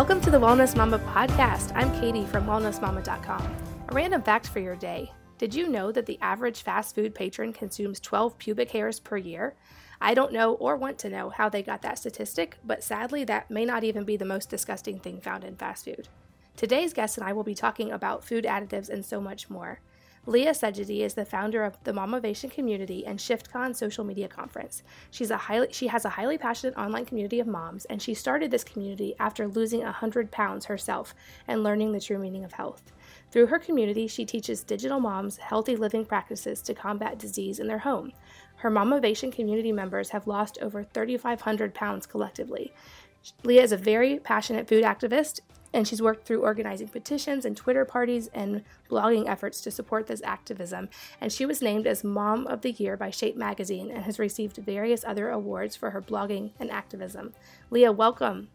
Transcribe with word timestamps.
Welcome 0.00 0.22
to 0.22 0.30
the 0.30 0.40
Wellness 0.40 0.74
Mama 0.74 0.98
podcast. 0.98 1.72
I'm 1.74 1.92
Katie 2.00 2.24
from 2.24 2.46
wellnessmama.com. 2.46 3.56
A 3.88 3.94
random 3.94 4.22
fact 4.22 4.48
for 4.48 4.58
your 4.58 4.74
day. 4.74 5.12
Did 5.36 5.54
you 5.54 5.68
know 5.68 5.92
that 5.92 6.06
the 6.06 6.18
average 6.22 6.62
fast 6.62 6.94
food 6.94 7.14
patron 7.14 7.52
consumes 7.52 8.00
12 8.00 8.38
pubic 8.38 8.70
hairs 8.70 8.98
per 8.98 9.18
year? 9.18 9.56
I 10.00 10.14
don't 10.14 10.32
know 10.32 10.54
or 10.54 10.76
want 10.76 10.96
to 11.00 11.10
know 11.10 11.28
how 11.28 11.50
they 11.50 11.62
got 11.62 11.82
that 11.82 11.98
statistic, 11.98 12.56
but 12.64 12.82
sadly, 12.82 13.24
that 13.24 13.50
may 13.50 13.66
not 13.66 13.84
even 13.84 14.04
be 14.04 14.16
the 14.16 14.24
most 14.24 14.48
disgusting 14.48 14.98
thing 14.98 15.20
found 15.20 15.44
in 15.44 15.56
fast 15.56 15.84
food. 15.84 16.08
Today's 16.56 16.94
guest 16.94 17.18
and 17.18 17.26
I 17.26 17.34
will 17.34 17.44
be 17.44 17.54
talking 17.54 17.92
about 17.92 18.24
food 18.24 18.44
additives 18.44 18.88
and 18.88 19.04
so 19.04 19.20
much 19.20 19.50
more. 19.50 19.80
Leah 20.26 20.52
Segedie 20.52 21.00
is 21.00 21.14
the 21.14 21.24
founder 21.24 21.64
of 21.64 21.82
the 21.84 21.92
Mamavation 21.92 22.50
community 22.50 23.06
and 23.06 23.18
ShiftCon 23.18 23.74
social 23.74 24.04
media 24.04 24.28
conference. 24.28 24.82
She's 25.10 25.30
a 25.30 25.36
highly, 25.38 25.68
she 25.72 25.86
has 25.86 26.04
a 26.04 26.10
highly 26.10 26.36
passionate 26.36 26.76
online 26.76 27.06
community 27.06 27.40
of 27.40 27.46
moms, 27.46 27.86
and 27.86 28.02
she 28.02 28.12
started 28.12 28.50
this 28.50 28.62
community 28.62 29.14
after 29.18 29.48
losing 29.48 29.80
100 29.80 30.30
pounds 30.30 30.66
herself 30.66 31.14
and 31.48 31.62
learning 31.62 31.92
the 31.92 32.00
true 32.00 32.18
meaning 32.18 32.44
of 32.44 32.52
health. 32.52 32.92
Through 33.30 33.46
her 33.46 33.58
community, 33.58 34.06
she 34.06 34.26
teaches 34.26 34.62
digital 34.62 35.00
moms 35.00 35.38
healthy 35.38 35.74
living 35.74 36.04
practices 36.04 36.60
to 36.62 36.74
combat 36.74 37.18
disease 37.18 37.58
in 37.58 37.66
their 37.66 37.78
home. 37.78 38.12
Her 38.56 38.70
Mamavation 38.70 39.32
community 39.32 39.72
members 39.72 40.10
have 40.10 40.26
lost 40.26 40.58
over 40.60 40.84
3,500 40.84 41.72
pounds 41.72 42.04
collectively. 42.04 42.74
Leah 43.42 43.62
is 43.62 43.72
a 43.72 43.76
very 43.78 44.18
passionate 44.18 44.68
food 44.68 44.84
activist 44.84 45.40
and 45.72 45.86
she's 45.86 46.02
worked 46.02 46.26
through 46.26 46.42
organizing 46.42 46.88
petitions 46.88 47.44
and 47.44 47.56
Twitter 47.56 47.84
parties 47.84 48.28
and 48.34 48.62
blogging 48.88 49.28
efforts 49.28 49.60
to 49.62 49.70
support 49.70 50.06
this 50.06 50.22
activism. 50.22 50.88
And 51.20 51.32
she 51.32 51.46
was 51.46 51.62
named 51.62 51.86
as 51.86 52.04
Mom 52.04 52.46
of 52.46 52.62
the 52.62 52.72
Year 52.72 52.96
by 52.96 53.10
Shape 53.10 53.36
Magazine 53.36 53.90
and 53.90 54.04
has 54.04 54.18
received 54.18 54.56
various 54.56 55.04
other 55.04 55.28
awards 55.30 55.76
for 55.76 55.90
her 55.90 56.02
blogging 56.02 56.52
and 56.58 56.70
activism. 56.70 57.32
Leah, 57.70 57.92
welcome. 57.92 58.48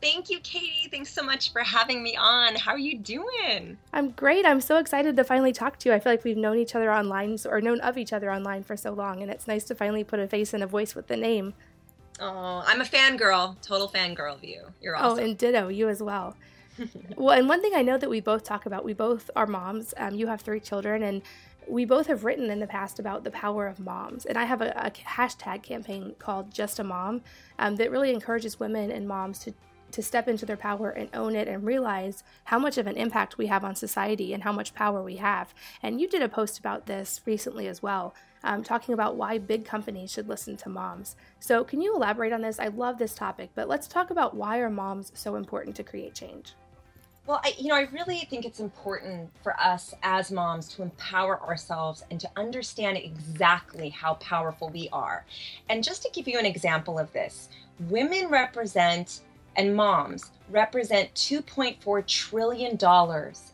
Thank 0.00 0.30
you, 0.30 0.40
Katie. 0.40 0.88
Thanks 0.90 1.12
so 1.12 1.22
much 1.22 1.52
for 1.52 1.62
having 1.62 2.02
me 2.02 2.16
on. 2.16 2.54
How 2.54 2.72
are 2.72 2.78
you 2.78 2.98
doing? 2.98 3.76
I'm 3.92 4.12
great. 4.12 4.46
I'm 4.46 4.62
so 4.62 4.78
excited 4.78 5.14
to 5.16 5.24
finally 5.24 5.52
talk 5.52 5.78
to 5.80 5.90
you. 5.90 5.94
I 5.94 6.00
feel 6.00 6.12
like 6.12 6.24
we've 6.24 6.38
known 6.38 6.56
each 6.56 6.74
other 6.74 6.90
online 6.90 7.36
or 7.44 7.60
known 7.60 7.80
of 7.80 7.98
each 7.98 8.14
other 8.14 8.32
online 8.32 8.62
for 8.62 8.78
so 8.78 8.92
long, 8.92 9.20
and 9.20 9.30
it's 9.30 9.46
nice 9.46 9.64
to 9.64 9.74
finally 9.74 10.02
put 10.02 10.18
a 10.18 10.26
face 10.26 10.54
and 10.54 10.62
a 10.62 10.66
voice 10.66 10.94
with 10.94 11.08
the 11.08 11.18
name. 11.18 11.52
Oh, 12.20 12.62
I'm 12.66 12.80
a 12.80 12.84
fangirl, 12.84 13.60
total 13.62 13.88
fangirl 13.88 14.34
of 14.34 14.44
you. 14.44 14.62
You're 14.80 14.96
oh, 14.96 15.00
awesome. 15.00 15.18
Oh, 15.18 15.22
and 15.22 15.38
ditto, 15.38 15.68
you 15.68 15.88
as 15.88 16.02
well. 16.02 16.36
well, 17.16 17.36
and 17.36 17.48
one 17.48 17.62
thing 17.62 17.72
I 17.74 17.82
know 17.82 17.98
that 17.98 18.10
we 18.10 18.20
both 18.20 18.44
talk 18.44 18.66
about, 18.66 18.84
we 18.84 18.92
both 18.92 19.30
are 19.34 19.46
moms. 19.46 19.94
Um, 19.96 20.14
you 20.14 20.26
have 20.26 20.40
three 20.42 20.60
children, 20.60 21.02
and 21.02 21.22
we 21.66 21.84
both 21.84 22.06
have 22.08 22.24
written 22.24 22.50
in 22.50 22.60
the 22.60 22.66
past 22.66 22.98
about 22.98 23.24
the 23.24 23.30
power 23.30 23.66
of 23.66 23.80
moms. 23.80 24.26
And 24.26 24.36
I 24.36 24.44
have 24.44 24.60
a, 24.60 24.70
a 24.76 24.90
hashtag 24.90 25.62
campaign 25.62 26.14
called 26.18 26.50
Just 26.50 26.78
a 26.78 26.84
Mom 26.84 27.22
um, 27.58 27.76
that 27.76 27.90
really 27.90 28.12
encourages 28.12 28.60
women 28.60 28.90
and 28.90 29.08
moms 29.08 29.38
to 29.40 29.54
to 29.92 30.02
step 30.04 30.28
into 30.28 30.46
their 30.46 30.56
power 30.56 30.90
and 30.90 31.08
own 31.14 31.34
it 31.34 31.48
and 31.48 31.64
realize 31.64 32.22
how 32.44 32.60
much 32.60 32.78
of 32.78 32.86
an 32.86 32.96
impact 32.96 33.38
we 33.38 33.46
have 33.48 33.64
on 33.64 33.74
society 33.74 34.32
and 34.32 34.44
how 34.44 34.52
much 34.52 34.72
power 34.72 35.02
we 35.02 35.16
have. 35.16 35.52
And 35.82 36.00
you 36.00 36.08
did 36.08 36.22
a 36.22 36.28
post 36.28 36.60
about 36.60 36.86
this 36.86 37.20
recently 37.26 37.66
as 37.66 37.82
well 37.82 38.14
um, 38.44 38.62
talking 38.62 38.94
about 38.94 39.16
why 39.16 39.38
big 39.38 39.64
companies 39.64 40.10
should 40.10 40.28
listen 40.28 40.56
to 40.58 40.68
moms. 40.68 41.16
So, 41.38 41.64
can 41.64 41.80
you 41.80 41.94
elaborate 41.94 42.32
on 42.32 42.42
this? 42.42 42.58
I 42.58 42.68
love 42.68 42.98
this 42.98 43.14
topic, 43.14 43.50
but 43.54 43.68
let's 43.68 43.86
talk 43.86 44.10
about 44.10 44.34
why 44.34 44.58
are 44.58 44.70
moms 44.70 45.12
so 45.14 45.36
important 45.36 45.76
to 45.76 45.82
create 45.82 46.14
change? 46.14 46.54
Well, 47.26 47.40
I, 47.44 47.54
you 47.58 47.68
know, 47.68 47.76
I 47.76 47.82
really 47.92 48.18
think 48.30 48.44
it's 48.44 48.60
important 48.60 49.30
for 49.42 49.54
us 49.60 49.94
as 50.02 50.32
moms 50.32 50.68
to 50.74 50.82
empower 50.82 51.40
ourselves 51.42 52.02
and 52.10 52.18
to 52.18 52.30
understand 52.36 52.96
exactly 52.96 53.88
how 53.90 54.14
powerful 54.14 54.68
we 54.70 54.88
are. 54.92 55.24
And 55.68 55.84
just 55.84 56.02
to 56.02 56.10
give 56.12 56.26
you 56.26 56.38
an 56.38 56.46
example 56.46 56.98
of 56.98 57.12
this, 57.12 57.48
women 57.88 58.28
represent 58.28 59.20
and 59.56 59.74
moms 59.74 60.30
represent 60.50 61.12
$2.4 61.14 62.06
trillion 62.06 62.78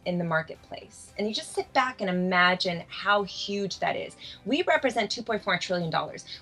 in 0.06 0.18
the 0.18 0.24
marketplace. 0.24 1.12
And 1.18 1.28
you 1.28 1.34
just 1.34 1.54
sit 1.54 1.70
back 1.72 2.00
and 2.00 2.08
imagine 2.08 2.84
how 2.88 3.24
huge 3.24 3.78
that 3.80 3.96
is. 3.96 4.16
We 4.44 4.62
represent 4.62 5.10
$2.4 5.10 5.60
trillion. 5.60 5.92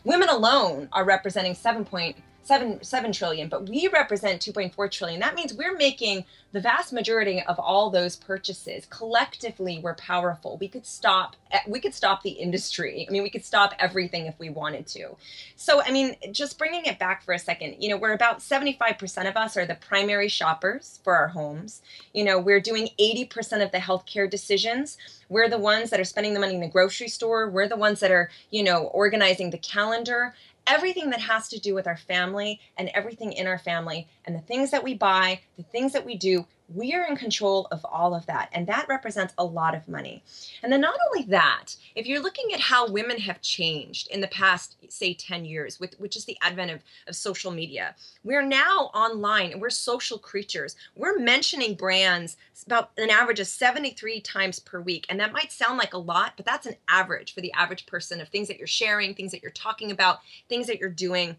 Women 0.04 0.28
alone 0.28 0.88
are 0.92 1.04
representing 1.04 1.54
7.7 2.44 2.84
7 2.84 3.12
trillion, 3.12 3.48
but 3.48 3.68
we 3.68 3.88
represent 3.88 4.42
2.4 4.42 4.90
trillion. 4.90 5.20
That 5.20 5.34
means 5.34 5.54
we're 5.54 5.76
making 5.76 6.24
the 6.52 6.60
vast 6.60 6.92
majority 6.92 7.42
of 7.42 7.58
all 7.58 7.90
those 7.90 8.14
purchases 8.14 8.86
collectively 8.88 9.80
we're 9.82 9.94
powerful. 9.94 10.56
We 10.60 10.68
could 10.68 10.86
stop 10.86 11.34
eh, 11.50 11.60
we 11.66 11.80
could 11.80 11.94
stop 11.94 12.22
the 12.22 12.30
industry. 12.30 13.06
I 13.08 13.12
mean 13.12 13.24
we 13.24 13.30
could 13.30 13.44
stop 13.44 13.74
everything 13.78 14.26
if 14.26 14.38
we 14.38 14.50
wanted 14.50 14.86
to. 14.88 15.16
So 15.56 15.82
i 15.82 15.90
mean 15.90 16.14
just 16.32 16.56
bringing 16.56 16.84
it 16.84 16.98
back 16.98 17.24
for 17.24 17.34
a 17.34 17.38
second 17.38 17.76
you 17.80 17.88
know 17.88 17.96
we're 17.96 18.12
about 18.12 18.38
75% 18.38 19.28
of 19.28 19.36
us 19.36 19.56
are 19.56 19.66
the 19.66 19.74
primary 19.74 20.28
shoppers 20.28 21.00
for 21.02 21.16
our 21.16 21.28
homes. 21.28 21.82
You 22.12 22.24
know 22.24 22.38
we're 22.38 22.60
doing 22.60 22.88
80% 23.00 23.62
of 23.64 23.72
the 23.72 23.78
healthcare 23.78 24.30
decisions. 24.30 24.96
We're 25.28 25.48
the 25.48 25.58
ones 25.58 25.90
that 25.90 25.98
are 25.98 26.04
spending 26.04 26.34
the 26.34 26.40
money 26.40 26.54
in 26.54 26.60
the 26.60 26.68
grocery 26.68 27.08
store. 27.08 27.50
We're 27.50 27.68
the 27.68 27.76
ones 27.76 27.98
that 28.00 28.12
are 28.12 28.30
you 28.50 28.62
know 28.62 28.84
organizing 28.84 29.50
the 29.50 29.58
calendar 29.58 30.34
everything 30.66 31.10
that 31.10 31.20
has 31.20 31.48
to 31.48 31.60
do 31.60 31.74
with 31.74 31.86
our 31.86 31.96
family 31.96 32.60
and 32.76 32.90
everything 32.94 33.32
in 33.32 33.46
our 33.46 33.58
family 33.58 34.08
and 34.24 34.34
the 34.34 34.40
things 34.40 34.70
that 34.70 34.84
we 34.84 34.94
buy, 34.94 35.40
the 35.56 35.62
things 35.64 35.92
that 35.92 36.04
we 36.04 36.16
do, 36.16 36.46
we 36.68 36.94
are 36.94 37.06
in 37.06 37.16
control 37.16 37.66
of 37.70 37.84
all 37.84 38.14
of 38.14 38.26
that. 38.26 38.48
And 38.52 38.66
that 38.66 38.88
represents 38.88 39.34
a 39.36 39.44
lot 39.44 39.74
of 39.74 39.88
money. 39.88 40.22
And 40.62 40.72
then, 40.72 40.80
not 40.80 40.98
only 41.08 41.26
that, 41.28 41.76
if 41.94 42.06
you're 42.06 42.22
looking 42.22 42.52
at 42.52 42.60
how 42.60 42.88
women 42.88 43.18
have 43.18 43.40
changed 43.42 44.08
in 44.08 44.20
the 44.20 44.28
past, 44.28 44.76
say, 44.88 45.14
10 45.14 45.44
years, 45.44 45.78
with, 45.78 45.98
which 46.00 46.16
is 46.16 46.24
the 46.24 46.38
advent 46.42 46.70
of, 46.70 46.80
of 47.06 47.16
social 47.16 47.50
media, 47.50 47.94
we're 48.22 48.42
now 48.42 48.90
online 48.94 49.52
and 49.52 49.60
we're 49.60 49.70
social 49.70 50.18
creatures. 50.18 50.76
We're 50.96 51.18
mentioning 51.18 51.74
brands 51.74 52.36
about 52.66 52.90
an 52.96 53.10
average 53.10 53.40
of 53.40 53.46
73 53.46 54.20
times 54.20 54.58
per 54.58 54.80
week. 54.80 55.06
And 55.08 55.20
that 55.20 55.32
might 55.32 55.52
sound 55.52 55.78
like 55.78 55.92
a 55.92 55.98
lot, 55.98 56.32
but 56.36 56.46
that's 56.46 56.66
an 56.66 56.76
average 56.88 57.34
for 57.34 57.40
the 57.40 57.52
average 57.52 57.86
person 57.86 58.20
of 58.20 58.28
things 58.28 58.48
that 58.48 58.58
you're 58.58 58.66
sharing, 58.66 59.14
things 59.14 59.32
that 59.32 59.42
you're 59.42 59.50
talking 59.52 59.90
about, 59.90 60.20
things 60.48 60.66
that 60.66 60.78
you're 60.78 60.88
doing 60.88 61.36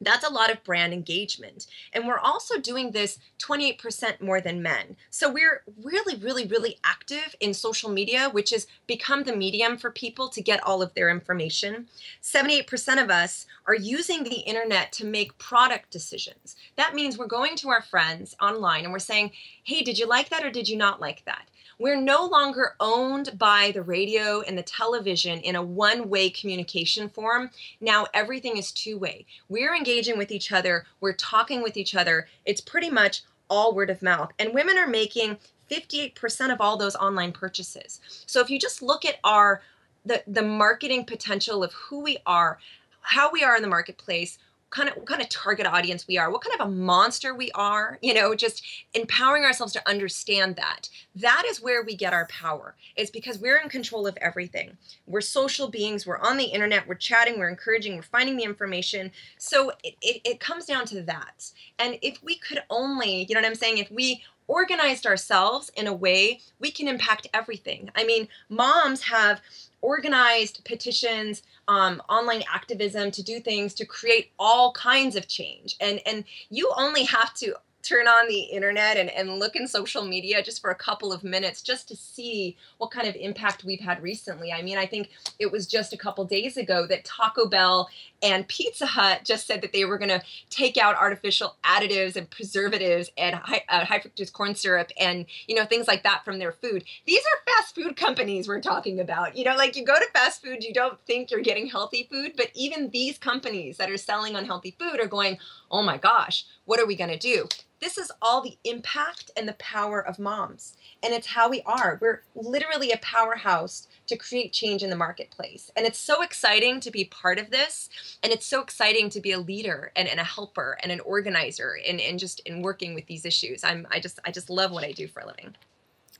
that's 0.00 0.26
a 0.26 0.32
lot 0.32 0.50
of 0.50 0.64
brand 0.64 0.92
engagement. 0.92 1.66
And 1.92 2.06
we're 2.06 2.18
also 2.18 2.58
doing 2.58 2.90
this 2.90 3.18
28% 3.38 4.20
more 4.20 4.40
than 4.40 4.62
men. 4.62 4.96
So 5.10 5.30
we're 5.30 5.62
really, 5.82 6.16
really, 6.16 6.46
really 6.46 6.78
active 6.84 7.34
in 7.40 7.52
social 7.52 7.90
media, 7.90 8.30
which 8.30 8.50
has 8.50 8.66
become 8.86 9.24
the 9.24 9.36
medium 9.36 9.76
for 9.76 9.90
people 9.90 10.28
to 10.30 10.42
get 10.42 10.62
all 10.64 10.82
of 10.82 10.94
their 10.94 11.10
information. 11.10 11.88
78% 12.22 13.02
of 13.02 13.10
us 13.10 13.46
are 13.66 13.74
using 13.74 14.24
the 14.24 14.40
internet 14.40 14.92
to 14.92 15.04
make 15.04 15.38
product 15.38 15.90
decisions. 15.90 16.56
That 16.76 16.94
means 16.94 17.18
we're 17.18 17.26
going 17.26 17.56
to 17.56 17.68
our 17.68 17.82
friends 17.82 18.34
online 18.40 18.84
and 18.84 18.92
we're 18.92 18.98
saying, 18.98 19.32
hey, 19.62 19.82
did 19.82 19.98
you 19.98 20.06
like 20.06 20.30
that 20.30 20.44
or 20.44 20.50
did 20.50 20.68
you 20.68 20.76
not 20.76 21.00
like 21.00 21.24
that? 21.26 21.48
We're 21.80 21.98
no 21.98 22.26
longer 22.26 22.76
owned 22.78 23.38
by 23.38 23.70
the 23.72 23.80
radio 23.80 24.42
and 24.42 24.58
the 24.58 24.62
television 24.62 25.40
in 25.40 25.56
a 25.56 25.62
one 25.62 26.10
way 26.10 26.28
communication 26.28 27.08
form. 27.08 27.50
Now 27.80 28.06
everything 28.12 28.58
is 28.58 28.70
two 28.70 28.98
way. 28.98 29.24
We're 29.48 29.74
engaging 29.74 30.18
with 30.18 30.30
each 30.30 30.52
other, 30.52 30.84
we're 31.00 31.14
talking 31.14 31.62
with 31.62 31.78
each 31.78 31.94
other. 31.94 32.28
It's 32.44 32.60
pretty 32.60 32.90
much 32.90 33.22
all 33.48 33.74
word 33.74 33.88
of 33.88 34.02
mouth. 34.02 34.30
And 34.38 34.52
women 34.52 34.76
are 34.76 34.86
making 34.86 35.38
58% 35.70 36.52
of 36.52 36.60
all 36.60 36.76
those 36.76 36.96
online 36.96 37.32
purchases. 37.32 38.00
So 38.26 38.42
if 38.42 38.50
you 38.50 38.58
just 38.58 38.82
look 38.82 39.06
at 39.06 39.16
our 39.24 39.62
the 40.04 40.22
the 40.26 40.42
marketing 40.42 41.06
potential 41.06 41.64
of 41.64 41.72
who 41.72 42.00
we 42.00 42.18
are, 42.26 42.58
how 43.00 43.32
we 43.32 43.42
are 43.42 43.56
in 43.56 43.62
the 43.62 43.68
marketplace, 43.68 44.38
kind 44.70 44.88
of 44.88 44.96
what 44.96 45.06
kind 45.06 45.20
of 45.20 45.28
target 45.28 45.66
audience 45.66 46.06
we 46.06 46.16
are, 46.16 46.30
what 46.30 46.42
kind 46.42 46.58
of 46.60 46.66
a 46.66 46.70
monster 46.70 47.34
we 47.34 47.50
are, 47.52 47.98
you 48.02 48.14
know, 48.14 48.34
just 48.34 48.64
empowering 48.94 49.44
ourselves 49.44 49.72
to 49.72 49.88
understand 49.88 50.56
that. 50.56 50.88
That 51.16 51.44
is 51.46 51.60
where 51.60 51.82
we 51.82 51.96
get 51.96 52.12
our 52.12 52.26
power. 52.28 52.76
It's 52.96 53.10
because 53.10 53.38
we're 53.38 53.58
in 53.58 53.68
control 53.68 54.06
of 54.06 54.16
everything. 54.20 54.76
We're 55.06 55.20
social 55.20 55.68
beings, 55.68 56.06
we're 56.06 56.18
on 56.18 56.36
the 56.36 56.44
internet, 56.44 56.86
we're 56.86 56.94
chatting, 56.94 57.38
we're 57.38 57.48
encouraging, 57.48 57.96
we're 57.96 58.02
finding 58.02 58.36
the 58.36 58.44
information. 58.44 59.10
So 59.38 59.70
it, 59.82 59.94
it, 60.00 60.20
it 60.24 60.40
comes 60.40 60.66
down 60.66 60.86
to 60.86 61.02
that. 61.02 61.50
And 61.78 61.98
if 62.00 62.22
we 62.22 62.36
could 62.38 62.62
only, 62.70 63.26
you 63.28 63.34
know 63.34 63.40
what 63.40 63.48
I'm 63.48 63.54
saying, 63.56 63.78
if 63.78 63.90
we 63.90 64.22
organized 64.50 65.06
ourselves 65.06 65.70
in 65.76 65.86
a 65.86 65.92
way 65.92 66.40
we 66.58 66.72
can 66.72 66.88
impact 66.88 67.28
everything. 67.32 67.88
I 67.94 68.02
mean, 68.04 68.26
moms 68.48 69.02
have 69.02 69.40
organized 69.80 70.64
petitions, 70.64 71.42
um, 71.68 72.02
online 72.08 72.42
activism 72.52 73.12
to 73.12 73.22
do 73.22 73.38
things 73.38 73.72
to 73.74 73.86
create 73.86 74.32
all 74.40 74.72
kinds 74.72 75.14
of 75.14 75.28
change. 75.28 75.76
And 75.80 76.00
and 76.04 76.24
you 76.50 76.72
only 76.76 77.04
have 77.04 77.32
to 77.34 77.54
turn 77.82 78.06
on 78.06 78.28
the 78.28 78.40
internet 78.40 78.96
and, 78.96 79.10
and 79.10 79.38
look 79.38 79.56
in 79.56 79.66
social 79.66 80.04
media 80.04 80.42
just 80.42 80.60
for 80.60 80.70
a 80.70 80.74
couple 80.74 81.12
of 81.12 81.24
minutes 81.24 81.62
just 81.62 81.88
to 81.88 81.96
see 81.96 82.56
what 82.78 82.90
kind 82.90 83.08
of 83.08 83.16
impact 83.16 83.64
we've 83.64 83.80
had 83.80 84.02
recently. 84.02 84.52
I 84.52 84.62
mean, 84.62 84.78
I 84.78 84.86
think 84.86 85.10
it 85.38 85.50
was 85.50 85.66
just 85.66 85.92
a 85.92 85.96
couple 85.96 86.24
days 86.24 86.56
ago 86.56 86.86
that 86.86 87.04
Taco 87.04 87.46
Bell 87.46 87.88
and 88.22 88.46
Pizza 88.48 88.86
Hut 88.86 89.22
just 89.24 89.46
said 89.46 89.62
that 89.62 89.72
they 89.72 89.84
were 89.84 89.98
going 89.98 90.10
to 90.10 90.22
take 90.50 90.76
out 90.76 90.96
artificial 90.96 91.56
additives 91.64 92.16
and 92.16 92.28
preservatives 92.28 93.10
and 93.16 93.36
high, 93.36 93.62
uh, 93.68 93.84
high 93.84 93.98
fructose 93.98 94.32
corn 94.32 94.54
syrup 94.54 94.90
and 94.98 95.26
you 95.46 95.54
know 95.54 95.64
things 95.64 95.88
like 95.88 96.02
that 96.02 96.24
from 96.24 96.38
their 96.38 96.52
food. 96.52 96.84
These 97.06 97.20
are 97.20 97.54
fast 97.54 97.74
food 97.74 97.96
companies 97.96 98.46
we're 98.46 98.60
talking 98.60 99.00
about. 99.00 99.36
You 99.36 99.44
know, 99.44 99.56
like 99.56 99.76
you 99.76 99.84
go 99.84 99.94
to 99.94 100.06
fast 100.12 100.42
food, 100.42 100.62
you 100.62 100.74
don't 100.74 101.00
think 101.06 101.30
you're 101.30 101.40
getting 101.40 101.66
healthy 101.66 102.06
food, 102.10 102.32
but 102.36 102.50
even 102.54 102.90
these 102.90 103.18
companies 103.18 103.76
that 103.78 103.90
are 103.90 103.96
selling 103.96 104.36
unhealthy 104.36 104.76
food 104.78 105.00
are 105.00 105.06
going, 105.06 105.38
"Oh 105.70 105.82
my 105.82 105.96
gosh, 105.96 106.44
what 106.64 106.80
are 106.80 106.86
we 106.86 106.96
going 106.96 107.10
to 107.10 107.18
do?" 107.18 107.48
this 107.80 107.96
is 107.96 108.12
all 108.20 108.42
the 108.42 108.58
impact 108.64 109.30
and 109.36 109.48
the 109.48 109.54
power 109.54 110.00
of 110.00 110.18
moms. 110.18 110.76
And 111.02 111.14
it's 111.14 111.28
how 111.28 111.48
we 111.48 111.62
are. 111.62 111.98
We're 112.00 112.22
literally 112.34 112.92
a 112.92 112.98
powerhouse 112.98 113.88
to 114.06 114.16
create 114.16 114.52
change 114.52 114.82
in 114.82 114.90
the 114.90 114.96
marketplace. 114.96 115.70
And 115.74 115.86
it's 115.86 115.98
so 115.98 116.22
exciting 116.22 116.80
to 116.80 116.90
be 116.90 117.04
part 117.04 117.38
of 117.38 117.50
this. 117.50 117.88
And 118.22 118.32
it's 118.32 118.46
so 118.46 118.60
exciting 118.60 119.08
to 119.10 119.20
be 119.20 119.32
a 119.32 119.40
leader 119.40 119.92
and, 119.96 120.06
and 120.06 120.20
a 120.20 120.24
helper 120.24 120.76
and 120.82 120.92
an 120.92 121.00
organizer 121.00 121.76
and, 121.88 122.00
and 122.00 122.18
just 122.18 122.40
in 122.40 122.60
working 122.60 122.94
with 122.94 123.06
these 123.06 123.24
issues. 123.24 123.64
I'm 123.64 123.86
I 123.90 123.98
just 123.98 124.18
I 124.26 124.30
just 124.30 124.50
love 124.50 124.72
what 124.72 124.84
I 124.84 124.92
do 124.92 125.08
for 125.08 125.20
a 125.20 125.26
living. 125.26 125.56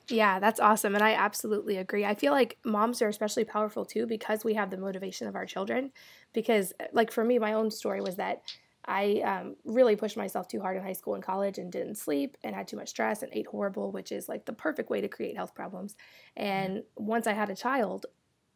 Yeah, 0.09 0.41
that's 0.41 0.59
awesome. 0.59 0.95
And 0.95 1.05
I 1.05 1.13
absolutely 1.13 1.77
agree. 1.77 2.05
I 2.05 2.15
feel 2.15 2.33
like 2.33 2.57
moms 2.65 3.01
are 3.01 3.09
especially 3.09 3.45
powerful 3.45 3.85
too 3.85 4.07
because 4.07 4.45
we 4.45 4.55
have 4.55 4.71
the 4.71 4.77
motivation 4.77 5.29
of 5.29 5.37
our 5.37 5.47
children. 5.47 5.93
Because, 6.33 6.73
like, 6.93 7.13
for 7.13 7.25
me, 7.25 7.39
my 7.39 7.53
own 7.53 7.71
story 7.71 8.01
was 8.01 8.17
that 8.17 8.43
I 8.87 9.21
um, 9.21 9.57
really 9.65 9.97
pushed 9.97 10.17
myself 10.17 10.49
too 10.49 10.61
hard 10.61 10.77
in 10.77 10.83
high 10.83 10.95
school 10.95 11.15
and 11.15 11.23
college 11.23 11.59
and 11.59 11.71
didn't 11.71 11.97
sleep 11.97 12.37
and 12.43 12.55
had 12.55 12.67
too 12.67 12.77
much 12.77 12.89
stress 12.89 13.23
and 13.23 13.33
ate 13.33 13.47
horrible, 13.47 13.93
which 13.93 14.11
is 14.11 14.29
like 14.29 14.47
the 14.47 14.53
perfect 14.53 14.91
way 14.91 15.01
to 15.01 15.09
create 15.09 15.37
health 15.37 15.55
problems. 15.55 15.97
And 16.37 16.83
once 16.97 17.27
I 17.27 17.33
had 17.33 17.51
a 17.51 17.55
child, 17.55 18.07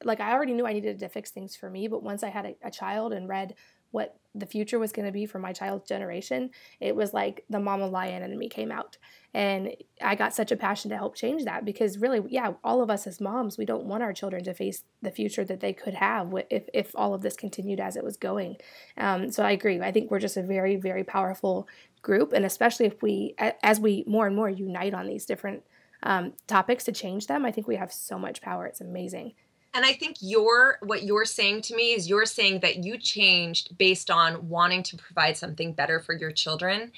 like 0.03 0.21
I 0.21 0.33
already 0.33 0.55
knew 0.55 0.67
I 0.67 0.73
needed 0.73 0.99
to 1.01 1.09
fix 1.09 1.31
things 1.31 1.57
for 1.57 1.69
me, 1.71 1.89
but 1.89 2.03
once 2.03 2.23
I 2.23 2.29
had 2.31 2.47
a, 2.47 2.57
a 2.63 2.71
child 2.71 3.13
and 3.13 3.29
read 3.29 3.55
what 3.95 4.17
the 4.35 4.45
future 4.45 4.81
was 4.81 4.91
going 4.91 5.07
to 5.07 5.13
be 5.13 5.25
for 5.25 5.39
my 5.39 5.53
child's 5.53 5.89
generation, 5.89 6.51
it 6.81 6.97
was 6.97 7.15
like 7.15 7.45
the 7.49 7.61
mama 7.61 7.87
lion 7.87 8.25
in 8.25 8.37
me 8.37 8.49
came 8.49 8.73
out. 8.73 8.99
And 9.33 9.77
I 10.03 10.17
got 10.17 10.35
such 10.35 10.51
a 10.51 10.57
passion 10.57 10.91
to 10.91 10.97
help 10.97 11.15
change 11.15 11.45
that 11.45 11.65
because 11.65 11.99
really, 11.99 12.21
yeah, 12.29 12.55
all 12.65 12.83
of 12.83 12.91
us 12.91 13.07
as 13.07 13.21
moms, 13.21 13.57
we 13.57 13.65
don't 13.65 13.85
want 13.85 14.03
our 14.03 14.13
children 14.13 14.43
to 14.45 14.55
face 14.55 14.83
the 15.03 15.13
future 15.13 15.45
that 15.45 15.61
they 15.61 15.73
could 15.73 15.95
have 15.95 16.35
if, 16.51 16.65
if 16.75 16.91
all 16.97 17.15
of 17.15 17.23
this 17.23 17.37
continued 17.37 17.79
as 17.79 17.95
it 17.95 18.03
was 18.03 18.17
going. 18.17 18.57
Um, 18.97 19.31
so 19.31 19.45
I 19.45 19.53
agree. 19.53 19.81
I 19.81 19.93
think 19.93 20.11
we're 20.11 20.19
just 20.19 20.37
a 20.37 20.43
very, 20.43 20.75
very 20.75 21.05
powerful 21.05 21.69
group. 22.03 22.33
And 22.33 22.45
especially 22.45 22.87
if 22.87 23.01
we, 23.01 23.37
as 23.63 23.79
we 23.79 24.03
more 24.09 24.27
and 24.27 24.35
more 24.35 24.51
unite 24.51 24.95
on 24.95 25.07
these 25.07 25.27
different 25.27 25.63
um, 26.03 26.33
topics 26.49 26.83
to 26.85 26.93
change 26.93 27.29
them, 27.29 27.45
I 27.45 27.53
think 27.53 27.69
we 27.69 27.77
have 27.77 27.93
so 27.93 28.19
much 28.19 28.43
power. 28.43 28.67
It's 28.67 28.81
amazing. 28.81 29.35
And 29.75 29.85
I 29.85 29.93
think 29.93 30.19
you're 30.21 30.79
what 30.83 31.03
you're 31.03 31.25
saying 31.25 31.63
to 31.63 31.75
me 31.75 31.93
is 31.93 32.09
you're 32.09 32.27
saying 32.27 32.61
that 32.61 32.85
you 32.85 32.97
changed 32.97 33.77
based 33.77 34.09
on 34.09 34.49
wanting 34.49 34.85
to 34.85 34.97
provide 34.97 35.37
something 35.37 35.73
better 35.73 35.99
for 35.99 36.15
your 36.15 36.31
children. 36.31 36.93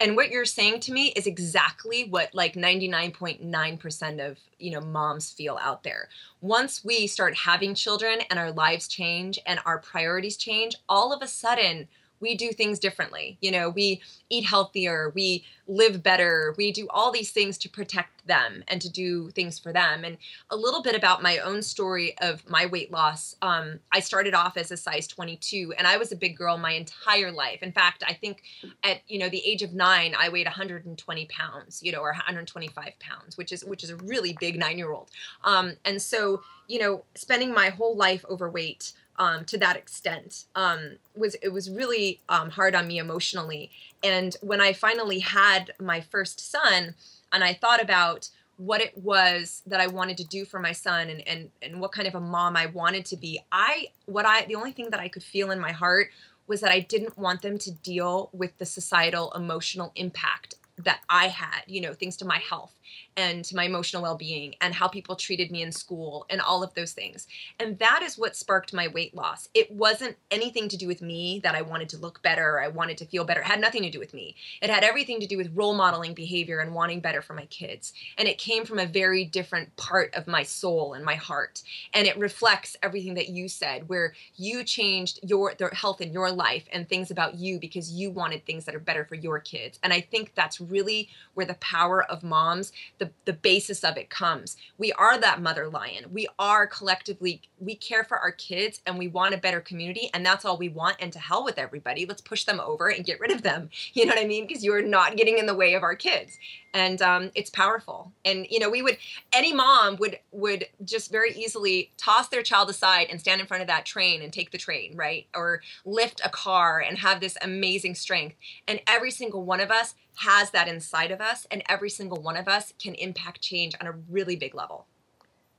And 0.00 0.16
what 0.16 0.30
you're 0.30 0.46
saying 0.46 0.80
to 0.80 0.92
me 0.92 1.08
is 1.08 1.26
exactly 1.26 2.04
what 2.08 2.34
like 2.34 2.54
99.9% 2.54 4.30
of, 4.30 4.38
you 4.58 4.70
know, 4.70 4.80
moms 4.80 5.30
feel 5.30 5.58
out 5.60 5.82
there. 5.82 6.08
Once 6.40 6.82
we 6.82 7.06
start 7.06 7.36
having 7.36 7.74
children 7.74 8.20
and 8.30 8.38
our 8.38 8.50
lives 8.50 8.88
change 8.88 9.38
and 9.46 9.60
our 9.64 9.78
priorities 9.78 10.36
change, 10.38 10.74
all 10.88 11.12
of 11.12 11.22
a 11.22 11.28
sudden 11.28 11.86
we 12.22 12.36
do 12.36 12.52
things 12.52 12.78
differently. 12.78 13.36
You 13.40 13.50
know, 13.50 13.68
we 13.68 14.00
eat 14.30 14.46
healthier, 14.46 15.12
we 15.14 15.44
live 15.66 16.02
better, 16.02 16.54
we 16.56 16.72
do 16.72 16.86
all 16.88 17.10
these 17.10 17.30
things 17.30 17.58
to 17.58 17.68
protect 17.68 18.26
them 18.26 18.62
and 18.68 18.80
to 18.80 18.88
do 18.88 19.30
things 19.30 19.58
for 19.58 19.72
them. 19.72 20.04
And 20.04 20.16
a 20.50 20.56
little 20.56 20.82
bit 20.82 20.94
about 20.94 21.22
my 21.22 21.38
own 21.38 21.62
story 21.62 22.16
of 22.20 22.48
my 22.48 22.66
weight 22.66 22.92
loss. 22.92 23.34
Um, 23.42 23.80
I 23.90 24.00
started 24.00 24.34
off 24.34 24.56
as 24.56 24.70
a 24.70 24.76
size 24.76 25.06
22, 25.08 25.74
and 25.76 25.86
I 25.86 25.96
was 25.96 26.12
a 26.12 26.16
big 26.16 26.36
girl 26.36 26.56
my 26.56 26.72
entire 26.72 27.32
life. 27.32 27.62
In 27.62 27.72
fact, 27.72 28.04
I 28.06 28.14
think 28.14 28.42
at 28.84 29.00
you 29.08 29.18
know 29.18 29.28
the 29.28 29.42
age 29.44 29.62
of 29.62 29.74
nine, 29.74 30.14
I 30.18 30.28
weighed 30.28 30.46
120 30.46 31.26
pounds, 31.26 31.82
you 31.82 31.90
know, 31.90 32.00
or 32.00 32.12
125 32.12 32.92
pounds, 33.00 33.36
which 33.36 33.52
is 33.52 33.64
which 33.64 33.82
is 33.82 33.90
a 33.90 33.96
really 33.96 34.36
big 34.38 34.58
nine 34.58 34.78
year 34.78 34.92
old. 34.92 35.10
Um, 35.42 35.72
and 35.84 36.00
so, 36.00 36.42
you 36.68 36.78
know, 36.78 37.02
spending 37.14 37.52
my 37.52 37.70
whole 37.70 37.96
life 37.96 38.24
overweight 38.30 38.92
um, 39.18 39.44
to 39.46 39.58
that 39.58 39.76
extent 39.76 40.44
um, 40.54 40.96
was 41.14 41.36
it 41.42 41.50
was 41.50 41.70
really 41.70 42.20
um, 42.28 42.50
hard 42.50 42.74
on 42.74 42.86
me 42.88 42.98
emotionally. 42.98 43.70
And 44.02 44.36
when 44.40 44.60
I 44.60 44.72
finally 44.72 45.20
had 45.20 45.72
my 45.80 46.00
first 46.00 46.40
son, 46.50 46.94
and 47.32 47.44
I 47.44 47.54
thought 47.54 47.82
about 47.82 48.30
what 48.56 48.80
it 48.80 48.96
was 48.96 49.62
that 49.66 49.80
I 49.80 49.86
wanted 49.86 50.16
to 50.18 50.24
do 50.24 50.44
for 50.44 50.60
my 50.60 50.72
son 50.72 51.08
and, 51.10 51.26
and 51.26 51.50
and 51.62 51.80
what 51.80 51.92
kind 51.92 52.06
of 52.06 52.14
a 52.14 52.20
mom 52.20 52.56
I 52.56 52.66
wanted 52.66 53.04
to 53.06 53.16
be, 53.16 53.40
I 53.50 53.88
what 54.06 54.26
I 54.26 54.44
the 54.46 54.56
only 54.56 54.72
thing 54.72 54.90
that 54.90 55.00
I 55.00 55.08
could 55.08 55.22
feel 55.22 55.50
in 55.50 55.60
my 55.60 55.72
heart 55.72 56.08
was 56.46 56.60
that 56.60 56.72
I 56.72 56.80
didn't 56.80 57.16
want 57.16 57.42
them 57.42 57.58
to 57.58 57.70
deal 57.70 58.28
with 58.32 58.58
the 58.58 58.66
societal 58.66 59.32
emotional 59.32 59.92
impact 59.94 60.56
that 60.78 61.00
I 61.08 61.28
had, 61.28 61.62
you 61.66 61.80
know, 61.80 61.94
things 61.94 62.16
to 62.18 62.24
my 62.24 62.38
health 62.38 62.74
and 63.16 63.48
my 63.54 63.64
emotional 63.64 64.02
well-being 64.02 64.54
and 64.60 64.74
how 64.74 64.88
people 64.88 65.16
treated 65.16 65.50
me 65.50 65.62
in 65.62 65.72
school 65.72 66.26
and 66.30 66.40
all 66.40 66.62
of 66.62 66.74
those 66.74 66.92
things. 66.92 67.26
And 67.60 67.78
that 67.78 68.02
is 68.02 68.18
what 68.18 68.36
sparked 68.36 68.72
my 68.72 68.88
weight 68.88 69.14
loss. 69.14 69.48
It 69.54 69.70
wasn't 69.70 70.16
anything 70.30 70.68
to 70.68 70.76
do 70.76 70.86
with 70.86 71.02
me 71.02 71.40
that 71.42 71.54
I 71.54 71.62
wanted 71.62 71.88
to 71.90 71.98
look 71.98 72.22
better, 72.22 72.60
I 72.60 72.68
wanted 72.68 72.98
to 72.98 73.06
feel 73.06 73.24
better. 73.24 73.40
It 73.40 73.46
had 73.46 73.60
nothing 73.60 73.82
to 73.82 73.90
do 73.90 73.98
with 73.98 74.14
me. 74.14 74.34
It 74.60 74.70
had 74.70 74.84
everything 74.84 75.20
to 75.20 75.26
do 75.26 75.36
with 75.36 75.54
role 75.54 75.74
modeling 75.74 76.14
behavior 76.14 76.60
and 76.60 76.74
wanting 76.74 77.00
better 77.00 77.22
for 77.22 77.34
my 77.34 77.46
kids. 77.46 77.92
And 78.18 78.28
it 78.28 78.38
came 78.38 78.64
from 78.64 78.78
a 78.78 78.86
very 78.86 79.24
different 79.24 79.74
part 79.76 80.14
of 80.14 80.26
my 80.26 80.42
soul 80.42 80.94
and 80.94 81.04
my 81.04 81.14
heart. 81.14 81.62
And 81.92 82.06
it 82.06 82.18
reflects 82.18 82.76
everything 82.82 83.14
that 83.14 83.28
you 83.28 83.48
said 83.48 83.88
where 83.88 84.14
you 84.36 84.64
changed 84.64 85.20
your 85.22 85.54
the 85.54 85.68
health 85.68 86.00
in 86.00 86.12
your 86.12 86.30
life 86.30 86.64
and 86.72 86.88
things 86.88 87.10
about 87.10 87.34
you 87.34 87.58
because 87.58 87.92
you 87.92 88.10
wanted 88.10 88.44
things 88.44 88.64
that 88.64 88.74
are 88.74 88.80
better 88.80 89.04
for 89.04 89.14
your 89.14 89.38
kids. 89.38 89.78
And 89.82 89.92
I 89.92 90.00
think 90.00 90.32
that's 90.34 90.60
really 90.60 91.08
where 91.34 91.46
the 91.46 91.54
power 91.54 92.02
of 92.04 92.22
moms 92.22 92.72
the, 92.98 93.10
the 93.24 93.32
basis 93.32 93.84
of 93.84 93.96
it 93.96 94.10
comes. 94.10 94.56
We 94.78 94.92
are 94.92 95.18
that 95.18 95.40
mother 95.40 95.68
lion. 95.68 96.06
We 96.12 96.28
are 96.38 96.66
collectively, 96.66 97.42
we 97.58 97.74
care 97.74 98.04
for 98.04 98.18
our 98.18 98.32
kids 98.32 98.80
and 98.86 98.98
we 98.98 99.08
want 99.08 99.34
a 99.34 99.38
better 99.38 99.60
community. 99.60 100.10
And 100.14 100.24
that's 100.24 100.44
all 100.44 100.56
we 100.56 100.68
want. 100.68 100.96
And 101.00 101.12
to 101.12 101.18
hell 101.18 101.44
with 101.44 101.58
everybody. 101.58 102.06
Let's 102.06 102.20
push 102.20 102.44
them 102.44 102.60
over 102.60 102.88
and 102.88 103.04
get 103.04 103.20
rid 103.20 103.30
of 103.30 103.42
them. 103.42 103.70
You 103.92 104.06
know 104.06 104.14
what 104.14 104.24
I 104.24 104.26
mean? 104.26 104.46
Because 104.46 104.64
you're 104.64 104.82
not 104.82 105.16
getting 105.16 105.38
in 105.38 105.46
the 105.46 105.54
way 105.54 105.74
of 105.74 105.82
our 105.82 105.94
kids. 105.94 106.38
And 106.74 107.02
um, 107.02 107.30
it's 107.34 107.50
powerful. 107.50 108.12
And, 108.24 108.46
you 108.50 108.58
know, 108.58 108.70
we 108.70 108.80
would, 108.80 108.96
any 109.32 109.52
mom 109.52 109.96
would, 109.96 110.18
would 110.30 110.66
just 110.84 111.12
very 111.12 111.32
easily 111.32 111.92
toss 111.98 112.28
their 112.28 112.42
child 112.42 112.70
aside 112.70 113.08
and 113.10 113.20
stand 113.20 113.40
in 113.40 113.46
front 113.46 113.60
of 113.60 113.66
that 113.66 113.84
train 113.84 114.22
and 114.22 114.32
take 114.32 114.52
the 114.52 114.58
train, 114.58 114.96
right? 114.96 115.26
Or 115.34 115.60
lift 115.84 116.22
a 116.24 116.30
car 116.30 116.80
and 116.80 116.98
have 116.98 117.20
this 117.20 117.36
amazing 117.42 117.94
strength. 117.94 118.36
And 118.66 118.80
every 118.86 119.10
single 119.10 119.44
one 119.44 119.60
of 119.60 119.70
us 119.70 119.94
has 120.16 120.50
that 120.50 120.68
inside 120.68 121.10
of 121.10 121.20
us, 121.20 121.46
and 121.50 121.62
every 121.68 121.90
single 121.90 122.20
one 122.20 122.36
of 122.36 122.48
us 122.48 122.72
can 122.78 122.94
impact 122.94 123.40
change 123.40 123.74
on 123.80 123.86
a 123.86 123.92
really 124.10 124.36
big 124.36 124.54
level. 124.54 124.86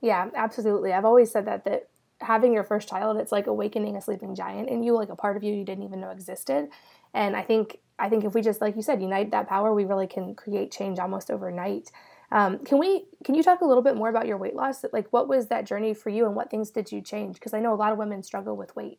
Yeah, 0.00 0.28
absolutely. 0.34 0.92
I've 0.92 1.04
always 1.04 1.30
said 1.30 1.46
that 1.46 1.64
that 1.64 1.88
having 2.20 2.52
your 2.52 2.64
first 2.64 2.88
child, 2.88 3.16
it's 3.16 3.32
like 3.32 3.46
awakening 3.46 3.96
a 3.96 4.00
sleeping 4.00 4.34
giant 4.34 4.68
in 4.68 4.82
you, 4.82 4.94
like 4.94 5.08
a 5.08 5.16
part 5.16 5.36
of 5.36 5.42
you 5.42 5.52
you 5.54 5.64
didn't 5.64 5.84
even 5.84 6.00
know 6.00 6.10
existed. 6.10 6.68
And 7.12 7.36
I 7.36 7.42
think 7.42 7.78
I 7.98 8.08
think 8.08 8.24
if 8.24 8.34
we 8.34 8.42
just 8.42 8.60
like 8.60 8.76
you 8.76 8.82
said, 8.82 9.02
unite 9.02 9.30
that 9.30 9.48
power, 9.48 9.72
we 9.72 9.84
really 9.84 10.06
can 10.06 10.34
create 10.34 10.70
change 10.70 10.98
almost 10.98 11.30
overnight. 11.30 11.90
Um, 12.32 12.58
can 12.58 12.78
we 12.78 13.04
can 13.24 13.34
you 13.34 13.42
talk 13.42 13.60
a 13.60 13.66
little 13.66 13.82
bit 13.82 13.96
more 13.96 14.08
about 14.08 14.26
your 14.26 14.38
weight 14.38 14.56
loss? 14.56 14.84
Like 14.92 15.12
what 15.12 15.28
was 15.28 15.48
that 15.48 15.66
journey 15.66 15.94
for 15.94 16.10
you 16.10 16.26
and 16.26 16.34
what 16.34 16.50
things 16.50 16.70
did 16.70 16.90
you 16.90 17.00
change? 17.00 17.34
Because 17.34 17.54
I 17.54 17.60
know 17.60 17.72
a 17.72 17.76
lot 17.76 17.92
of 17.92 17.98
women 17.98 18.22
struggle 18.22 18.56
with 18.56 18.74
weight. 18.74 18.98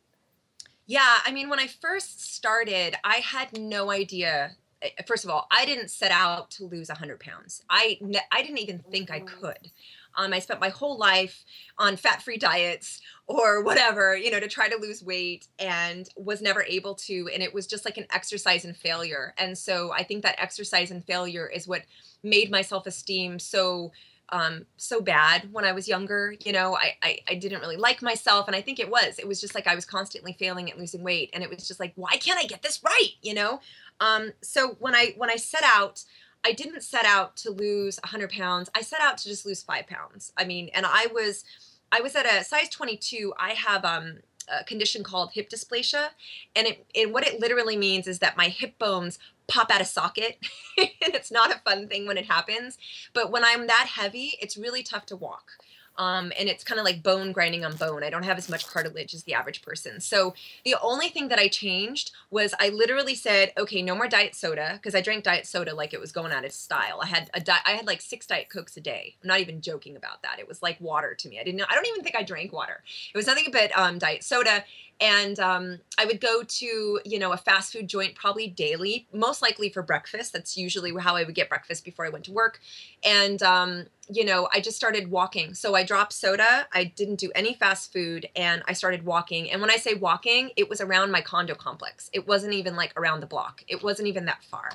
Yeah, 0.86 1.16
I 1.24 1.32
mean, 1.32 1.48
when 1.48 1.58
I 1.58 1.66
first 1.66 2.32
started, 2.32 2.96
I 3.02 3.16
had 3.16 3.58
no 3.58 3.90
idea 3.90 4.52
Eh, 4.82 4.90
first 5.06 5.24
of 5.24 5.30
all, 5.30 5.46
I 5.50 5.64
didn't 5.64 5.90
set 5.90 6.10
out 6.10 6.50
to 6.52 6.64
lose 6.64 6.88
100 6.88 7.20
pounds. 7.20 7.62
I, 7.68 7.98
I 8.30 8.42
didn't 8.42 8.58
even 8.58 8.78
think 8.90 9.10
I 9.10 9.20
could. 9.20 9.70
Um, 10.16 10.32
I 10.32 10.38
spent 10.38 10.60
my 10.60 10.68
whole 10.68 10.98
life 10.98 11.44
on 11.78 11.96
fat 11.96 12.22
free 12.22 12.38
diets 12.38 13.00
or 13.26 13.62
whatever, 13.62 14.16
you 14.16 14.30
know, 14.30 14.40
to 14.40 14.48
try 14.48 14.68
to 14.68 14.76
lose 14.76 15.02
weight 15.02 15.48
and 15.58 16.08
was 16.16 16.40
never 16.40 16.62
able 16.62 16.94
to. 16.94 17.28
And 17.32 17.42
it 17.42 17.52
was 17.52 17.66
just 17.66 17.84
like 17.84 17.96
an 17.96 18.06
exercise 18.12 18.64
in 18.64 18.74
failure. 18.74 19.34
And 19.38 19.56
so 19.56 19.92
I 19.92 20.02
think 20.02 20.22
that 20.22 20.40
exercise 20.40 20.90
in 20.90 21.02
failure 21.02 21.46
is 21.46 21.66
what 21.66 21.82
made 22.22 22.50
my 22.50 22.62
self 22.62 22.86
esteem 22.86 23.38
so 23.38 23.92
um, 24.30 24.66
so 24.76 25.00
bad 25.00 25.52
when 25.52 25.64
I 25.64 25.72
was 25.72 25.86
younger. 25.86 26.34
You 26.44 26.52
know, 26.52 26.76
I, 26.76 26.96
I, 27.02 27.18
I 27.28 27.34
didn't 27.34 27.60
really 27.60 27.76
like 27.76 28.02
myself, 28.02 28.46
and 28.48 28.56
I 28.56 28.60
think 28.60 28.80
it 28.80 28.90
was. 28.90 29.18
It 29.18 29.28
was 29.28 29.40
just 29.40 29.54
like 29.54 29.66
I 29.66 29.74
was 29.74 29.84
constantly 29.84 30.32
failing 30.32 30.70
at 30.70 30.78
losing 30.78 31.02
weight, 31.02 31.30
and 31.32 31.42
it 31.42 31.50
was 31.50 31.66
just 31.66 31.80
like, 31.80 31.92
why 31.94 32.16
can't 32.16 32.38
I 32.38 32.44
get 32.44 32.62
this 32.62 32.82
right? 32.82 33.10
You 33.22 33.34
know. 33.34 33.60
Um, 34.00 34.32
so 34.42 34.76
when 34.78 34.94
I 34.94 35.14
when 35.16 35.30
I 35.30 35.36
set 35.36 35.62
out, 35.64 36.04
I 36.46 36.52
didn't 36.52 36.82
set 36.82 37.04
out 37.04 37.36
to 37.38 37.50
lose 37.50 37.98
100 38.04 38.30
pounds. 38.30 38.70
I 38.72 38.80
set 38.80 39.00
out 39.00 39.18
to 39.18 39.24
just 39.28 39.44
lose 39.44 39.64
five 39.64 39.88
pounds. 39.88 40.32
I 40.36 40.44
mean, 40.44 40.70
and 40.72 40.86
I 40.86 41.08
was 41.12 41.42
I 41.90 42.00
was 42.00 42.14
at 42.14 42.24
a 42.24 42.44
size 42.44 42.68
22. 42.68 43.34
I 43.36 43.50
have 43.50 43.84
um, 43.84 44.18
a 44.48 44.62
condition 44.62 45.02
called 45.02 45.32
hip 45.32 45.50
dysplasia, 45.50 46.10
and 46.54 46.68
it 46.68 46.86
and 46.94 47.12
what 47.12 47.26
it 47.26 47.40
literally 47.40 47.76
means 47.76 48.06
is 48.06 48.20
that 48.20 48.36
my 48.36 48.46
hip 48.46 48.78
bones 48.78 49.18
pop 49.48 49.72
out 49.72 49.80
of 49.80 49.88
socket 49.88 50.38
and 50.78 50.88
it's 51.00 51.32
not 51.32 51.52
a 51.52 51.58
fun 51.58 51.88
thing 51.88 52.06
when 52.06 52.18
it 52.18 52.26
happens 52.26 52.78
but 53.14 53.30
when 53.30 53.44
i'm 53.44 53.68
that 53.68 53.86
heavy 53.94 54.36
it's 54.40 54.56
really 54.56 54.82
tough 54.82 55.06
to 55.06 55.14
walk 55.14 55.52
um, 55.98 56.32
and 56.38 56.48
it's 56.48 56.64
kind 56.64 56.78
of 56.78 56.84
like 56.84 57.02
bone 57.02 57.32
grinding 57.32 57.64
on 57.64 57.76
bone. 57.76 58.02
I 58.02 58.10
don't 58.10 58.24
have 58.24 58.38
as 58.38 58.48
much 58.48 58.66
cartilage 58.66 59.14
as 59.14 59.24
the 59.24 59.34
average 59.34 59.62
person. 59.62 60.00
So 60.00 60.34
the 60.64 60.76
only 60.82 61.08
thing 61.08 61.28
that 61.28 61.38
I 61.38 61.48
changed 61.48 62.12
was 62.30 62.54
I 62.60 62.68
literally 62.68 63.14
said, 63.14 63.52
okay, 63.58 63.82
no 63.82 63.94
more 63.94 64.08
diet 64.08 64.34
soda 64.34 64.72
because 64.74 64.94
I 64.94 65.00
drank 65.00 65.24
diet 65.24 65.46
soda 65.46 65.74
like 65.74 65.92
it 65.92 66.00
was 66.00 66.12
going 66.12 66.32
out 66.32 66.44
of 66.44 66.52
style. 66.52 67.00
I 67.02 67.06
had 67.06 67.30
a 67.34 67.40
di- 67.40 67.62
I 67.64 67.72
had 67.72 67.86
like 67.86 68.00
six 68.00 68.26
diet 68.26 68.48
cokes 68.50 68.76
a 68.76 68.80
day. 68.80 69.16
I'm 69.22 69.28
not 69.28 69.40
even 69.40 69.60
joking 69.60 69.96
about 69.96 70.22
that. 70.22 70.38
It 70.38 70.48
was 70.48 70.62
like 70.62 70.80
water 70.80 71.14
to 71.14 71.28
me. 71.28 71.38
I 71.40 71.44
didn't 71.44 71.58
know. 71.58 71.66
I 71.68 71.74
don't 71.74 71.86
even 71.86 72.02
think 72.02 72.16
I 72.16 72.22
drank 72.22 72.52
water. 72.52 72.82
It 73.12 73.16
was 73.16 73.26
nothing 73.26 73.48
but 73.52 73.76
um, 73.76 73.98
diet 73.98 74.24
soda. 74.24 74.64
And 75.00 75.38
um, 75.38 75.78
I 75.98 76.06
would 76.06 76.20
go 76.20 76.42
to 76.42 77.00
you 77.04 77.18
know 77.18 77.32
a 77.32 77.36
fast 77.36 77.72
food 77.72 77.88
joint 77.88 78.14
probably 78.14 78.48
daily, 78.48 79.06
most 79.12 79.42
likely 79.42 79.68
for 79.68 79.82
breakfast. 79.82 80.32
That's 80.32 80.56
usually 80.56 80.92
how 80.98 81.16
I 81.16 81.24
would 81.24 81.34
get 81.34 81.48
breakfast 81.48 81.84
before 81.84 82.06
I 82.06 82.08
went 82.08 82.24
to 82.26 82.32
work, 82.32 82.60
and 83.04 83.42
um, 83.42 83.86
you 84.08 84.24
know 84.24 84.48
I 84.52 84.60
just 84.60 84.76
started 84.76 85.10
walking. 85.10 85.54
So 85.54 85.74
I 85.74 85.84
dropped 85.84 86.12
soda. 86.12 86.66
I 86.72 86.84
didn't 86.84 87.16
do 87.16 87.30
any 87.34 87.54
fast 87.54 87.92
food, 87.92 88.28
and 88.34 88.62
I 88.66 88.72
started 88.72 89.04
walking. 89.04 89.50
And 89.50 89.60
when 89.60 89.70
I 89.70 89.76
say 89.76 89.94
walking, 89.94 90.50
it 90.56 90.68
was 90.68 90.80
around 90.80 91.10
my 91.10 91.20
condo 91.20 91.54
complex. 91.54 92.10
It 92.12 92.26
wasn't 92.26 92.54
even 92.54 92.76
like 92.76 92.92
around 92.96 93.20
the 93.20 93.26
block. 93.26 93.62
It 93.68 93.82
wasn't 93.82 94.08
even 94.08 94.24
that 94.26 94.44
far. 94.44 94.70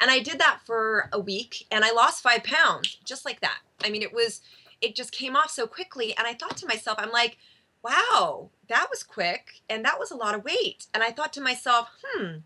And 0.00 0.10
I 0.10 0.20
did 0.20 0.38
that 0.38 0.60
for 0.66 1.08
a 1.12 1.18
week, 1.18 1.66
and 1.70 1.84
I 1.84 1.92
lost 1.92 2.22
five 2.22 2.44
pounds 2.44 2.98
just 3.04 3.24
like 3.24 3.40
that. 3.40 3.58
I 3.82 3.90
mean, 3.90 4.02
it 4.02 4.12
was 4.12 4.42
it 4.82 4.94
just 4.94 5.12
came 5.12 5.36
off 5.36 5.50
so 5.50 5.66
quickly, 5.66 6.14
and 6.16 6.26
I 6.26 6.34
thought 6.34 6.56
to 6.58 6.66
myself, 6.66 6.98
I'm 7.00 7.10
like 7.10 7.38
wow, 7.86 8.50
that 8.68 8.88
was 8.90 9.02
quick 9.02 9.60
and 9.70 9.84
that 9.84 9.98
was 9.98 10.10
a 10.10 10.16
lot 10.16 10.34
of 10.34 10.44
weight. 10.44 10.86
And 10.92 11.02
I 11.02 11.12
thought 11.12 11.32
to 11.34 11.40
myself, 11.40 11.88
hmm, 12.02 12.38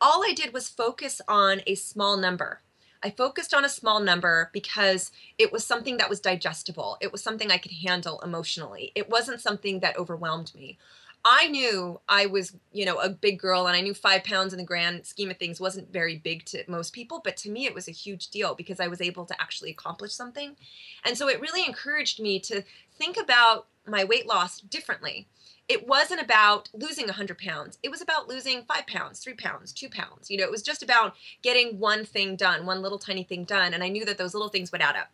all 0.00 0.22
I 0.22 0.32
did 0.34 0.52
was 0.52 0.68
focus 0.68 1.20
on 1.26 1.62
a 1.66 1.74
small 1.74 2.16
number. 2.16 2.60
I 3.02 3.10
focused 3.10 3.52
on 3.52 3.64
a 3.64 3.70
small 3.70 4.00
number 4.00 4.50
because 4.52 5.10
it 5.38 5.52
was 5.52 5.64
something 5.64 5.98
that 5.98 6.08
was 6.08 6.20
digestible. 6.20 6.96
It 7.00 7.12
was 7.12 7.22
something 7.22 7.50
I 7.50 7.58
could 7.58 7.72
handle 7.72 8.20
emotionally. 8.20 8.92
It 8.94 9.10
wasn't 9.10 9.40
something 9.40 9.80
that 9.80 9.98
overwhelmed 9.98 10.54
me. 10.54 10.78
I 11.26 11.48
knew 11.48 12.00
I 12.06 12.26
was, 12.26 12.54
you 12.70 12.84
know, 12.84 12.98
a 12.98 13.08
big 13.08 13.38
girl 13.38 13.66
and 13.66 13.74
I 13.74 13.80
knew 13.80 13.94
five 13.94 14.24
pounds 14.24 14.52
in 14.52 14.58
the 14.58 14.64
grand 14.64 15.06
scheme 15.06 15.30
of 15.30 15.38
things 15.38 15.58
wasn't 15.58 15.90
very 15.90 16.16
big 16.18 16.44
to 16.46 16.64
most 16.68 16.92
people, 16.92 17.22
but 17.24 17.36
to 17.38 17.50
me 17.50 17.64
it 17.64 17.74
was 17.74 17.88
a 17.88 17.92
huge 17.92 18.28
deal 18.28 18.54
because 18.54 18.78
I 18.78 18.88
was 18.88 19.00
able 19.00 19.24
to 19.24 19.40
actually 19.40 19.70
accomplish 19.70 20.12
something. 20.12 20.54
And 21.02 21.16
so 21.16 21.28
it 21.28 21.40
really 21.40 21.64
encouraged 21.64 22.20
me 22.20 22.40
to 22.40 22.62
think 22.96 23.16
about 23.16 23.66
my 23.86 24.04
weight 24.04 24.26
loss 24.26 24.60
differently. 24.60 25.28
It 25.68 25.86
wasn't 25.88 26.20
about 26.20 26.68
losing 26.74 27.06
100 27.06 27.38
pounds. 27.38 27.78
It 27.82 27.90
was 27.90 28.02
about 28.02 28.28
losing 28.28 28.64
five 28.64 28.86
pounds, 28.86 29.20
three 29.20 29.34
pounds, 29.34 29.72
two 29.72 29.88
pounds. 29.88 30.30
You 30.30 30.38
know, 30.38 30.44
it 30.44 30.50
was 30.50 30.62
just 30.62 30.82
about 30.82 31.14
getting 31.42 31.78
one 31.78 32.04
thing 32.04 32.36
done, 32.36 32.66
one 32.66 32.82
little 32.82 32.98
tiny 32.98 33.24
thing 33.24 33.44
done. 33.44 33.72
And 33.72 33.82
I 33.82 33.88
knew 33.88 34.04
that 34.04 34.18
those 34.18 34.34
little 34.34 34.50
things 34.50 34.72
would 34.72 34.82
add 34.82 34.96
up. 34.96 35.10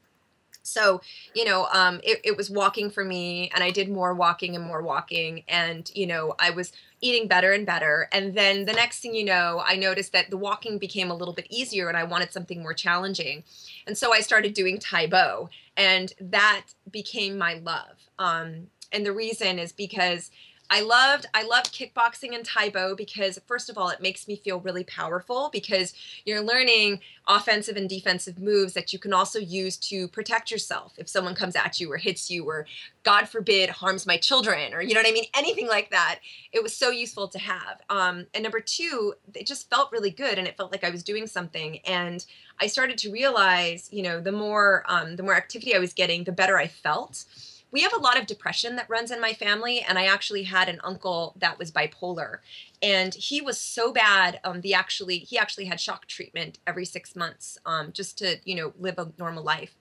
So, 0.62 1.00
you 1.34 1.44
know, 1.44 1.66
um, 1.72 2.00
it, 2.02 2.20
it 2.24 2.36
was 2.36 2.50
walking 2.50 2.90
for 2.90 3.04
me, 3.04 3.50
and 3.54 3.64
I 3.64 3.70
did 3.70 3.88
more 3.88 4.14
walking 4.14 4.54
and 4.54 4.64
more 4.64 4.82
walking. 4.82 5.44
And, 5.48 5.90
you 5.94 6.06
know, 6.06 6.34
I 6.38 6.50
was 6.50 6.72
eating 7.00 7.28
better 7.28 7.52
and 7.52 7.64
better. 7.64 8.08
And 8.12 8.34
then 8.34 8.66
the 8.66 8.72
next 8.72 9.00
thing 9.00 9.14
you 9.14 9.24
know, 9.24 9.62
I 9.64 9.76
noticed 9.76 10.12
that 10.12 10.30
the 10.30 10.36
walking 10.36 10.78
became 10.78 11.10
a 11.10 11.14
little 11.14 11.34
bit 11.34 11.46
easier 11.48 11.88
and 11.88 11.96
I 11.96 12.04
wanted 12.04 12.32
something 12.32 12.62
more 12.62 12.74
challenging. 12.74 13.42
And 13.86 13.96
so 13.96 14.12
I 14.12 14.20
started 14.20 14.54
doing 14.54 14.78
Tae 14.78 15.06
Bo, 15.06 15.48
and 15.76 16.12
that 16.20 16.66
became 16.90 17.38
my 17.38 17.54
love. 17.54 17.96
Um, 18.18 18.68
and 18.92 19.06
the 19.06 19.12
reason 19.12 19.58
is 19.58 19.72
because 19.72 20.30
I 20.70 20.82
loved 20.82 21.26
I 21.34 21.42
loved 21.42 21.74
kickboxing 21.74 22.34
and 22.34 22.44
Tae 22.44 22.68
Bo 22.68 22.94
because 22.94 23.40
first 23.46 23.68
of 23.68 23.76
all 23.76 23.88
it 23.88 24.00
makes 24.00 24.28
me 24.28 24.36
feel 24.36 24.60
really 24.60 24.84
powerful 24.84 25.50
because 25.52 25.92
you're 26.24 26.40
learning 26.40 27.00
offensive 27.26 27.76
and 27.76 27.88
defensive 27.88 28.38
moves 28.38 28.72
that 28.74 28.92
you 28.92 28.98
can 28.98 29.12
also 29.12 29.40
use 29.40 29.76
to 29.76 30.06
protect 30.08 30.50
yourself. 30.50 30.92
If 30.96 31.08
someone 31.08 31.34
comes 31.34 31.56
at 31.56 31.80
you 31.80 31.90
or 31.90 31.96
hits 31.96 32.30
you 32.30 32.44
or 32.44 32.66
God 33.02 33.28
forbid 33.28 33.68
harms 33.70 34.06
my 34.06 34.16
children 34.16 34.72
or 34.72 34.80
you 34.80 34.94
know 34.94 35.00
what 35.00 35.08
I 35.08 35.12
mean? 35.12 35.26
Anything 35.34 35.66
like 35.66 35.90
that 35.90 36.20
it 36.52 36.62
was 36.62 36.76
so 36.76 36.90
useful 36.90 37.26
to 37.28 37.38
have. 37.38 37.80
Um, 37.90 38.26
and 38.32 38.44
number 38.44 38.60
two 38.60 39.14
it 39.34 39.46
just 39.46 39.68
felt 39.68 39.90
really 39.90 40.10
good 40.10 40.38
and 40.38 40.46
it 40.46 40.56
felt 40.56 40.70
like 40.70 40.84
I 40.84 40.90
was 40.90 41.02
doing 41.02 41.26
something. 41.26 41.78
And 41.80 42.24
I 42.60 42.68
started 42.68 42.96
to 42.98 43.10
realize 43.10 43.88
you 43.90 44.02
know 44.02 44.20
the 44.20 44.32
more 44.32 44.84
um, 44.86 45.16
the 45.16 45.24
more 45.24 45.34
activity 45.34 45.74
I 45.74 45.80
was 45.80 45.92
getting 45.92 46.22
the 46.22 46.32
better 46.32 46.56
I 46.56 46.68
felt 46.68 47.24
we 47.70 47.82
have 47.82 47.92
a 47.92 48.00
lot 48.00 48.18
of 48.18 48.26
depression 48.26 48.76
that 48.76 48.90
runs 48.90 49.10
in 49.10 49.20
my 49.20 49.32
family 49.32 49.80
and 49.80 49.98
i 49.98 50.04
actually 50.04 50.44
had 50.44 50.68
an 50.68 50.80
uncle 50.82 51.34
that 51.36 51.58
was 51.58 51.70
bipolar 51.70 52.38
and 52.82 53.14
he 53.14 53.40
was 53.40 53.58
so 53.58 53.92
bad 53.92 54.40
um 54.44 54.60
the 54.60 54.74
actually 54.74 55.18
he 55.18 55.38
actually 55.38 55.66
had 55.66 55.80
shock 55.80 56.06
treatment 56.06 56.58
every 56.66 56.84
six 56.84 57.14
months 57.14 57.58
um 57.66 57.92
just 57.92 58.18
to 58.18 58.38
you 58.44 58.54
know 58.54 58.72
live 58.78 58.98
a 58.98 59.12
normal 59.18 59.42
life 59.42 59.76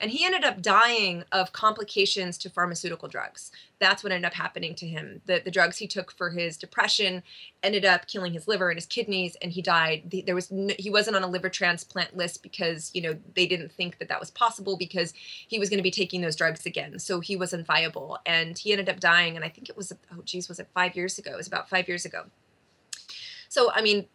and 0.00 0.10
he 0.10 0.24
ended 0.24 0.44
up 0.44 0.62
dying 0.62 1.24
of 1.30 1.52
complications 1.52 2.38
to 2.38 2.48
pharmaceutical 2.50 3.06
drugs. 3.06 3.52
That's 3.78 4.02
what 4.02 4.12
ended 4.12 4.26
up 4.26 4.34
happening 4.34 4.74
to 4.76 4.86
him. 4.86 5.20
The, 5.26 5.42
the 5.44 5.50
drugs 5.50 5.76
he 5.76 5.86
took 5.86 6.10
for 6.10 6.30
his 6.30 6.56
depression 6.56 7.22
ended 7.62 7.84
up 7.84 8.06
killing 8.06 8.32
his 8.32 8.48
liver 8.48 8.70
and 8.70 8.78
his 8.78 8.86
kidneys, 8.86 9.36
and 9.42 9.52
he 9.52 9.60
died. 9.60 10.22
There 10.26 10.34
was 10.34 10.50
no, 10.50 10.74
he 10.78 10.90
wasn't 10.90 11.16
on 11.16 11.22
a 11.22 11.26
liver 11.26 11.50
transplant 11.50 12.16
list 12.16 12.42
because 12.42 12.90
you 12.94 13.02
know 13.02 13.16
they 13.34 13.46
didn't 13.46 13.72
think 13.72 13.98
that 13.98 14.08
that 14.08 14.20
was 14.20 14.30
possible 14.30 14.76
because 14.76 15.12
he 15.46 15.58
was 15.58 15.68
going 15.68 15.78
to 15.78 15.84
be 15.84 15.90
taking 15.90 16.22
those 16.22 16.36
drugs 16.36 16.64
again. 16.64 16.98
So 16.98 17.20
he 17.20 17.36
wasn't 17.36 17.66
viable, 17.66 18.18
and 18.24 18.56
he 18.56 18.72
ended 18.72 18.88
up 18.88 19.00
dying. 19.00 19.36
And 19.36 19.44
I 19.44 19.48
think 19.50 19.68
it 19.68 19.76
was 19.76 19.92
oh 20.12 20.22
geez, 20.24 20.48
was 20.48 20.58
it 20.58 20.68
five 20.74 20.96
years 20.96 21.18
ago? 21.18 21.32
It 21.32 21.36
was 21.36 21.46
about 21.46 21.68
five 21.68 21.88
years 21.88 22.06
ago. 22.06 22.24
So 23.50 23.70
I 23.72 23.82
mean, 23.82 24.06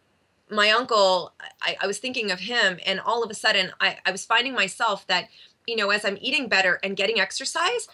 my 0.50 0.70
uncle, 0.70 1.32
I, 1.60 1.76
I, 1.82 1.86
was 1.86 1.98
thinking 1.98 2.30
of 2.30 2.40
him, 2.40 2.78
and 2.86 3.00
all 3.00 3.22
of 3.22 3.30
a 3.30 3.34
sudden, 3.34 3.72
I, 3.80 3.98
I 4.06 4.12
was 4.12 4.24
finding 4.24 4.54
myself 4.54 5.06
that 5.08 5.28
you 5.66 5.76
know, 5.76 5.90
as 5.90 6.04
I'm 6.04 6.18
eating 6.20 6.48
better 6.48 6.78
and 6.82 6.96
getting 6.96 7.20
exercise, 7.20 7.88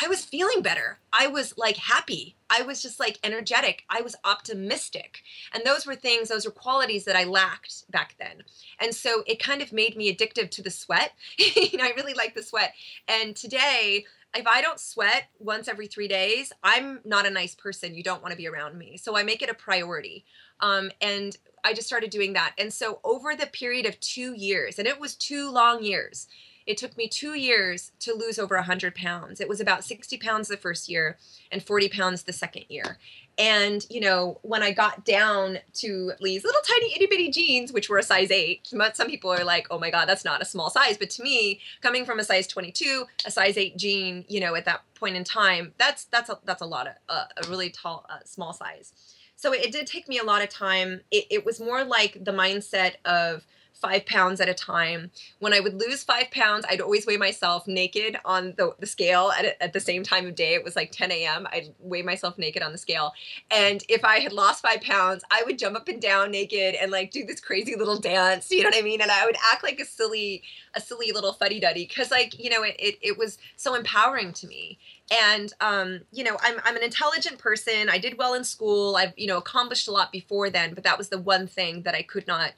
I 0.00 0.08
was 0.08 0.24
feeling 0.24 0.62
better. 0.62 0.98
I 1.12 1.26
was 1.26 1.56
like 1.58 1.76
happy. 1.76 2.36
I 2.48 2.62
was 2.62 2.82
just 2.82 3.00
like 3.00 3.18
energetic. 3.24 3.84
I 3.90 4.00
was 4.00 4.14
optimistic. 4.24 5.22
And 5.52 5.64
those 5.64 5.86
were 5.86 5.96
things, 5.96 6.28
those 6.28 6.44
were 6.44 6.52
qualities 6.52 7.04
that 7.04 7.16
I 7.16 7.24
lacked 7.24 7.90
back 7.90 8.14
then. 8.18 8.42
And 8.78 8.94
so 8.94 9.22
it 9.26 9.42
kind 9.42 9.60
of 9.60 9.72
made 9.72 9.96
me 9.96 10.14
addictive 10.14 10.50
to 10.50 10.62
the 10.62 10.70
sweat. 10.70 11.12
you 11.38 11.78
know, 11.78 11.84
I 11.84 11.92
really 11.96 12.14
like 12.14 12.34
the 12.34 12.42
sweat. 12.42 12.74
And 13.08 13.34
today, 13.34 14.04
if 14.34 14.46
I 14.46 14.60
don't 14.60 14.78
sweat 14.78 15.24
once 15.38 15.66
every 15.66 15.86
three 15.86 16.08
days, 16.08 16.52
I'm 16.62 17.00
not 17.04 17.26
a 17.26 17.30
nice 17.30 17.54
person. 17.54 17.94
You 17.94 18.02
don't 18.02 18.22
want 18.22 18.32
to 18.32 18.36
be 18.36 18.46
around 18.46 18.76
me. 18.76 18.98
So 18.98 19.16
I 19.16 19.22
make 19.22 19.42
it 19.42 19.50
a 19.50 19.54
priority. 19.54 20.24
Um, 20.60 20.90
and 21.00 21.36
I 21.64 21.74
just 21.74 21.86
started 21.86 22.10
doing 22.10 22.32
that. 22.34 22.54
And 22.58 22.72
so 22.72 23.00
over 23.02 23.34
the 23.34 23.46
period 23.46 23.86
of 23.86 23.98
two 24.00 24.34
years, 24.34 24.78
and 24.78 24.86
it 24.86 25.00
was 25.00 25.14
two 25.14 25.50
long 25.50 25.82
years, 25.82 26.28
it 26.66 26.76
took 26.76 26.96
me 26.96 27.08
two 27.08 27.34
years 27.34 27.92
to 28.00 28.12
lose 28.12 28.38
over 28.38 28.56
100 28.56 28.94
pounds. 28.94 29.40
It 29.40 29.48
was 29.48 29.60
about 29.60 29.84
60 29.84 30.16
pounds 30.18 30.48
the 30.48 30.56
first 30.56 30.88
year 30.88 31.16
and 31.52 31.62
40 31.62 31.88
pounds 31.88 32.24
the 32.24 32.32
second 32.32 32.64
year. 32.68 32.98
And, 33.38 33.86
you 33.88 34.00
know, 34.00 34.40
when 34.42 34.62
I 34.62 34.72
got 34.72 35.04
down 35.04 35.58
to 35.74 36.12
these 36.20 36.42
little 36.42 36.60
tiny 36.66 36.94
itty 36.94 37.06
bitty 37.06 37.30
jeans, 37.30 37.72
which 37.72 37.88
were 37.88 37.98
a 37.98 38.02
size 38.02 38.30
eight, 38.30 38.66
some 38.94 39.08
people 39.08 39.30
are 39.30 39.44
like, 39.44 39.68
oh 39.70 39.78
my 39.78 39.90
God, 39.90 40.08
that's 40.08 40.24
not 40.24 40.42
a 40.42 40.46
small 40.46 40.70
size. 40.70 40.96
But 40.96 41.10
to 41.10 41.22
me, 41.22 41.60
coming 41.82 42.04
from 42.04 42.18
a 42.18 42.24
size 42.24 42.46
22, 42.46 43.04
a 43.24 43.30
size 43.30 43.56
eight 43.56 43.76
jean, 43.76 44.24
you 44.26 44.40
know, 44.40 44.54
at 44.54 44.64
that 44.64 44.82
point 44.94 45.16
in 45.16 45.22
time, 45.22 45.72
that's, 45.78 46.04
that's 46.04 46.30
a, 46.30 46.38
that's 46.44 46.62
a 46.62 46.66
lot 46.66 46.88
of, 46.88 46.94
uh, 47.08 47.26
a 47.44 47.48
really 47.48 47.70
tall, 47.70 48.06
uh, 48.08 48.20
small 48.24 48.52
size. 48.52 48.92
So 49.36 49.52
it, 49.52 49.66
it 49.66 49.72
did 49.72 49.86
take 49.86 50.08
me 50.08 50.18
a 50.18 50.24
lot 50.24 50.42
of 50.42 50.48
time. 50.48 51.02
It, 51.10 51.26
it 51.30 51.46
was 51.46 51.60
more 51.60 51.84
like 51.84 52.24
the 52.24 52.32
mindset 52.32 52.94
of, 53.04 53.46
five 53.80 54.06
pounds 54.06 54.40
at 54.40 54.48
a 54.48 54.54
time. 54.54 55.10
When 55.38 55.52
I 55.52 55.60
would 55.60 55.74
lose 55.74 56.02
five 56.02 56.30
pounds, 56.30 56.64
I'd 56.68 56.80
always 56.80 57.06
weigh 57.06 57.16
myself 57.16 57.66
naked 57.66 58.18
on 58.24 58.54
the, 58.56 58.74
the 58.78 58.86
scale 58.86 59.32
at, 59.38 59.56
at 59.60 59.72
the 59.72 59.80
same 59.80 60.02
time 60.02 60.26
of 60.26 60.34
day. 60.34 60.54
It 60.54 60.64
was 60.64 60.76
like 60.76 60.92
10 60.92 61.12
a.m. 61.12 61.46
I'd 61.52 61.74
weigh 61.78 62.02
myself 62.02 62.38
naked 62.38 62.62
on 62.62 62.72
the 62.72 62.78
scale. 62.78 63.12
And 63.50 63.82
if 63.88 64.04
I 64.04 64.18
had 64.18 64.32
lost 64.32 64.62
five 64.62 64.80
pounds, 64.80 65.24
I 65.30 65.42
would 65.44 65.58
jump 65.58 65.76
up 65.76 65.88
and 65.88 66.00
down 66.00 66.30
naked 66.30 66.74
and 66.74 66.90
like 66.90 67.10
do 67.10 67.24
this 67.24 67.40
crazy 67.40 67.76
little 67.76 67.98
dance. 67.98 68.50
You 68.50 68.62
know 68.62 68.70
what 68.70 68.78
I 68.78 68.82
mean? 68.82 69.02
And 69.02 69.10
I 69.10 69.26
would 69.26 69.36
act 69.52 69.62
like 69.62 69.80
a 69.80 69.84
silly, 69.84 70.42
a 70.74 70.80
silly 70.80 71.12
little 71.12 71.34
fuddy 71.34 71.60
duddy 71.60 71.86
because 71.86 72.10
like, 72.10 72.42
you 72.42 72.48
know, 72.48 72.62
it, 72.62 72.76
it, 72.78 72.98
it 73.02 73.18
was 73.18 73.38
so 73.56 73.74
empowering 73.74 74.32
to 74.32 74.46
me 74.46 74.78
and 75.10 75.52
um, 75.60 76.00
you 76.12 76.24
know 76.24 76.36
I'm, 76.42 76.60
I'm 76.64 76.76
an 76.76 76.82
intelligent 76.82 77.38
person 77.38 77.88
i 77.88 77.98
did 77.98 78.18
well 78.18 78.34
in 78.34 78.44
school 78.44 78.96
i've 78.96 79.12
you 79.16 79.26
know 79.26 79.38
accomplished 79.38 79.88
a 79.88 79.92
lot 79.92 80.12
before 80.12 80.50
then 80.50 80.74
but 80.74 80.84
that 80.84 80.98
was 80.98 81.08
the 81.08 81.18
one 81.18 81.46
thing 81.46 81.82
that 81.82 81.94
i 81.94 82.02
could 82.02 82.26
not 82.26 82.52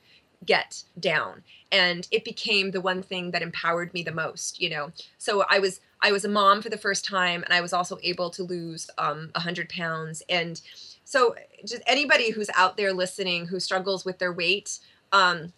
get 0.44 0.82
down. 0.98 1.42
And 1.70 2.06
it 2.10 2.24
became 2.24 2.70
the 2.70 2.80
one 2.80 3.02
thing 3.02 3.32
that 3.32 3.42
empowered 3.42 3.92
me 3.92 4.02
the 4.02 4.12
most 4.12 4.60
you 4.60 4.70
know? 4.70 4.92
So 5.18 5.44
i 5.50 5.58
was 5.58 5.80
i 6.00 6.12
was 6.12 6.24
a 6.24 6.28
mom 6.28 6.62
for 6.62 6.68
the 6.68 6.78
first 6.78 7.04
time 7.04 7.42
and 7.42 7.52
i 7.52 7.60
was 7.60 7.72
also 7.72 7.98
able 8.02 8.30
to 8.30 8.42
lose 8.42 8.90
um 8.98 9.30
100 9.34 9.68
pounds. 9.68 10.22
And 10.28 10.60
so 11.04 11.34
just 11.64 11.82
anybody 11.86 12.30
who's 12.30 12.50
out 12.54 12.76
there 12.76 12.92
listening 12.92 13.46
who 13.46 13.60
struggles 13.60 14.04
with 14.04 14.18
their 14.18 14.32
weight 14.32 14.78
um 15.12 15.52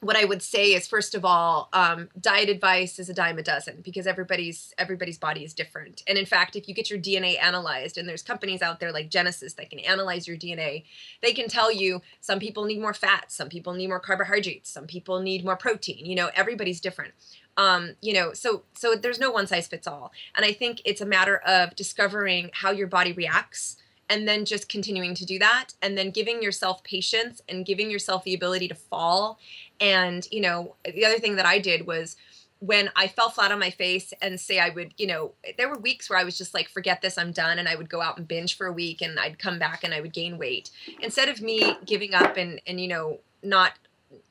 what 0.00 0.16
I 0.16 0.24
would 0.24 0.42
say 0.42 0.72
is 0.72 0.88
first 0.88 1.14
of 1.14 1.26
all, 1.26 1.68
um, 1.74 2.08
diet 2.18 2.48
advice 2.48 2.98
is 2.98 3.10
a 3.10 3.14
dime 3.14 3.38
a 3.38 3.42
dozen 3.42 3.82
because 3.82 4.06
everybody's 4.06 4.72
everybody's 4.78 5.18
body 5.18 5.44
is 5.44 5.52
different. 5.52 6.02
And 6.06 6.16
in 6.16 6.24
fact, 6.24 6.56
if 6.56 6.68
you 6.68 6.74
get 6.74 6.88
your 6.88 6.98
DNA 6.98 7.40
analyzed, 7.40 7.98
and 7.98 8.08
there's 8.08 8.22
companies 8.22 8.62
out 8.62 8.80
there 8.80 8.92
like 8.92 9.10
Genesis 9.10 9.52
that 9.54 9.68
can 9.68 9.78
analyze 9.80 10.26
your 10.26 10.38
DNA, 10.38 10.84
they 11.22 11.32
can 11.32 11.48
tell 11.48 11.70
you 11.70 12.00
some 12.20 12.38
people 12.38 12.64
need 12.64 12.80
more 12.80 12.94
fat, 12.94 13.30
some 13.30 13.50
people 13.50 13.74
need 13.74 13.88
more 13.88 14.00
carbohydrates, 14.00 14.70
some 14.70 14.86
people 14.86 15.20
need 15.20 15.44
more 15.44 15.56
protein. 15.56 16.06
You 16.06 16.14
know, 16.14 16.30
everybody's 16.34 16.80
different. 16.80 17.12
Um, 17.58 17.96
you 18.00 18.14
know, 18.14 18.32
so 18.32 18.62
so 18.74 18.94
there's 18.94 19.18
no 19.18 19.30
one 19.30 19.46
size 19.46 19.68
fits 19.68 19.86
all. 19.86 20.12
And 20.34 20.46
I 20.46 20.52
think 20.52 20.80
it's 20.86 21.02
a 21.02 21.06
matter 21.06 21.36
of 21.38 21.76
discovering 21.76 22.50
how 22.54 22.70
your 22.70 22.86
body 22.86 23.12
reacts 23.12 23.76
and 24.10 24.28
then 24.28 24.44
just 24.44 24.68
continuing 24.68 25.14
to 25.14 25.24
do 25.24 25.38
that 25.38 25.68
and 25.80 25.96
then 25.96 26.10
giving 26.10 26.42
yourself 26.42 26.84
patience 26.84 27.40
and 27.48 27.64
giving 27.64 27.90
yourself 27.90 28.24
the 28.24 28.34
ability 28.34 28.68
to 28.68 28.74
fall 28.74 29.38
and 29.80 30.28
you 30.30 30.40
know 30.40 30.74
the 30.84 31.06
other 31.06 31.18
thing 31.18 31.36
that 31.36 31.46
i 31.46 31.58
did 31.58 31.86
was 31.86 32.16
when 32.60 32.90
I 32.94 33.08
fell 33.08 33.30
flat 33.30 33.52
on 33.52 33.58
my 33.58 33.70
face 33.70 34.12
and 34.20 34.38
say 34.38 34.58
I 34.58 34.68
would, 34.68 34.92
you 34.98 35.06
know, 35.06 35.32
there 35.56 35.68
were 35.68 35.78
weeks 35.78 36.10
where 36.10 36.18
I 36.18 36.24
was 36.24 36.36
just 36.36 36.52
like, 36.52 36.68
forget 36.68 37.00
this, 37.00 37.16
I'm 37.16 37.32
done. 37.32 37.58
And 37.58 37.66
I 37.66 37.74
would 37.74 37.88
go 37.88 38.02
out 38.02 38.18
and 38.18 38.28
binge 38.28 38.56
for 38.56 38.66
a 38.66 38.72
week 38.72 39.00
and 39.00 39.18
I'd 39.18 39.38
come 39.38 39.58
back 39.58 39.82
and 39.82 39.94
I 39.94 40.00
would 40.02 40.12
gain 40.12 40.36
weight. 40.36 40.70
Instead 41.00 41.30
of 41.30 41.40
me 41.40 41.74
giving 41.86 42.14
up 42.14 42.36
and, 42.36 42.60
and, 42.66 42.78
you 42.78 42.88
know, 42.88 43.20
not, 43.42 43.72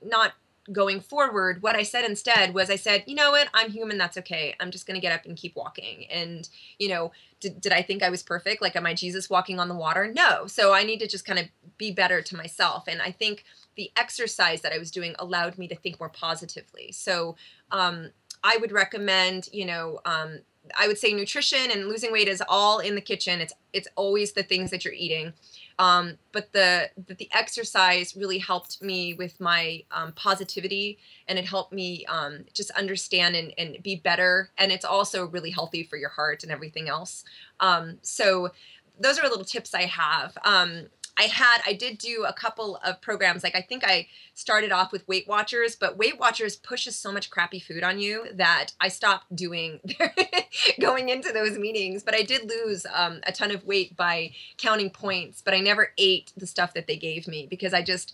not 0.03 0.33
going 0.71 0.99
forward, 1.01 1.61
what 1.61 1.75
I 1.75 1.83
said 1.83 2.05
instead 2.05 2.53
was 2.53 2.69
I 2.69 2.75
said, 2.75 3.03
you 3.07 3.15
know 3.15 3.31
what, 3.31 3.49
I'm 3.53 3.71
human, 3.71 3.97
that's 3.97 4.17
okay. 4.17 4.55
I'm 4.59 4.71
just 4.71 4.85
gonna 4.85 4.99
get 4.99 5.11
up 5.11 5.25
and 5.25 5.35
keep 5.35 5.55
walking. 5.55 6.05
And, 6.11 6.47
you 6.77 6.89
know, 6.89 7.11
did, 7.39 7.61
did 7.61 7.71
I 7.71 7.81
think 7.81 8.03
I 8.03 8.09
was 8.09 8.23
perfect? 8.23 8.61
Like, 8.61 8.75
am 8.75 8.85
I 8.85 8.93
Jesus 8.93 9.29
walking 9.29 9.59
on 9.59 9.69
the 9.69 9.75
water? 9.75 10.11
No. 10.13 10.45
So 10.47 10.73
I 10.73 10.83
need 10.83 10.99
to 10.99 11.07
just 11.07 11.25
kind 11.25 11.39
of 11.39 11.47
be 11.77 11.91
better 11.91 12.21
to 12.21 12.35
myself. 12.35 12.87
And 12.87 13.01
I 13.01 13.11
think 13.11 13.45
the 13.75 13.91
exercise 13.95 14.61
that 14.61 14.73
I 14.73 14.77
was 14.77 14.91
doing 14.91 15.15
allowed 15.19 15.57
me 15.57 15.67
to 15.69 15.75
think 15.75 15.99
more 15.99 16.09
positively. 16.09 16.91
So 16.91 17.35
um, 17.71 18.09
I 18.43 18.57
would 18.57 18.71
recommend, 18.71 19.49
you 19.53 19.65
know, 19.65 19.99
um, 20.05 20.39
I 20.77 20.87
would 20.87 20.97
say 20.97 21.13
nutrition 21.13 21.71
and 21.71 21.87
losing 21.87 22.11
weight 22.11 22.27
is 22.27 22.43
all 22.47 22.79
in 22.79 22.95
the 22.95 23.01
kitchen. 23.01 23.41
It's 23.41 23.53
it's 23.73 23.87
always 23.95 24.33
the 24.33 24.43
things 24.43 24.71
that 24.71 24.83
you're 24.83 24.93
eating. 24.93 25.33
Um, 25.79 26.17
but 26.33 26.51
the, 26.51 26.89
the, 27.07 27.29
exercise 27.33 28.13
really 28.13 28.37
helped 28.37 28.81
me 28.81 29.13
with 29.13 29.39
my 29.39 29.83
um, 29.91 30.11
positivity, 30.11 30.99
and 31.25 31.39
it 31.39 31.45
helped 31.45 31.71
me 31.71 32.05
um, 32.07 32.43
just 32.53 32.69
understand 32.71 33.37
and, 33.37 33.53
and 33.57 33.81
be 33.81 33.95
better. 33.95 34.49
And 34.57 34.73
it's 34.73 34.83
also 34.83 35.25
really 35.27 35.51
healthy 35.51 35.83
for 35.83 35.95
your 35.95 36.09
heart 36.09 36.43
and 36.43 36.51
everything 36.51 36.89
else. 36.89 37.23
Um, 37.61 37.97
so 38.01 38.49
those 38.99 39.17
are 39.19 39.29
little 39.29 39.45
tips 39.45 39.73
I 39.73 39.83
have. 39.83 40.37
Um, 40.43 40.87
I 41.19 41.23
had 41.23 41.61
I 41.67 41.73
did 41.73 41.97
do 41.97 42.23
a 42.25 42.31
couple 42.31 42.77
of 42.77 43.01
programs. 43.01 43.43
Like 43.43 43.55
I 43.55 43.61
think 43.61 43.83
I 43.85 44.07
started 44.35 44.71
off 44.71 44.93
with 44.93 45.05
Weight 45.05 45.27
Watchers, 45.27 45.75
but 45.75 45.97
Weight 45.97 46.17
Watchers 46.17 46.55
pushes 46.55 46.95
so 46.95 47.11
much 47.11 47.29
crappy 47.29 47.59
food 47.59 47.83
on 47.83 47.99
you 47.99 48.27
that 48.35 48.69
I 48.79 48.87
stopped 48.87 49.35
doing 49.35 49.81
going 50.79 51.09
into 51.09 51.33
those 51.33 51.59
meetings. 51.59 52.03
But 52.03 52.15
I 52.15 52.21
did 52.21 52.49
lose 52.49 52.85
um, 52.93 53.19
a 53.23 53.33
ton 53.33 53.51
of 53.51 53.65
weight 53.65 53.97
by 53.97 54.31
counting 54.57 54.89
points. 54.89 55.41
But 55.43 55.53
I 55.53 55.59
never 55.59 55.91
ate 55.97 56.31
the 56.37 56.47
stuff 56.47 56.73
that 56.73 56.87
they 56.87 56.95
gave 56.95 57.27
me 57.27 57.47
because 57.49 57.73
I 57.73 57.81
just 57.81 58.13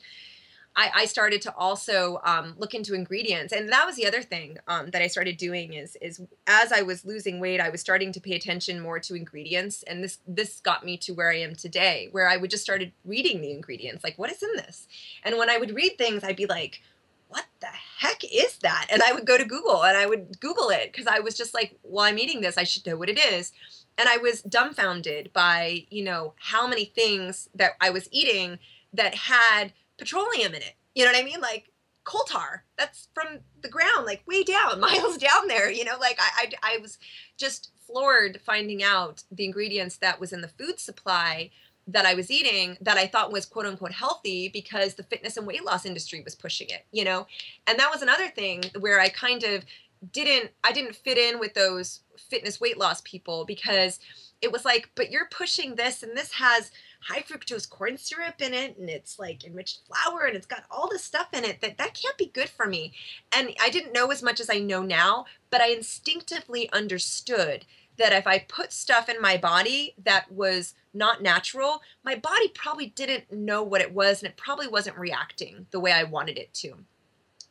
I, 0.75 0.91
I 0.93 1.05
started 1.05 1.41
to 1.43 1.55
also 1.55 2.19
um, 2.23 2.55
look 2.57 2.73
into 2.73 2.93
ingredients, 2.93 3.53
and 3.53 3.69
that 3.71 3.85
was 3.85 3.95
the 3.95 4.05
other 4.05 4.21
thing 4.21 4.57
um, 4.67 4.91
that 4.91 5.01
I 5.01 5.07
started 5.07 5.37
doing 5.37 5.73
is 5.73 5.97
is 6.01 6.21
as 6.47 6.71
I 6.71 6.81
was 6.81 7.05
losing 7.05 7.39
weight, 7.39 7.61
I 7.61 7.69
was 7.69 7.81
starting 7.81 8.11
to 8.11 8.19
pay 8.19 8.33
attention 8.33 8.79
more 8.81 8.99
to 8.99 9.15
ingredients, 9.15 9.83
and 9.83 10.03
this 10.03 10.19
this 10.27 10.59
got 10.59 10.85
me 10.85 10.97
to 10.97 11.13
where 11.13 11.31
I 11.31 11.37
am 11.39 11.55
today, 11.55 12.09
where 12.11 12.27
I 12.27 12.37
would 12.37 12.49
just 12.49 12.63
started 12.63 12.91
reading 13.05 13.41
the 13.41 13.51
ingredients, 13.51 14.03
like 14.03 14.17
what 14.17 14.31
is 14.31 14.43
in 14.43 14.49
this, 14.55 14.87
and 15.23 15.37
when 15.37 15.49
I 15.49 15.57
would 15.57 15.75
read 15.75 15.97
things, 15.97 16.23
I'd 16.23 16.35
be 16.35 16.45
like, 16.45 16.81
what 17.29 17.45
the 17.59 17.67
heck 17.99 18.23
is 18.23 18.57
that? 18.59 18.87
And 18.89 19.01
I 19.01 19.13
would 19.13 19.25
go 19.25 19.37
to 19.37 19.45
Google 19.45 19.83
and 19.83 19.97
I 19.97 20.05
would 20.05 20.39
Google 20.39 20.69
it 20.69 20.91
because 20.91 21.07
I 21.07 21.19
was 21.19 21.35
just 21.35 21.53
like, 21.53 21.77
well, 21.83 22.05
I'm 22.05 22.19
eating 22.19 22.41
this, 22.41 22.57
I 22.57 22.63
should 22.63 22.85
know 22.85 22.97
what 22.97 23.09
it 23.09 23.19
is. 23.19 23.51
And 23.97 24.07
I 24.09 24.17
was 24.17 24.41
dumbfounded 24.41 25.31
by, 25.33 25.85
you 25.89 26.03
know, 26.03 26.33
how 26.37 26.67
many 26.67 26.85
things 26.85 27.49
that 27.55 27.71
I 27.79 27.89
was 27.89 28.09
eating 28.11 28.59
that 28.93 29.15
had 29.15 29.73
petroleum 29.97 30.53
in 30.53 30.61
it. 30.61 30.73
You 30.93 31.05
know 31.05 31.11
what 31.11 31.21
I 31.21 31.25
mean? 31.25 31.41
Like 31.41 31.71
coal 32.03 32.23
tar. 32.23 32.63
That's 32.77 33.09
from 33.13 33.39
the 33.61 33.69
ground, 33.69 34.05
like 34.05 34.23
way 34.27 34.43
down, 34.43 34.79
miles 34.79 35.17
down 35.17 35.47
there. 35.47 35.69
You 35.69 35.85
know, 35.85 35.97
like 35.99 36.17
I, 36.19 36.47
I, 36.63 36.75
I 36.75 36.77
was 36.77 36.97
just 37.37 37.71
floored 37.85 38.39
finding 38.45 38.83
out 38.83 39.23
the 39.31 39.45
ingredients 39.45 39.97
that 39.97 40.19
was 40.19 40.33
in 40.33 40.41
the 40.41 40.47
food 40.47 40.79
supply 40.79 41.51
that 41.87 42.05
I 42.05 42.15
was 42.15 42.31
eating 42.31 42.77
that 42.81 42.97
I 42.97 43.05
thought 43.05 43.31
was 43.31 43.45
quote 43.45 43.65
unquote 43.65 43.91
healthy 43.91 44.49
because 44.49 44.95
the 44.95 45.03
fitness 45.03 45.37
and 45.37 45.45
weight 45.45 45.63
loss 45.63 45.85
industry 45.85 46.21
was 46.23 46.33
pushing 46.33 46.69
it, 46.69 46.85
you 46.91 47.03
know? 47.03 47.27
And 47.67 47.77
that 47.77 47.91
was 47.91 48.01
another 48.01 48.27
thing 48.29 48.63
where 48.79 48.99
I 48.99 49.09
kind 49.09 49.43
of 49.43 49.63
didn't 50.11 50.51
I 50.63 50.71
didn't 50.71 50.95
fit 50.95 51.17
in 51.17 51.39
with 51.39 51.53
those 51.53 52.01
fitness 52.17 52.59
weight 52.59 52.77
loss 52.77 53.01
people 53.01 53.45
because 53.45 53.99
it 54.41 54.51
was 54.51 54.65
like, 54.65 54.89
but 54.95 55.11
you're 55.11 55.27
pushing 55.29 55.75
this 55.75 56.03
and 56.03 56.17
this 56.17 56.33
has 56.33 56.71
high 57.07 57.21
fructose 57.21 57.69
corn 57.69 57.97
syrup 57.97 58.41
in 58.41 58.53
it 58.53 58.77
and 58.77 58.89
it's 58.89 59.19
like 59.19 59.43
enriched 59.43 59.81
flour 59.85 60.25
and 60.25 60.35
it's 60.35 60.47
got 60.47 60.63
all 60.71 60.89
this 60.89 61.03
stuff 61.03 61.27
in 61.33 61.43
it 61.43 61.61
that 61.61 61.77
that 61.77 61.93
can't 61.93 62.17
be 62.17 62.27
good 62.27 62.49
for 62.49 62.65
me. 62.65 62.93
And 63.31 63.53
I 63.61 63.69
didn't 63.69 63.93
know 63.93 64.11
as 64.11 64.23
much 64.23 64.39
as 64.39 64.49
I 64.49 64.59
know 64.59 64.81
now, 64.81 65.25
but 65.51 65.61
I 65.61 65.69
instinctively 65.69 66.71
understood 66.71 67.65
that 67.97 68.11
if 68.11 68.25
I 68.25 68.39
put 68.39 68.73
stuff 68.73 69.07
in 69.07 69.21
my 69.21 69.37
body 69.37 69.93
that 70.03 70.31
was 70.31 70.73
not 70.93 71.21
natural, 71.21 71.81
my 72.03 72.15
body 72.15 72.49
probably 72.49 72.87
didn't 72.87 73.31
know 73.31 73.61
what 73.61 73.81
it 73.81 73.93
was 73.93 74.21
and 74.21 74.29
it 74.29 74.37
probably 74.37 74.67
wasn't 74.67 74.97
reacting 74.97 75.67
the 75.71 75.79
way 75.79 75.91
I 75.91 76.03
wanted 76.03 76.37
it 76.37 76.53
to. 76.55 76.73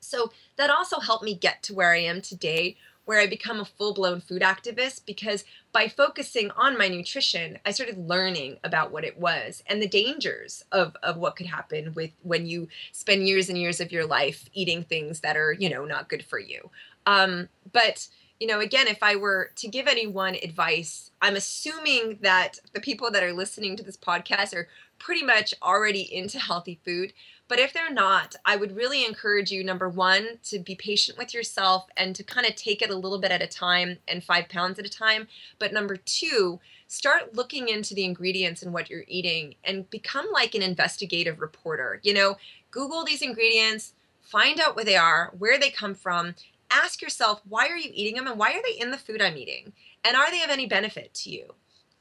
So 0.00 0.32
that 0.56 0.68
also 0.68 1.00
helped 1.00 1.24
me 1.24 1.34
get 1.34 1.62
to 1.64 1.74
where 1.74 1.92
I 1.92 2.00
am 2.00 2.20
today, 2.20 2.76
where 3.04 3.20
I 3.20 3.26
become 3.26 3.60
a 3.60 3.64
full 3.64 3.94
blown 3.94 4.20
food 4.20 4.42
activist 4.42 5.02
because 5.06 5.44
by 5.72 5.88
focusing 5.88 6.50
on 6.52 6.78
my 6.78 6.88
nutrition, 6.88 7.58
I 7.64 7.72
started 7.72 8.08
learning 8.08 8.58
about 8.64 8.92
what 8.92 9.04
it 9.04 9.18
was 9.18 9.62
and 9.66 9.82
the 9.82 9.88
dangers 9.88 10.64
of, 10.72 10.96
of 11.02 11.16
what 11.16 11.36
could 11.36 11.46
happen 11.46 11.92
with 11.94 12.10
when 12.22 12.46
you 12.46 12.68
spend 12.92 13.28
years 13.28 13.48
and 13.48 13.58
years 13.58 13.80
of 13.80 13.92
your 13.92 14.06
life 14.06 14.48
eating 14.54 14.84
things 14.84 15.20
that 15.20 15.36
are, 15.36 15.52
you 15.52 15.68
know, 15.68 15.84
not 15.84 16.08
good 16.08 16.24
for 16.24 16.38
you. 16.38 16.70
Um, 17.06 17.48
but 17.72 18.08
you 18.40 18.48
know, 18.48 18.60
again, 18.60 18.88
if 18.88 19.02
I 19.02 19.16
were 19.16 19.52
to 19.56 19.68
give 19.68 19.86
anyone 19.86 20.36
advice, 20.42 21.10
I'm 21.22 21.36
assuming 21.36 22.18
that 22.22 22.58
the 22.72 22.80
people 22.80 23.10
that 23.12 23.22
are 23.22 23.32
listening 23.32 23.76
to 23.76 23.84
this 23.84 23.96
podcast 23.96 24.54
are 24.54 24.68
pretty 24.98 25.24
much 25.24 25.54
already 25.62 26.02
into 26.02 26.38
healthy 26.38 26.80
food. 26.84 27.12
But 27.46 27.58
if 27.58 27.74
they're 27.74 27.92
not, 27.92 28.36
I 28.44 28.56
would 28.56 28.74
really 28.74 29.04
encourage 29.04 29.50
you, 29.50 29.62
number 29.62 29.88
one, 29.88 30.38
to 30.44 30.58
be 30.58 30.74
patient 30.74 31.18
with 31.18 31.34
yourself 31.34 31.86
and 31.96 32.16
to 32.16 32.24
kind 32.24 32.46
of 32.46 32.54
take 32.54 32.80
it 32.80 32.90
a 32.90 32.96
little 32.96 33.18
bit 33.18 33.30
at 33.30 33.42
a 33.42 33.46
time 33.46 33.98
and 34.08 34.24
five 34.24 34.48
pounds 34.48 34.78
at 34.78 34.86
a 34.86 34.90
time. 34.90 35.28
But 35.58 35.72
number 35.72 35.96
two, 35.96 36.60
start 36.88 37.34
looking 37.34 37.68
into 37.68 37.94
the 37.94 38.04
ingredients 38.04 38.62
and 38.62 38.72
what 38.72 38.88
you're 38.88 39.04
eating 39.08 39.56
and 39.62 39.88
become 39.90 40.26
like 40.32 40.54
an 40.54 40.62
investigative 40.62 41.38
reporter. 41.40 42.00
You 42.02 42.14
know, 42.14 42.36
Google 42.70 43.04
these 43.04 43.22
ingredients, 43.22 43.92
find 44.22 44.58
out 44.58 44.74
where 44.74 44.84
they 44.84 44.96
are, 44.96 45.32
where 45.38 45.58
they 45.58 45.70
come 45.70 45.94
from. 45.94 46.34
Ask 46.70 47.02
yourself, 47.02 47.42
why 47.46 47.68
are 47.68 47.76
you 47.76 47.90
eating 47.92 48.16
them 48.16 48.26
and 48.26 48.38
why 48.38 48.52
are 48.52 48.62
they 48.62 48.80
in 48.80 48.90
the 48.90 48.96
food 48.96 49.20
I'm 49.20 49.36
eating? 49.36 49.74
And 50.02 50.16
are 50.16 50.30
they 50.30 50.42
of 50.42 50.50
any 50.50 50.66
benefit 50.66 51.12
to 51.14 51.30
you? 51.30 51.54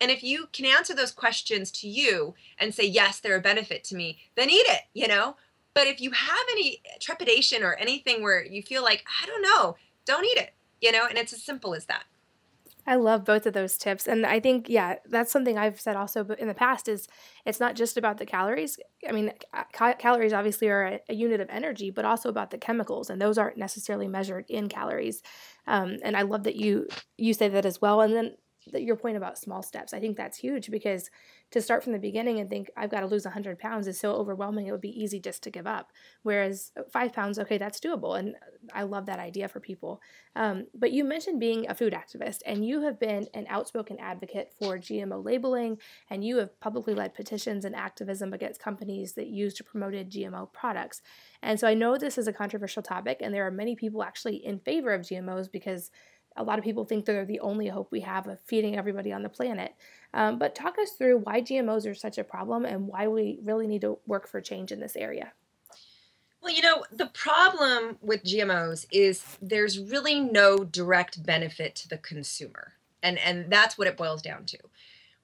And 0.04 0.12
if 0.12 0.22
you 0.22 0.50
can 0.52 0.66
answer 0.66 0.94
those 0.94 1.14
questions 1.14 1.72
to 1.72 1.88
you 1.88 2.36
and 2.60 2.76
say, 2.76 2.84
yes, 2.84 3.22
they're 3.22 3.38
a 3.38 3.42
benefit 3.42 3.86
to 3.86 3.96
me, 3.96 4.18
then 4.36 4.50
eat 4.50 4.66
it, 4.68 4.82
you 4.94 5.08
know? 5.08 5.38
But 5.74 5.88
if 5.88 6.02
you 6.02 6.12
have 6.12 6.46
any 6.52 6.82
trepidation 7.00 7.64
or 7.64 7.76
anything 7.76 8.22
where 8.22 8.44
you 8.44 8.62
feel 8.62 8.84
like, 8.84 9.06
I 9.24 9.26
don't 9.26 9.42
know, 9.42 9.78
don't 10.04 10.26
eat 10.26 10.38
it, 10.38 10.56
you 10.82 10.92
know? 10.92 11.06
And 11.08 11.18
it's 11.18 11.32
as 11.32 11.42
simple 11.42 11.74
as 11.74 11.86
that. 11.86 12.04
I 12.86 12.96
love 12.96 13.24
both 13.24 13.46
of 13.46 13.54
those 13.54 13.78
tips. 13.78 14.06
And 14.06 14.26
I 14.26 14.42
think, 14.42 14.68
yeah, 14.68 14.96
that's 15.08 15.32
something 15.32 15.58
I've 15.58 15.80
said 15.80 15.96
also 15.96 16.26
in 16.38 16.50
the 16.50 16.54
past 16.54 16.90
is 16.90 17.08
it's 17.46 17.62
not 17.62 17.78
just 17.78 17.96
about 17.96 18.18
the 18.18 18.26
calories. 18.26 18.78
I 19.08 19.14
mean, 19.14 19.32
ca- 19.72 19.94
calories 19.94 20.34
obviously 20.34 20.68
are 20.68 20.84
a, 20.84 21.00
a, 21.08 21.14
unit 21.14 21.40
of 21.40 21.50
energy, 21.50 21.92
but 21.92 22.04
also 22.04 22.28
about 22.28 22.52
the 22.52 22.58
chemicals. 22.58 23.10
And 23.10 23.22
those 23.22 23.38
aren't 23.38 23.56
necessarily 23.56 24.10
measured 24.10 24.44
in 24.50 24.68
calories. 24.68 25.24
Um, 25.66 26.00
and 26.04 26.18
I 26.18 26.24
love 26.24 26.44
that 26.44 26.58
you, 26.58 26.90
you 27.18 27.34
say 27.34 27.48
that 27.48 27.66
as 27.66 27.80
well. 27.80 28.02
And 28.02 28.14
then 28.14 28.36
your 28.74 28.96
point 28.96 29.18
about 29.18 29.38
small 29.38 29.62
steps. 29.62 29.94
I 29.94 30.00
think 30.00 30.18
that's 30.18 30.38
huge 30.38 30.70
because 30.72 31.10
to 31.54 31.62
start 31.62 31.84
from 31.84 31.94
the 31.94 32.00
beginning 32.00 32.40
and 32.40 32.50
think 32.50 32.72
I've 32.76 32.90
got 32.90 33.02
to 33.02 33.06
lose 33.06 33.26
100 33.26 33.60
pounds 33.60 33.88
is 33.88 34.00
so 34.00 34.14
overwhelming. 34.14 34.66
It 34.66 34.72
would 34.72 34.82
be 34.82 35.02
easy 35.02 35.20
just 35.20 35.44
to 35.44 35.52
give 35.52 35.68
up. 35.68 35.92
Whereas 36.24 36.72
uh, 36.76 36.82
five 36.92 37.14
pounds, 37.14 37.38
okay, 37.38 37.60
that's 37.60 37.80
doable, 37.80 38.18
and 38.18 38.36
I 38.74 38.84
love 38.84 39.06
that 39.06 39.20
idea 39.20 39.48
for 39.48 39.60
people. 39.60 40.02
Um, 40.36 40.66
but 40.74 40.92
you 40.92 41.04
mentioned 41.04 41.40
being 41.40 41.70
a 41.70 41.76
food 41.76 41.94
activist, 41.94 42.40
and 42.46 42.66
you 42.66 42.82
have 42.82 43.00
been 43.00 43.28
an 43.36 43.46
outspoken 43.50 44.00
advocate 44.00 44.52
for 44.60 44.80
GMO 44.80 45.24
labeling, 45.24 45.78
and 46.10 46.26
you 46.26 46.38
have 46.38 46.60
publicly 46.60 46.96
led 46.96 47.14
petitions 47.14 47.66
and 47.66 47.76
activism 47.76 48.34
against 48.34 48.60
companies 48.60 49.14
that 49.14 49.28
used 49.28 49.62
or 49.62 49.64
promoted 49.64 50.10
GMO 50.10 50.52
products. 50.54 51.04
And 51.44 51.60
so 51.60 51.68
I 51.68 51.76
know 51.76 51.98
this 51.98 52.18
is 52.18 52.28
a 52.28 52.34
controversial 52.34 52.82
topic, 52.82 53.20
and 53.22 53.32
there 53.32 53.46
are 53.46 53.52
many 53.52 53.76
people 53.76 54.02
actually 54.02 54.38
in 54.38 54.58
favor 54.58 54.92
of 54.92 55.02
GMOs 55.02 55.52
because 55.52 55.92
a 56.36 56.44
lot 56.44 56.60
of 56.60 56.66
people 56.66 56.86
think 56.86 57.06
they're 57.06 57.26
the 57.26 57.40
only 57.40 57.68
hope 57.68 57.92
we 57.92 58.02
have 58.02 58.28
of 58.28 58.40
feeding 58.42 58.78
everybody 58.78 59.12
on 59.12 59.24
the 59.24 59.30
planet. 59.30 59.76
Um, 60.14 60.38
but 60.38 60.56
talk 60.56 60.78
us 60.80 60.92
through 60.92 61.20
why 61.20 61.42
GMOs 61.42 61.90
are 61.90 61.96
such 61.96 62.18
a 62.18 62.24
problem 62.24 62.66
and 62.66 62.88
why 62.88 63.08
we 63.08 63.40
really 63.44 63.68
need 63.68 63.82
to 63.82 63.98
work 64.06 64.28
for 64.28 64.42
change 64.42 64.72
in 64.72 64.80
this 64.80 64.96
area. 64.96 65.34
Well, 66.42 66.54
you 66.54 66.62
know, 66.62 66.84
the 66.92 67.08
problem 67.08 67.98
with 68.02 68.26
GMOs 68.26 68.86
is 68.92 69.38
there's 69.42 69.80
really 69.80 70.20
no 70.20 70.66
direct 70.66 71.24
benefit 71.26 71.74
to 71.76 71.88
the 71.88 71.98
consumer. 71.98 72.74
And, 73.02 73.18
and 73.18 73.52
that's 73.52 73.78
what 73.78 73.88
it 73.88 73.98
boils 73.98 74.22
down 74.22 74.46
to. 74.48 74.58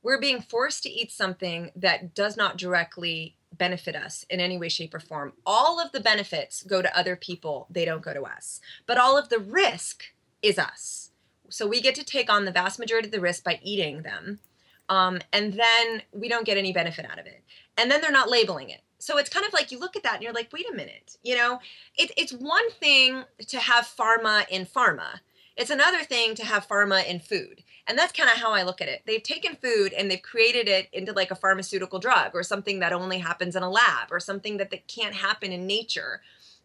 We're 0.02 0.20
being 0.20 0.42
forced 0.42 0.84
to 0.84 0.90
eat 0.90 1.12
something 1.12 1.72
that 1.76 2.16
does 2.16 2.38
not 2.38 2.58
directly 2.58 3.36
benefit 3.52 3.96
us 3.96 4.26
in 4.30 4.40
any 4.40 4.58
way, 4.58 4.70
shape, 4.70 4.94
or 4.94 5.00
form. 5.00 5.34
All 5.46 5.80
of 5.80 5.92
the 5.92 6.00
benefits 6.00 6.64
go 6.64 6.82
to 6.82 6.98
other 6.98 7.18
people, 7.18 7.68
they 7.70 7.84
don't 7.84 8.02
go 8.02 8.14
to 8.14 8.24
us. 8.24 8.62
But 8.86 8.98
all 8.98 9.18
of 9.18 9.28
the 9.28 9.40
risk 9.40 10.06
is 10.42 10.60
us. 10.60 11.12
So 11.50 11.68
we 11.68 11.82
get 11.82 11.96
to 11.96 12.04
take 12.04 12.30
on 12.30 12.46
the 12.46 12.52
vast 12.52 12.80
majority 12.80 13.08
of 13.08 13.12
the 13.12 13.22
risk 13.22 13.44
by 13.44 13.60
eating 13.64 14.04
them. 14.04 14.40
Um, 14.88 15.20
and 15.32 15.54
then 15.54 16.02
we 16.12 16.30
don't 16.30 16.46
get 16.46 16.58
any 16.58 16.74
benefit 16.74 17.06
out 17.06 17.20
of 17.20 17.26
it. 17.26 17.44
And 17.78 17.90
then 17.92 18.02
they're 18.02 18.12
not 18.12 18.30
labeling 18.30 18.70
it. 18.70 18.82
So 18.98 19.18
it's 19.18 19.30
kind 19.30 19.46
of 19.46 19.54
like 19.54 19.72
you 19.72 19.80
look 19.80 19.96
at 19.96 20.04
that 20.04 20.16
and 20.16 20.24
you're 20.24 20.34
like, 20.34 20.52
wait 20.52 20.66
a 20.72 20.76
minute, 20.76 21.16
you 21.24 21.36
know, 21.36 21.60
it, 21.96 22.12
it's 22.18 22.34
one 22.34 22.70
thing 22.72 23.24
to 23.48 23.58
have 23.58 23.86
pharma 23.86 24.46
in 24.50 24.66
pharma, 24.66 25.22
It's 25.56 25.70
another 25.70 26.04
thing 26.04 26.36
to 26.36 26.46
have 26.46 26.68
pharma 26.68 27.06
in 27.06 27.20
food. 27.20 27.64
And 27.86 27.98
that's 27.98 28.14
kind 28.14 28.30
of 28.30 28.38
how 28.38 28.52
I 28.54 28.64
look 28.64 28.82
at 28.82 28.88
it. 28.88 29.02
They've 29.06 29.22
taken 29.22 29.56
food 29.56 29.94
and 29.94 30.10
they've 30.10 30.22
created 30.22 30.68
it 30.68 30.90
into 30.94 31.12
like 31.12 31.32
a 31.32 31.36
pharmaceutical 31.36 32.00
drug 32.00 32.32
or 32.34 32.44
something 32.44 32.80
that 32.80 32.94
only 32.94 33.20
happens 33.20 33.56
in 33.56 33.64
a 33.64 33.70
lab 33.70 34.10
or 34.12 34.20
something 34.20 34.58
that, 34.58 34.72
that 34.72 34.88
can't 34.88 35.16
happen 35.16 35.52
in 35.52 35.66
nature. 35.66 36.22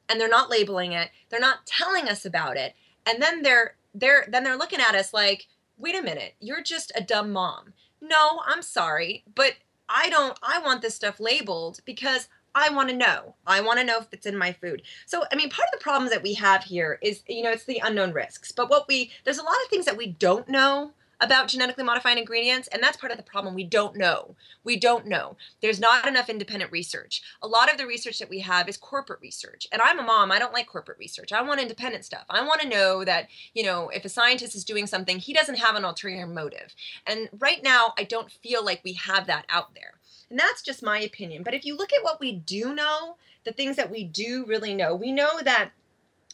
And 0.08 0.20
they're 0.20 0.28
not 0.28 0.50
labeling 0.50 0.92
it. 0.92 1.10
They're 1.30 1.40
not 1.40 1.66
telling 1.66 2.08
us 2.08 2.24
about 2.24 2.56
it. 2.56 2.74
And 3.06 3.20
then 3.22 3.42
they're 3.42 3.76
they're 3.94 4.26
then 4.28 4.44
they're 4.44 4.56
looking 4.56 4.80
at 4.80 4.94
us 4.94 5.12
like, 5.12 5.46
"Wait 5.78 5.96
a 5.96 6.02
minute, 6.02 6.34
you're 6.40 6.62
just 6.62 6.92
a 6.94 7.02
dumb 7.02 7.32
mom." 7.32 7.72
No, 8.00 8.40
I'm 8.46 8.62
sorry, 8.62 9.24
but 9.34 9.54
I 9.88 10.08
don't 10.10 10.38
I 10.42 10.58
want 10.58 10.82
this 10.82 10.94
stuff 10.94 11.20
labeled 11.20 11.80
because 11.84 12.28
I 12.54 12.70
want 12.70 12.88
to 12.90 12.96
know. 12.96 13.34
I 13.46 13.60
want 13.60 13.80
to 13.80 13.84
know 13.84 13.98
if 13.98 14.06
it's 14.12 14.26
in 14.26 14.38
my 14.38 14.52
food. 14.52 14.82
So, 15.06 15.24
I 15.32 15.34
mean, 15.34 15.50
part 15.50 15.68
of 15.72 15.78
the 15.78 15.82
problems 15.82 16.12
that 16.12 16.22
we 16.22 16.34
have 16.34 16.62
here 16.62 16.98
is, 17.02 17.22
you 17.28 17.42
know, 17.42 17.50
it's 17.50 17.64
the 17.64 17.82
unknown 17.82 18.12
risks. 18.12 18.52
But 18.52 18.70
what 18.70 18.86
we, 18.86 19.10
there's 19.24 19.38
a 19.38 19.42
lot 19.42 19.56
of 19.64 19.70
things 19.70 19.86
that 19.86 19.96
we 19.96 20.06
don't 20.06 20.48
know 20.48 20.92
about 21.20 21.48
genetically 21.48 21.84
modified 21.84 22.18
ingredients, 22.18 22.68
and 22.68 22.82
that's 22.82 22.96
part 22.96 23.12
of 23.12 23.18
the 23.18 23.24
problem. 23.24 23.54
We 23.54 23.64
don't 23.64 23.96
know. 23.96 24.36
We 24.62 24.76
don't 24.76 25.06
know. 25.06 25.36
There's 25.60 25.80
not 25.80 26.06
enough 26.06 26.28
independent 26.28 26.72
research. 26.72 27.22
A 27.42 27.48
lot 27.48 27.70
of 27.70 27.78
the 27.78 27.86
research 27.86 28.18
that 28.18 28.30
we 28.30 28.40
have 28.40 28.68
is 28.68 28.76
corporate 28.76 29.20
research. 29.20 29.66
And 29.72 29.80
I'm 29.82 29.98
a 29.98 30.02
mom, 30.02 30.32
I 30.32 30.38
don't 30.38 30.52
like 30.52 30.66
corporate 30.66 30.98
research. 30.98 31.32
I 31.32 31.42
want 31.42 31.60
independent 31.60 32.04
stuff. 32.04 32.24
I 32.28 32.44
want 32.44 32.60
to 32.60 32.68
know 32.68 33.04
that, 33.04 33.28
you 33.54 33.64
know, 33.64 33.88
if 33.88 34.04
a 34.04 34.08
scientist 34.08 34.54
is 34.54 34.64
doing 34.64 34.86
something, 34.86 35.18
he 35.18 35.32
doesn't 35.32 35.58
have 35.58 35.76
an 35.76 35.84
ulterior 35.84 36.26
motive. 36.26 36.74
And 37.06 37.28
right 37.38 37.62
now, 37.62 37.94
I 37.98 38.04
don't 38.04 38.30
feel 38.30 38.64
like 38.64 38.82
we 38.84 38.94
have 38.94 39.26
that 39.26 39.46
out 39.48 39.74
there. 39.74 39.94
And 40.30 40.38
that's 40.38 40.62
just 40.62 40.82
my 40.82 41.00
opinion. 41.00 41.42
But 41.42 41.54
if 41.54 41.64
you 41.64 41.76
look 41.76 41.92
at 41.92 42.02
what 42.02 42.20
we 42.20 42.32
do 42.32 42.74
know, 42.74 43.16
the 43.44 43.52
things 43.52 43.76
that 43.76 43.90
we 43.90 44.04
do 44.04 44.44
really 44.46 44.74
know, 44.74 44.94
we 44.94 45.12
know 45.12 45.40
that 45.42 45.70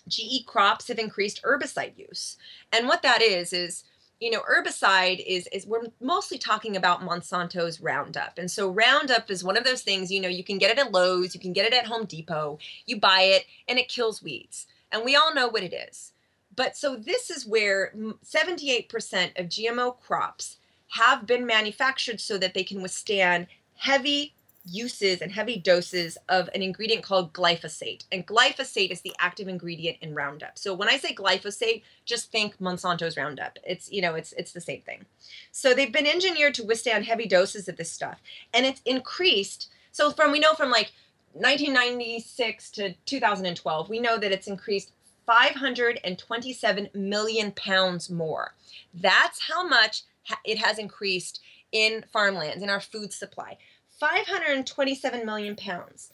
GE 0.08 0.46
crops 0.46 0.88
have 0.88 0.98
increased 0.98 1.42
herbicide 1.42 1.98
use. 1.98 2.36
And 2.72 2.88
what 2.88 3.02
that 3.02 3.20
is, 3.20 3.52
is 3.52 3.84
you 4.20 4.30
know 4.30 4.42
herbicide 4.42 5.24
is 5.26 5.48
is 5.48 5.66
we're 5.66 5.88
mostly 6.00 6.38
talking 6.38 6.76
about 6.76 7.02
monsanto's 7.02 7.80
roundup. 7.80 8.38
And 8.38 8.50
so 8.50 8.70
roundup 8.70 9.30
is 9.30 9.42
one 9.42 9.56
of 9.56 9.64
those 9.64 9.82
things 9.82 10.12
you 10.12 10.20
know 10.20 10.28
you 10.28 10.44
can 10.44 10.58
get 10.58 10.70
it 10.70 10.78
at 10.78 10.92
lowes 10.92 11.34
you 11.34 11.40
can 11.40 11.52
get 11.52 11.66
it 11.66 11.74
at 11.74 11.86
home 11.86 12.04
depot 12.04 12.58
you 12.86 13.00
buy 13.00 13.22
it 13.22 13.46
and 13.66 13.78
it 13.78 13.88
kills 13.88 14.22
weeds. 14.22 14.66
And 14.92 15.04
we 15.04 15.16
all 15.16 15.34
know 15.34 15.48
what 15.48 15.62
it 15.62 15.72
is. 15.72 16.12
But 16.54 16.76
so 16.76 16.96
this 16.96 17.30
is 17.30 17.46
where 17.46 17.92
78% 17.94 19.38
of 19.38 19.46
gmo 19.46 19.98
crops 20.00 20.58
have 20.88 21.26
been 21.26 21.46
manufactured 21.46 22.20
so 22.20 22.36
that 22.38 22.54
they 22.54 22.64
can 22.64 22.82
withstand 22.82 23.46
heavy 23.76 24.34
uses 24.64 25.20
and 25.20 25.32
heavy 25.32 25.58
doses 25.58 26.18
of 26.28 26.50
an 26.54 26.62
ingredient 26.62 27.02
called 27.02 27.32
glyphosate. 27.32 28.04
And 28.12 28.26
glyphosate 28.26 28.90
is 28.90 29.00
the 29.00 29.14
active 29.18 29.48
ingredient 29.48 29.98
in 30.00 30.14
Roundup. 30.14 30.58
So 30.58 30.74
when 30.74 30.88
I 30.88 30.98
say 30.98 31.14
glyphosate, 31.14 31.82
just 32.04 32.30
think 32.30 32.58
Monsanto's 32.60 33.16
Roundup. 33.16 33.58
It's, 33.64 33.90
you 33.90 34.02
know, 34.02 34.14
it's 34.14 34.32
it's 34.34 34.52
the 34.52 34.60
same 34.60 34.82
thing. 34.82 35.06
So 35.50 35.72
they've 35.72 35.92
been 35.92 36.06
engineered 36.06 36.54
to 36.54 36.64
withstand 36.64 37.06
heavy 37.06 37.26
doses 37.26 37.68
of 37.68 37.76
this 37.76 37.90
stuff. 37.90 38.20
And 38.52 38.66
it's 38.66 38.82
increased. 38.84 39.70
So 39.92 40.10
from 40.10 40.30
we 40.30 40.38
know 40.40 40.54
from 40.54 40.70
like 40.70 40.92
1996 41.32 42.70
to 42.72 42.94
2012, 43.06 43.88
we 43.88 43.98
know 43.98 44.18
that 44.18 44.32
it's 44.32 44.48
increased 44.48 44.92
527 45.26 46.88
million 46.92 47.52
pounds 47.52 48.10
more. 48.10 48.54
That's 48.92 49.48
how 49.48 49.66
much 49.66 50.02
it 50.44 50.58
has 50.58 50.78
increased 50.78 51.40
in 51.72 52.04
farmlands, 52.12 52.62
in 52.62 52.70
our 52.70 52.80
food 52.80 53.12
supply. 53.12 53.56
527 54.00 55.26
million 55.26 55.54
pounds. 55.54 56.10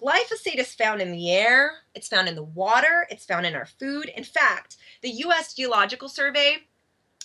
Glyphosate 0.00 0.58
is 0.58 0.74
found 0.74 1.00
in 1.00 1.10
the 1.10 1.30
air, 1.30 1.72
it's 1.94 2.08
found 2.08 2.28
in 2.28 2.34
the 2.34 2.42
water, 2.42 3.06
it's 3.10 3.24
found 3.24 3.46
in 3.46 3.54
our 3.54 3.66
food. 3.66 4.10
In 4.14 4.24
fact, 4.24 4.76
the 5.02 5.10
US 5.10 5.54
Geological 5.54 6.08
Survey, 6.08 6.58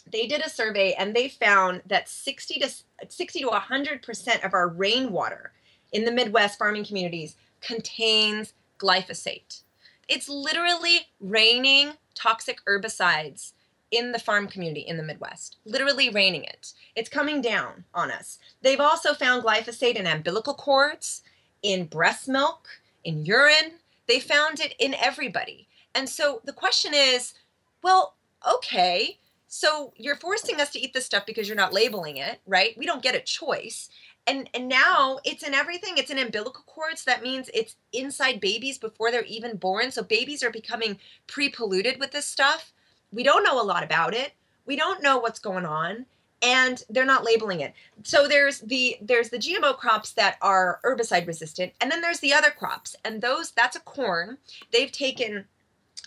they 0.10 0.25
did 0.25 0.41
a 0.41 0.49
survey 0.49 0.93
and 0.93 1.13
they 1.13 1.28
found 1.28 1.82
that 1.86 2.10
60 2.10 2.60
to 2.60 2.69
60 3.10 3.39
to 3.39 3.47
100% 3.47 4.45
of 4.45 4.54
our 4.54 4.69
rainwater 4.69 5.51
in 5.91 6.06
the 6.06 6.12
Midwest 6.12 6.58
farming 6.58 6.86
communities 6.86 7.36
contains 7.62 8.54
glyphosate. 8.80 9.62
It's 10.08 10.30
literally 10.30 11.08
raining 11.19 11.93
toxic 12.13 12.60
herbicides 12.65 13.54
in 13.95 14.12
the 14.12 14.19
farm 14.19 14.47
community 14.47 14.81
in 14.81 14.97
the 14.97 15.03
Midwest, 15.03 15.58
literally 15.65 16.10
raining 16.10 16.43
it. 16.43 16.73
It's 16.95 17.10
coming 17.10 17.41
down 17.41 17.86
on 17.93 18.12
us. 18.12 18.39
They've 18.62 18.79
also 18.79 19.13
found 19.13 19.43
glyphosate 19.43 19.95
in 19.95 20.08
umbilical 20.08 20.53
cords, 20.53 21.21
in 21.62 21.86
breast 21.86 22.27
milk, 22.27 22.67
in 23.03 23.25
urine. 23.25 23.79
They 24.08 24.19
found 24.19 24.60
it 24.60 24.75
in 24.79 24.93
everybody. 24.95 25.67
And 25.93 26.10
so 26.10 26.41
the 26.43 26.53
question 26.53 26.93
is 26.93 27.34
well, 27.81 28.15
okay, 28.51 29.19
so 29.47 29.93
you're 29.95 30.15
forcing 30.15 30.60
us 30.60 30.71
to 30.71 30.79
eat 30.79 30.93
this 30.93 31.05
stuff 31.05 31.25
because 31.25 31.47
you're 31.47 31.55
not 31.55 31.71
labeling 31.71 32.17
it, 32.17 32.39
right? 32.47 32.75
We 32.77 32.86
don't 32.86 33.03
get 33.03 33.15
a 33.15 33.21
choice. 33.21 33.89
And, 34.27 34.49
and 34.55 34.67
now 34.67 35.19
it's 35.23 35.43
in 35.43 35.53
everything. 35.53 35.97
It's 35.97 36.10
in 36.10 36.17
umbilical 36.17 36.63
cords. 36.65 37.03
That 37.03 37.21
means 37.21 37.49
it's 37.53 37.75
inside 37.93 38.39
babies 38.39 38.79
before 38.79 39.12
they're 39.12 39.23
even 39.25 39.58
born. 39.58 39.91
So 39.91 40.03
babies 40.03 40.41
are 40.43 40.49
becoming 40.49 40.99
pre 41.27 41.49
polluted 41.49 41.99
with 41.99 42.12
this 42.12 42.25
stuff 42.25 42.73
we 43.15 43.23
don't 43.23 43.43
know 43.43 43.60
a 43.60 43.63
lot 43.63 43.84
about 43.84 44.13
it. 44.13 44.34
We 44.65 44.75
don't 44.75 45.01
know 45.01 45.17
what's 45.17 45.39
going 45.39 45.65
on 45.65 46.06
and 46.41 46.84
they're 46.89 47.06
not 47.06 47.23
labeling 47.23 47.62
it. 47.62 47.73
So 48.04 48.28
there's 48.28 48.60
the 48.60 48.97
there's 49.01 49.30
the 49.30 49.38
GMO 49.38 49.78
crops 49.78 50.12
that 50.13 50.38
are 50.41 50.80
herbicide 50.84 51.25
resistant 51.25 51.73
and 51.82 51.89
then 51.89 52.01
there's 52.01 52.19
the 52.19 52.34
other 52.34 52.51
crops 52.51 52.95
and 53.06 53.21
those 53.21 53.51
that's 53.51 53.78
a 53.78 53.80
corn. 53.80 54.38
They've 54.71 54.91
taken 54.91 55.45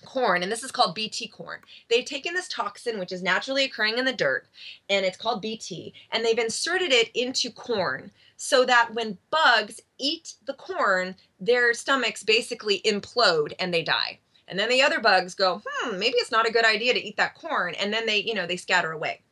corn 0.04 0.42
and 0.42 0.52
this 0.52 0.62
is 0.62 0.70
called 0.70 0.94
bt 0.94 1.26
corn 1.26 1.58
they've 1.90 2.04
taken 2.04 2.32
this 2.32 2.46
toxin 2.46 3.00
which 3.00 3.10
is 3.10 3.20
naturally 3.20 3.64
occurring 3.64 3.98
in 3.98 4.04
the 4.04 4.12
dirt 4.12 4.46
and 4.88 5.04
it's 5.04 5.16
called 5.16 5.42
bt 5.42 5.92
and 6.12 6.24
they've 6.24 6.38
inserted 6.38 6.92
it 6.92 7.10
into 7.16 7.50
corn 7.50 8.10
so 8.36 8.64
that 8.64 8.94
when 8.94 9.18
bugs 9.30 9.80
eat 9.98 10.34
the 10.46 10.52
corn 10.54 11.16
their 11.40 11.74
stomachs 11.74 12.22
basically 12.22 12.80
implode 12.84 13.52
and 13.58 13.74
they 13.74 13.82
die 13.82 14.18
and 14.48 14.58
then 14.58 14.68
the 14.68 14.82
other 14.82 15.00
bugs 15.00 15.34
go, 15.34 15.62
hmm, 15.66 15.98
maybe 15.98 16.16
it's 16.16 16.30
not 16.30 16.48
a 16.48 16.52
good 16.52 16.64
idea 16.64 16.94
to 16.94 17.02
eat 17.02 17.16
that 17.16 17.34
corn. 17.34 17.74
And 17.74 17.92
then 17.92 18.06
they, 18.06 18.18
you 18.18 18.34
know, 18.34 18.46
they 18.46 18.56
scatter 18.56 18.92
away. 18.92 19.22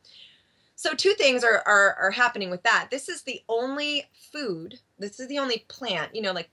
So 0.75 0.93
two 0.93 1.13
things 1.13 1.43
are, 1.43 1.63
are, 1.65 1.95
are 1.99 2.11
happening 2.11 2.49
with 2.49 2.63
that. 2.63 2.89
This 2.91 3.09
is 3.09 3.23
the 3.23 3.41
only 3.49 4.05
food, 4.31 4.79
this 4.99 5.19
is 5.19 5.27
the 5.27 5.39
only 5.39 5.65
plant, 5.67 6.15
you 6.15 6.21
know, 6.21 6.33
like 6.33 6.49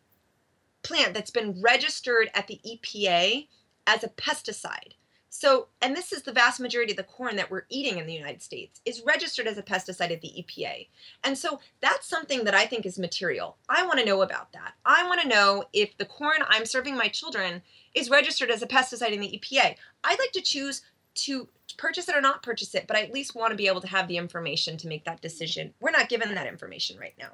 plant 0.82 1.12
that's 1.12 1.30
been 1.30 1.60
registered 1.60 2.30
at 2.34 2.46
the 2.46 2.60
EPA 2.66 3.48
as 3.86 4.02
a 4.02 4.08
pesticide. 4.08 4.94
So, 5.36 5.66
and 5.82 5.96
this 5.96 6.12
is 6.12 6.22
the 6.22 6.30
vast 6.30 6.60
majority 6.60 6.92
of 6.92 6.96
the 6.96 7.02
corn 7.02 7.34
that 7.34 7.50
we're 7.50 7.64
eating 7.68 7.98
in 7.98 8.06
the 8.06 8.14
United 8.14 8.40
States 8.40 8.80
is 8.84 9.02
registered 9.04 9.48
as 9.48 9.58
a 9.58 9.64
pesticide 9.64 10.12
at 10.12 10.20
the 10.20 10.28
EPA. 10.28 10.86
And 11.24 11.36
so 11.36 11.58
that's 11.80 12.06
something 12.06 12.44
that 12.44 12.54
I 12.54 12.66
think 12.66 12.86
is 12.86 13.00
material. 13.00 13.56
I 13.68 13.84
want 13.84 13.98
to 13.98 14.04
know 14.04 14.22
about 14.22 14.52
that. 14.52 14.74
I 14.86 15.04
want 15.08 15.22
to 15.22 15.28
know 15.28 15.64
if 15.72 15.96
the 15.96 16.04
corn 16.04 16.38
I'm 16.46 16.64
serving 16.64 16.96
my 16.96 17.08
children 17.08 17.62
is 17.96 18.10
registered 18.10 18.48
as 18.48 18.62
a 18.62 18.68
pesticide 18.68 19.10
in 19.10 19.18
the 19.18 19.40
EPA. 19.40 19.74
I'd 20.04 20.18
like 20.20 20.30
to 20.34 20.40
choose 20.40 20.82
to 21.16 21.48
purchase 21.78 22.08
it 22.08 22.14
or 22.14 22.20
not 22.20 22.44
purchase 22.44 22.72
it, 22.76 22.86
but 22.86 22.96
I 22.96 23.02
at 23.02 23.12
least 23.12 23.34
want 23.34 23.50
to 23.50 23.56
be 23.56 23.66
able 23.66 23.80
to 23.80 23.88
have 23.88 24.06
the 24.06 24.18
information 24.18 24.76
to 24.76 24.86
make 24.86 25.04
that 25.04 25.20
decision. 25.20 25.74
We're 25.80 25.90
not 25.90 26.08
given 26.08 26.32
that 26.32 26.46
information 26.46 26.96
right 26.96 27.14
now. 27.18 27.30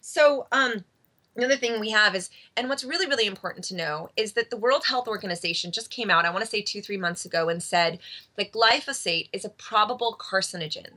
So, 0.00 0.48
um, 0.50 0.84
Another 1.36 1.56
thing 1.56 1.78
we 1.78 1.90
have 1.90 2.14
is, 2.14 2.30
and 2.56 2.68
what's 2.68 2.82
really, 2.82 3.06
really 3.06 3.26
important 3.26 3.64
to 3.66 3.76
know 3.76 4.08
is 4.16 4.32
that 4.32 4.48
the 4.48 4.56
World 4.56 4.84
Health 4.86 5.06
Organization 5.06 5.70
just 5.70 5.90
came 5.90 6.10
out, 6.10 6.24
I 6.24 6.30
want 6.30 6.42
to 6.42 6.50
say 6.50 6.62
two, 6.62 6.80
three 6.80 6.96
months 6.96 7.26
ago, 7.26 7.50
and 7.50 7.62
said 7.62 7.98
that 8.36 8.52
glyphosate 8.52 9.28
is 9.32 9.44
a 9.44 9.50
probable 9.50 10.16
carcinogen. 10.18 10.92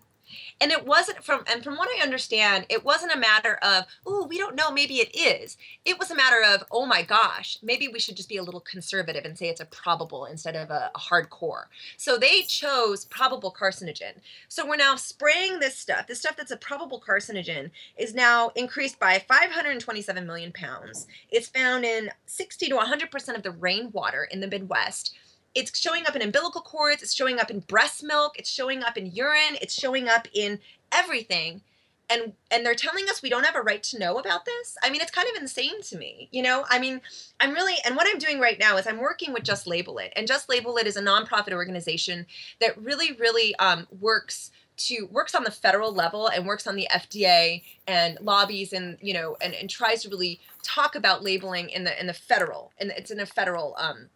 And 0.61 0.71
it 0.71 0.85
wasn't 0.85 1.23
from, 1.23 1.43
and 1.51 1.63
from 1.63 1.77
what 1.77 1.89
I 1.89 2.03
understand, 2.03 2.65
it 2.69 2.83
wasn't 2.83 3.13
a 3.13 3.19
matter 3.19 3.55
of, 3.61 3.85
oh, 4.05 4.25
we 4.27 4.37
don't 4.37 4.55
know, 4.55 4.71
maybe 4.71 4.95
it 4.95 5.15
is. 5.15 5.57
It 5.85 5.99
was 5.99 6.11
a 6.11 6.15
matter 6.15 6.41
of, 6.45 6.63
oh 6.71 6.85
my 6.85 7.01
gosh, 7.01 7.57
maybe 7.61 7.87
we 7.87 7.99
should 7.99 8.17
just 8.17 8.29
be 8.29 8.37
a 8.37 8.43
little 8.43 8.59
conservative 8.59 9.25
and 9.25 9.37
say 9.37 9.47
it's 9.47 9.61
a 9.61 9.65
probable 9.65 10.25
instead 10.25 10.55
of 10.55 10.69
a, 10.69 10.91
a 10.95 10.99
hardcore. 10.99 11.65
So 11.97 12.17
they 12.17 12.41
chose 12.43 13.05
probable 13.05 13.55
carcinogen. 13.57 14.13
So 14.47 14.67
we're 14.67 14.75
now 14.75 14.95
spraying 14.95 15.59
this 15.59 15.77
stuff. 15.77 16.07
This 16.07 16.19
stuff 16.19 16.37
that's 16.37 16.51
a 16.51 16.57
probable 16.57 17.01
carcinogen 17.05 17.71
is 17.97 18.13
now 18.13 18.49
increased 18.55 18.99
by 18.99 19.19
527 19.19 20.25
million 20.25 20.51
pounds. 20.51 21.07
It's 21.29 21.47
found 21.47 21.85
in 21.85 22.11
60 22.25 22.67
to 22.67 22.75
100% 22.75 23.35
of 23.35 23.43
the 23.43 23.51
rainwater 23.51 24.23
in 24.23 24.39
the 24.39 24.47
Midwest 24.47 25.15
it's 25.55 25.77
showing 25.77 26.05
up 26.05 26.15
in 26.15 26.21
umbilical 26.21 26.61
cords, 26.61 27.01
it's 27.01 27.13
showing 27.13 27.39
up 27.39 27.49
in 27.49 27.59
breast 27.61 28.03
milk, 28.03 28.37
it's 28.37 28.49
showing 28.49 28.83
up 28.83 28.97
in 28.97 29.07
urine, 29.07 29.57
it's 29.61 29.73
showing 29.73 30.07
up 30.07 30.27
in 30.33 30.59
everything. 30.91 31.61
And 32.11 32.33
and 32.49 32.65
they're 32.65 32.73
telling 32.73 33.07
us 33.07 33.21
we 33.21 33.29
don't 33.29 33.45
have 33.45 33.55
a 33.55 33.61
right 33.61 33.83
to 33.83 33.99
know 33.99 34.17
about 34.17 34.45
this. 34.45 34.77
I 34.81 34.89
mean, 34.89 34.99
it's 34.99 35.11
kind 35.11 35.27
of 35.29 35.39
insane 35.39 35.83
to 35.83 35.97
me. 35.97 36.27
You 36.31 36.41
know, 36.41 36.65
I 36.67 36.79
mean, 36.79 37.01
I'm 37.39 37.53
really 37.53 37.75
and 37.85 37.95
what 37.95 38.07
I'm 38.09 38.17
doing 38.17 38.39
right 38.39 38.59
now 38.59 38.77
is 38.77 38.87
I'm 38.87 38.97
working 38.97 39.31
with 39.31 39.43
Just 39.43 39.67
Label 39.67 39.99
It. 39.99 40.11
And 40.15 40.27
Just 40.27 40.49
Label 40.49 40.77
It 40.77 40.87
is 40.87 40.97
a 40.97 41.03
nonprofit 41.03 41.53
organization 41.53 42.25
that 42.61 42.81
really, 42.81 43.11
really 43.13 43.55
um, 43.57 43.87
works 43.99 44.49
to 44.79 45.07
works 45.11 45.35
on 45.35 45.43
the 45.43 45.51
federal 45.51 45.93
level 45.93 46.27
and 46.27 46.45
works 46.45 46.65
on 46.65 46.75
the 46.75 46.87
FDA 46.91 47.61
and 47.85 48.17
lobbies 48.21 48.73
and 48.73 48.97
you 49.01 49.13
know 49.13 49.35
and, 49.41 49.53
and 49.53 49.69
tries 49.69 50.01
to 50.03 50.09
really 50.09 50.39
talk 50.63 50.95
about 50.95 51.23
labeling 51.23 51.69
in 51.69 51.83
the 51.83 51.99
in 51.99 52.07
the 52.07 52.13
federal 52.13 52.71
and 52.79 52.91
it's 52.95 53.11
in 53.11 53.19
a 53.19 53.25
federal 53.25 53.75
um, 53.77 54.09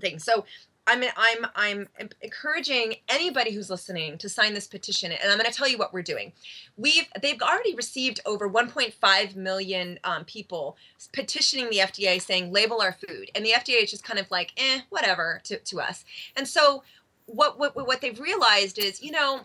thing. 0.00 0.18
So 0.18 0.44
I'm 0.86 1.04
I'm 1.16 1.46
I'm 1.54 1.88
encouraging 2.20 2.96
anybody 3.08 3.52
who's 3.52 3.70
listening 3.70 4.18
to 4.18 4.28
sign 4.28 4.54
this 4.54 4.66
petition, 4.66 5.12
and 5.12 5.30
I'm 5.30 5.38
going 5.38 5.50
to 5.50 5.56
tell 5.56 5.68
you 5.68 5.78
what 5.78 5.92
we're 5.92 6.02
doing. 6.02 6.32
We've 6.76 7.06
they've 7.20 7.40
already 7.40 7.74
received 7.74 8.20
over 8.26 8.48
1.5 8.48 9.36
million 9.36 9.98
um, 10.04 10.24
people 10.24 10.76
petitioning 11.12 11.70
the 11.70 11.78
FDA 11.78 12.20
saying 12.20 12.52
label 12.52 12.80
our 12.80 12.92
food, 12.92 13.30
and 13.34 13.44
the 13.44 13.50
FDA 13.50 13.84
is 13.84 13.90
just 13.90 14.04
kind 14.04 14.18
of 14.18 14.30
like 14.30 14.52
eh 14.56 14.80
whatever 14.88 15.40
to, 15.44 15.58
to 15.58 15.80
us. 15.80 16.04
And 16.36 16.48
so 16.48 16.82
what 17.26 17.58
what 17.58 17.76
what 17.76 18.00
they've 18.00 18.18
realized 18.18 18.78
is 18.78 19.00
you 19.00 19.12
know 19.12 19.42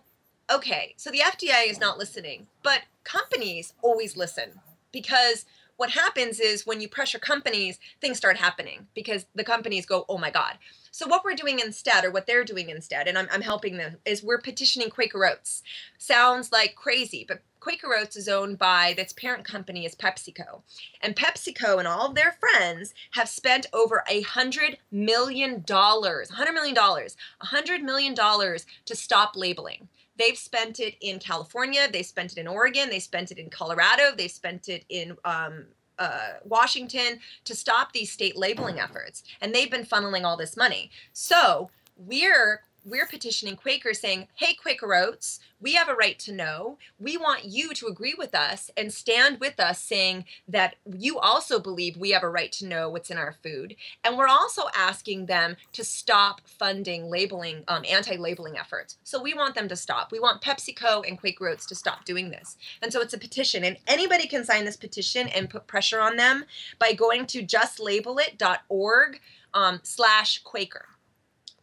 okay 0.52 0.96
so 0.98 1.12
the 1.12 1.20
FDA 1.20 1.70
is 1.70 1.80
not 1.80 2.00
listening, 2.00 2.48
but 2.64 2.82
companies 3.04 3.74
always 3.84 4.18
listen 4.18 4.62
because 4.92 5.46
what 5.78 5.92
happens 5.92 6.40
is 6.40 6.66
when 6.66 6.82
you 6.82 6.88
pressure 6.88 7.20
companies, 7.20 7.80
things 8.02 8.18
start 8.18 8.38
happening 8.38 8.88
because 8.94 9.26
the 9.36 9.44
companies 9.44 9.86
go, 9.86 10.06
oh 10.08 10.18
my 10.18 10.32
God. 10.32 10.58
So 10.92 11.08
what 11.08 11.26
we're 11.26 11.36
doing 11.36 11.60
instead, 11.60 12.06
or 12.06 12.12
what 12.12 12.26
they're 12.26 12.46
doing 12.46 12.70
instead, 12.70 13.08
and 13.08 13.18
I'm, 13.18 13.28
I'm 13.32 13.42
helping 13.42 13.78
them, 13.78 13.98
is 14.06 14.24
we're 14.24 14.40
petitioning 14.40 14.90
Quaker 14.90 15.26
Oats. 15.26 15.62
Sounds 15.98 16.54
like 16.54 16.76
crazy, 16.76 17.26
but 17.28 17.42
Quaker 17.60 17.96
Oats 17.96 18.16
is 18.16 18.30
owned 18.30 18.60
by 18.60 18.94
its 18.98 19.12
parent 19.12 19.44
company 19.44 19.86
is 19.86 19.96
PepsiCo. 19.96 20.62
And 21.02 21.16
PepsiCo 21.16 21.80
and 21.80 21.88
all 21.88 22.08
of 22.08 22.16
their 22.16 22.38
friends 22.40 22.94
have 23.12 23.28
spent 23.28 23.66
over 23.74 24.04
a 24.08 24.22
hundred 24.22 24.78
million 24.92 25.64
dollars, 25.66 26.30
hundred 26.30 26.54
million 26.54 26.76
dollars, 26.76 27.18
hundred 27.40 27.82
million 27.82 28.14
dollars 28.14 28.66
to 28.86 28.96
stop 28.96 29.36
labeling. 29.36 29.90
They've 30.18 30.38
spent 30.38 30.80
it 30.80 30.96
in 31.02 31.20
California, 31.20 31.88
they 31.92 32.04
spent 32.04 32.32
it 32.34 32.38
in 32.38 32.48
Oregon, 32.48 32.90
they 32.90 33.00
spent 33.00 33.32
it 33.32 33.38
in 33.38 33.50
Colorado, 33.50 34.16
they 34.16 34.28
spent 34.28 34.70
it 34.70 34.86
in 34.90 35.18
um, 35.26 35.66
uh, 36.00 36.34
Washington 36.44 37.20
to 37.44 37.56
stop 37.56 37.92
these 37.92 38.12
state 38.12 38.38
labeling 38.38 38.80
efforts. 38.80 39.24
And 39.42 39.54
they've 39.54 39.72
been 39.72 39.86
funneling 39.86 40.24
all 40.24 40.38
this 40.38 40.58
money. 40.58 40.92
So 41.14 41.70
we're 41.98 42.62
we're 42.86 43.08
petitioning 43.08 43.56
Quakers 43.56 44.00
saying, 44.00 44.28
hey, 44.36 44.54
Quaker 44.54 44.94
Oats, 44.94 45.40
we 45.60 45.74
have 45.74 45.90
a 45.90 45.96
right 45.96 46.20
to 46.20 46.32
know. 46.32 46.78
We 47.00 47.18
want 47.18 47.46
you 47.46 47.74
to 47.74 47.88
agree 47.88 48.14
with 48.16 48.36
us 48.36 48.70
and 48.78 48.94
stand 48.94 49.40
with 49.40 49.60
us 49.60 49.82
saying 49.82 50.26
that 50.48 50.76
you 50.86 51.18
also 51.18 51.60
believe 51.60 51.98
we 51.98 52.12
have 52.12 52.22
a 52.22 52.30
right 52.30 52.52
to 52.54 52.68
know 52.68 52.90
what's 52.90 53.10
in 53.10 53.18
our 53.18 53.36
food. 53.42 53.76
And 54.04 54.18
we're 54.18 54.28
also 54.28 54.64
asking 54.76 55.26
them 55.26 55.58
to 55.74 55.84
stop 55.84 56.42
funding 56.46 57.10
labeling, 57.10 57.64
um, 57.68 57.84
anti 57.90 58.18
labeling 58.18 58.58
efforts. 58.58 58.98
So 59.04 59.22
we 59.22 59.34
want 59.34 59.56
them 59.56 59.68
to 59.70 59.76
stop. 59.76 60.12
We 60.12 60.20
want 60.20 60.44
PepsiCo 60.44 61.08
and 61.08 61.20
Quaker 61.20 61.50
Oats 61.50 61.66
to 61.68 61.76
stop 61.76 62.06
doing 62.06 62.30
this. 62.30 62.58
And 62.84 62.94
so 62.94 63.02
it's 63.02 63.14
a 63.16 63.18
petition. 63.18 63.64
And 63.64 63.78
anybody 63.88 64.28
can 64.28 64.46
sign 64.46 64.66
this 64.66 64.78
petition 64.78 65.28
and 65.30 65.50
put 65.50 65.66
pressure 65.66 66.00
on 66.00 66.18
them 66.18 66.46
by 66.78 66.94
going 66.94 67.26
to 67.28 67.44
justlabelit.org 67.44 69.20
um, 69.56 69.80
slash 69.84 70.44
Quaker 70.44 70.86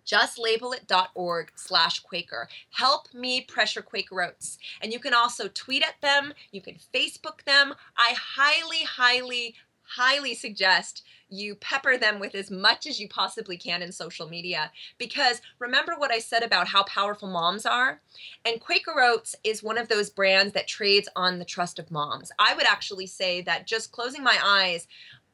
justlabelit.org 0.07 1.53
slash 1.55 2.01
Quaker. 2.01 2.49
Help 2.71 3.13
me 3.15 3.41
pressure 3.41 3.83
Quaker 3.83 4.23
Oats. 4.23 4.59
And 4.81 4.93
you 4.93 4.99
can 4.99 5.15
also 5.15 5.49
tweet 5.49 5.83
at 5.83 6.01
them, 6.01 6.33
you 6.51 6.61
can 6.61 6.77
Facebook 6.95 7.45
them. 7.45 7.75
I 7.97 8.15
highly, 8.17 8.85
highly, 8.85 9.55
highly 9.83 10.35
suggest 10.35 11.05
you 11.33 11.55
pepper 11.55 11.97
them 11.97 12.21
with 12.21 12.35
as 12.35 12.51
much 12.51 12.87
as 12.87 13.01
you 13.01 13.09
possibly 13.09 13.57
can 13.57 13.81
in 13.81 13.91
social 13.91 14.29
media 14.29 14.71
because 14.99 15.41
remember 15.59 15.95
what 15.97 16.13
I 16.13 16.19
said 16.19 16.43
about 16.43 16.69
how 16.69 16.83
powerful 16.85 17.29
moms 17.29 17.65
are? 17.65 18.01
And 18.45 18.61
Quaker 18.61 19.01
Oats 19.01 19.35
is 19.43 19.63
one 19.63 19.79
of 19.79 19.89
those 19.89 20.11
brands 20.11 20.53
that 20.53 20.69
trades 20.69 21.09
on 21.17 21.39
the 21.39 21.45
trust 21.45 21.79
of 21.79 21.91
moms. 21.91 22.31
I 22.39 22.55
would 22.55 22.67
actually 22.67 23.07
say 23.07 23.41
that 23.43 23.67
just 23.67 23.93
closing 23.93 24.23
my 24.23 24.39
eyes 24.45 24.87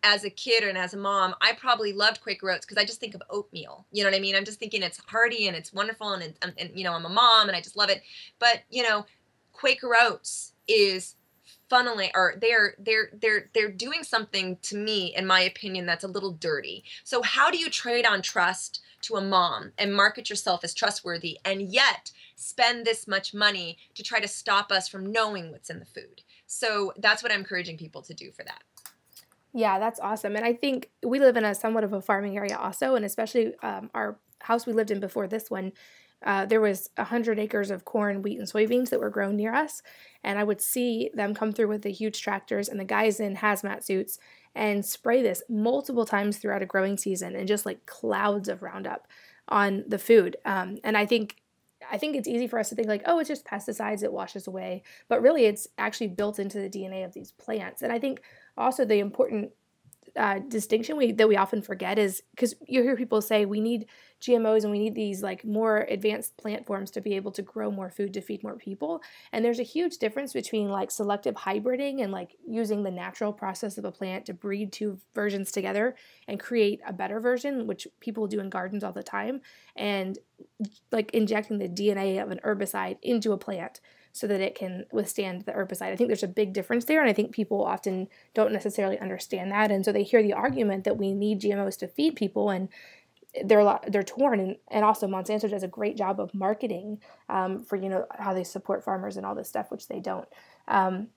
as 0.03 0.25
a 0.25 0.31
kid 0.31 0.65
and 0.65 0.79
as 0.79 0.95
a 0.95 0.99
mom, 0.99 1.35
I 1.41 1.53
probably 1.53 1.93
loved 1.93 2.21
Quaker 2.21 2.51
Oats 2.51 2.65
because 2.65 2.81
I 2.81 2.85
just 2.85 3.01
think 3.01 3.15
of 3.15 3.23
oatmeal. 3.31 3.87
You 3.93 4.05
know 4.05 4.11
what 4.11 4.17
I 4.17 4.21
mean? 4.21 4.37
I'm 4.37 4.45
just 4.45 4.59
thinking 4.59 4.83
it's 4.83 5.01
hearty 5.07 5.49
and 5.49 5.57
it's 5.57 5.73
wonderful 5.73 6.13
and, 6.13 6.35
and, 6.43 6.53
and 6.57 6.71
you 6.75 6.85
know 6.85 6.95
I'm 6.95 7.05
a 7.05 7.11
mom 7.11 7.49
and 7.49 7.57
I 7.57 7.61
just 7.61 7.77
love 7.77 7.91
it. 7.91 8.03
But 8.39 8.63
you 8.71 8.83
know, 8.83 9.07
Quaker 9.53 9.95
Oats 9.97 10.53
is 10.67 11.17
funneling 11.71 12.11
or 12.15 12.35
they're 12.41 12.75
they're 12.79 13.11
they're 13.21 13.51
they're 13.55 13.71
doing 13.71 14.03
something 14.03 14.57
to 14.63 14.77
me 14.77 15.15
in 15.15 15.27
my 15.27 15.41
opinion 15.41 15.87
that's 15.87 16.05
a 16.05 16.09
little 16.09 16.33
dirty. 16.33 16.85
So 17.05 17.23
how 17.23 17.51
do 17.51 17.59
you 17.59 17.69
trade 17.69 18.07
on 18.07 18.23
trust 18.23 18.81
to 19.03 19.17
a 19.17 19.21
mom 19.21 19.73
and 19.79 19.95
market 19.95 20.29
yourself 20.31 20.65
as 20.65 20.75
trustworthy 20.75 21.39
and 21.45 21.63
yet 21.63 22.11
spend 22.37 22.85
this 22.85 23.07
much 23.07 23.35
money 23.35 23.79
to 23.95 24.03
try 24.03 24.21
to 24.21 24.29
stop 24.29 24.73
us 24.73 24.89
from 24.89 25.13
knowing 25.13 25.51
what's 25.51 25.71
in 25.71 25.79
the 25.79 25.87
food? 25.87 26.23
So 26.47 26.93
that's 26.97 27.23
what 27.23 27.31
I'm 27.31 27.41
encouraging 27.41 27.77
people 27.77 28.03
to 28.03 28.15
do 28.15 28.33
for 28.33 28.45
that. 28.45 28.63
Yeah, 29.55 29.79
that's 29.79 30.01
awesome. 30.01 30.37
And 30.37 30.45
I 30.45 30.53
think 30.53 30.91
we 31.05 31.21
live 31.21 31.37
in 31.37 31.45
a 31.45 31.55
somewhat 31.55 31.85
of 31.85 31.93
a 31.93 32.01
farming 32.03 32.37
area 32.37 32.57
also, 32.57 32.95
and 32.95 33.05
especially 33.05 33.55
um, 33.63 33.91
our 33.95 34.19
house 34.41 34.67
we 34.67 34.73
lived 34.73 34.91
in 34.91 35.01
before 35.01 35.27
this 35.27 35.51
one, 35.51 35.73
uh, 36.25 36.45
there 36.47 36.61
was 36.61 36.91
a 36.97 37.05
hundred 37.05 37.39
acres 37.39 37.71
of 37.71 37.85
corn, 37.85 38.23
wheat, 38.23 38.39
and 38.39 38.49
soybeans 38.49 38.91
that 38.91 39.01
were 39.01 39.09
grown 39.11 39.37
near 39.37 39.55
us, 39.55 39.83
and 40.25 40.39
I 40.39 40.45
would 40.45 40.61
see 40.61 41.11
them 41.15 41.33
come 41.35 41.53
through 41.53 41.69
with 41.69 41.83
the 41.83 41.93
huge 41.93 42.21
tractors 42.21 42.69
and 42.69 42.79
the 42.79 42.85
guys 42.85 43.21
in 43.21 43.37
hazmat 43.37 43.85
suits 43.85 44.19
and 44.55 44.85
spray 44.85 45.23
this 45.23 45.43
multiple 45.49 46.05
times 46.05 46.37
throughout 46.39 46.63
a 46.63 46.67
growing 46.67 46.97
season, 46.97 47.37
and 47.37 47.47
just 47.49 47.65
like 47.65 47.87
clouds 47.87 48.49
of 48.49 48.63
Roundup 48.63 49.07
on 49.49 49.85
the 49.87 49.99
food. 49.99 50.37
Um, 50.45 50.79
and 50.85 50.97
I 50.97 51.07
think 51.07 51.37
I 51.91 51.97
think 51.97 52.17
it's 52.17 52.29
easy 52.29 52.49
for 52.49 52.59
us 52.59 52.69
to 52.71 52.75
think 52.75 52.89
like, 52.89 53.03
oh, 53.07 53.19
it's 53.21 53.29
just 53.29 53.47
pesticides, 53.47 54.03
it 54.03 54.13
washes 54.13 54.47
away. 54.47 54.83
But 55.09 55.23
really, 55.23 55.45
it's 55.47 55.69
actually 55.79 56.09
built 56.09 56.39
into 56.39 56.59
the 56.61 56.69
DNA 56.69 57.05
of 57.05 57.13
these 57.15 57.31
plants. 57.33 57.83
And 57.83 57.93
I 57.93 57.99
think 57.99 58.21
also 58.59 58.85
the 58.85 58.99
important 58.99 59.53
uh, 60.17 60.41
distinction 60.49 60.97
we, 60.97 61.13
that 61.13 61.29
we 61.29 61.37
often 61.37 61.63
forget 61.63 61.99
is 61.99 62.23
because 62.35 62.55
you 62.67 62.83
hear 62.83 62.97
people 62.97 63.23
say 63.23 63.45
we 63.45 63.61
need 63.61 63.87
GMOs 64.21 64.65
and 64.65 64.73
we 64.73 64.79
need 64.81 64.97
these 64.97 65.23
like 65.23 65.45
more 65.45 65.87
advanced 65.89 66.37
plant 66.37 66.67
forms 66.67 66.91
to 66.91 67.01
be 67.01 67.15
able 67.15 67.31
to 67.31 67.43
grow 67.43 67.71
more 67.71 67.89
food 67.89 68.13
to 68.15 68.21
feed 68.21 68.43
more 68.43 68.57
people. 68.57 69.01
And 69.33 69.45
there's 69.45 69.61
a 69.61 69.65
huge 69.65 69.99
difference 69.99 70.33
between 70.33 70.71
like 70.71 70.91
selective 70.91 71.37
hybriding 71.37 72.03
and 72.03 72.11
like 72.11 72.37
using 72.45 72.83
the 72.83 72.91
natural 72.91 73.33
process 73.33 73.79
of 73.79 73.85
a 73.85 73.93
plant 73.93 74.27
to 74.27 74.35
breed 74.35 74.73
two 74.73 74.99
versions 75.15 75.53
together 75.53 75.95
and 76.27 76.41
create 76.41 76.81
a 76.87 76.93
better 76.93 77.21
version, 77.21 77.69
which 77.69 77.87
people 78.01 78.27
do 78.27 78.41
in 78.41 78.51
gardens 78.51 78.83
all 78.83 78.93
the 78.93 79.03
time, 79.03 79.41
and 79.77 80.19
like 80.91 81.13
injecting 81.13 81.59
the 81.59 81.69
DNA 81.69 82.21
of 82.21 82.31
an 82.33 82.41
herbicide 82.45 82.97
into 83.03 83.33
a 83.33 83.39
plant 83.39 83.81
so 84.19 84.27
that 84.27 84.41
it 84.41 84.55
can 84.55 84.85
withstand 84.93 85.43
the 85.43 85.53
herbicide. 85.53 85.93
I 85.93 85.97
think 85.97 86.09
there's 86.09 86.23
a 86.23 86.29
big 86.29 86.53
difference 86.53 86.85
there, 86.85 87.01
and 87.01 87.09
I 87.09 87.13
think 87.13 87.33
people 87.33 87.65
often 87.65 88.09
don't 88.35 88.53
necessarily 88.53 88.99
understand 88.99 89.53
that, 89.53 89.71
and 89.71 89.85
so 89.85 89.93
they 89.93 90.03
hear 90.03 90.23
the 90.23 90.33
argument 90.33 90.85
that 90.85 90.97
we 90.97 91.13
need 91.13 91.41
GMOs 91.41 91.79
to 91.79 91.89
feed 91.89 92.17
people, 92.17 92.51
and 92.51 92.69
they're 93.45 93.63
lot, 93.63 93.85
they're 93.89 94.03
torn, 94.03 94.41
and, 94.41 94.57
and 94.71 94.85
also 94.85 95.07
Monsanto 95.07 95.49
does 95.49 95.63
a 95.63 95.69
great 95.69 95.97
job 95.97 96.19
of 96.19 96.35
marketing 96.35 97.01
um, 97.29 97.63
for 97.63 97.77
you 97.77 97.89
know 97.89 98.07
how 98.19 98.33
they 98.35 98.45
support 98.45 98.85
farmers 98.85 99.17
and 99.17 99.25
all 99.25 99.35
this 99.35 99.49
stuff, 99.49 99.71
which 99.71 99.89
they 99.89 100.01
don't. 100.01 100.29
Um, 100.67 101.09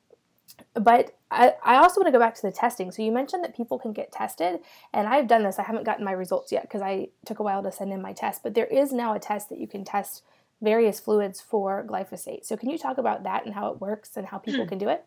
but 0.73 1.15
I, 1.29 1.53
I 1.63 1.75
also 1.77 2.01
want 2.01 2.07
to 2.07 2.11
go 2.11 2.19
back 2.19 2.35
to 2.35 2.41
the 2.41 2.51
testing. 2.51 2.91
So 2.91 3.01
you 3.01 3.11
mentioned 3.11 3.43
that 3.43 3.55
people 3.55 3.79
can 3.79 3.93
get 3.93 4.11
tested, 4.11 4.59
and 4.93 5.07
I've 5.07 5.27
done 5.27 5.43
this. 5.43 5.59
I 5.59 5.63
haven't 5.63 5.85
gotten 5.85 6.05
my 6.05 6.11
results 6.11 6.51
yet 6.51 6.63
because 6.63 6.81
I 6.81 7.09
took 7.25 7.39
a 7.39 7.43
while 7.43 7.63
to 7.63 7.71
send 7.71 7.91
in 7.91 8.01
my 8.01 8.13
test. 8.13 8.43
But 8.43 8.53
there 8.53 8.65
is 8.65 8.91
now 8.91 9.13
a 9.13 9.19
test 9.19 9.49
that 9.49 9.59
you 9.59 9.67
can 9.67 9.85
test 9.85 10.23
various 10.61 10.99
fluids 10.99 11.41
for 11.41 11.85
glyphosate. 11.87 12.45
So 12.45 12.55
can 12.55 12.69
you 12.69 12.77
talk 12.77 12.97
about 12.97 13.23
that 13.23 13.45
and 13.45 13.53
how 13.53 13.71
it 13.71 13.81
works 13.81 14.15
and 14.15 14.27
how 14.27 14.37
people 14.37 14.63
hmm. 14.63 14.69
can 14.69 14.77
do 14.77 14.89
it? 14.89 15.05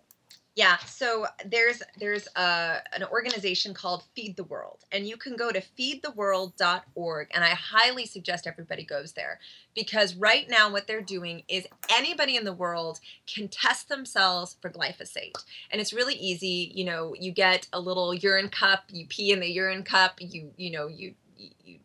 Yeah, 0.57 0.77
so 0.87 1.27
there's 1.45 1.83
there's 1.99 2.29
a, 2.37 2.41
uh, 2.41 2.81
an 2.93 3.03
organization 3.03 3.75
called 3.75 4.05
Feed 4.15 4.37
the 4.37 4.45
World, 4.45 4.85
and 4.93 5.05
you 5.05 5.17
can 5.17 5.35
go 5.35 5.51
to 5.51 5.61
feedtheworld.org, 5.61 7.29
and 7.35 7.43
I 7.43 7.49
highly 7.49 8.07
suggest 8.07 8.47
everybody 8.47 8.85
goes 8.85 9.15
there 9.15 9.41
because 9.75 10.15
right 10.15 10.49
now 10.49 10.71
what 10.71 10.87
they're 10.87 11.01
doing 11.01 11.43
is 11.49 11.67
anybody 11.91 12.37
in 12.37 12.45
the 12.45 12.53
world 12.53 13.01
can 13.27 13.49
test 13.49 13.89
themselves 13.89 14.57
for 14.63 14.71
glyphosate, 14.71 15.35
and 15.73 15.81
it's 15.81 15.93
really 15.93 16.15
easy. 16.15 16.71
You 16.73 16.85
know, 16.85 17.17
you 17.19 17.33
get 17.33 17.67
a 17.73 17.81
little 17.81 18.15
urine 18.15 18.49
cup, 18.49 18.85
you 18.91 19.07
pee 19.09 19.33
in 19.33 19.41
the 19.41 19.51
urine 19.51 19.83
cup, 19.83 20.19
you 20.21 20.53
you 20.57 20.71
know 20.71 20.87
you 20.87 21.15
you 21.37 21.81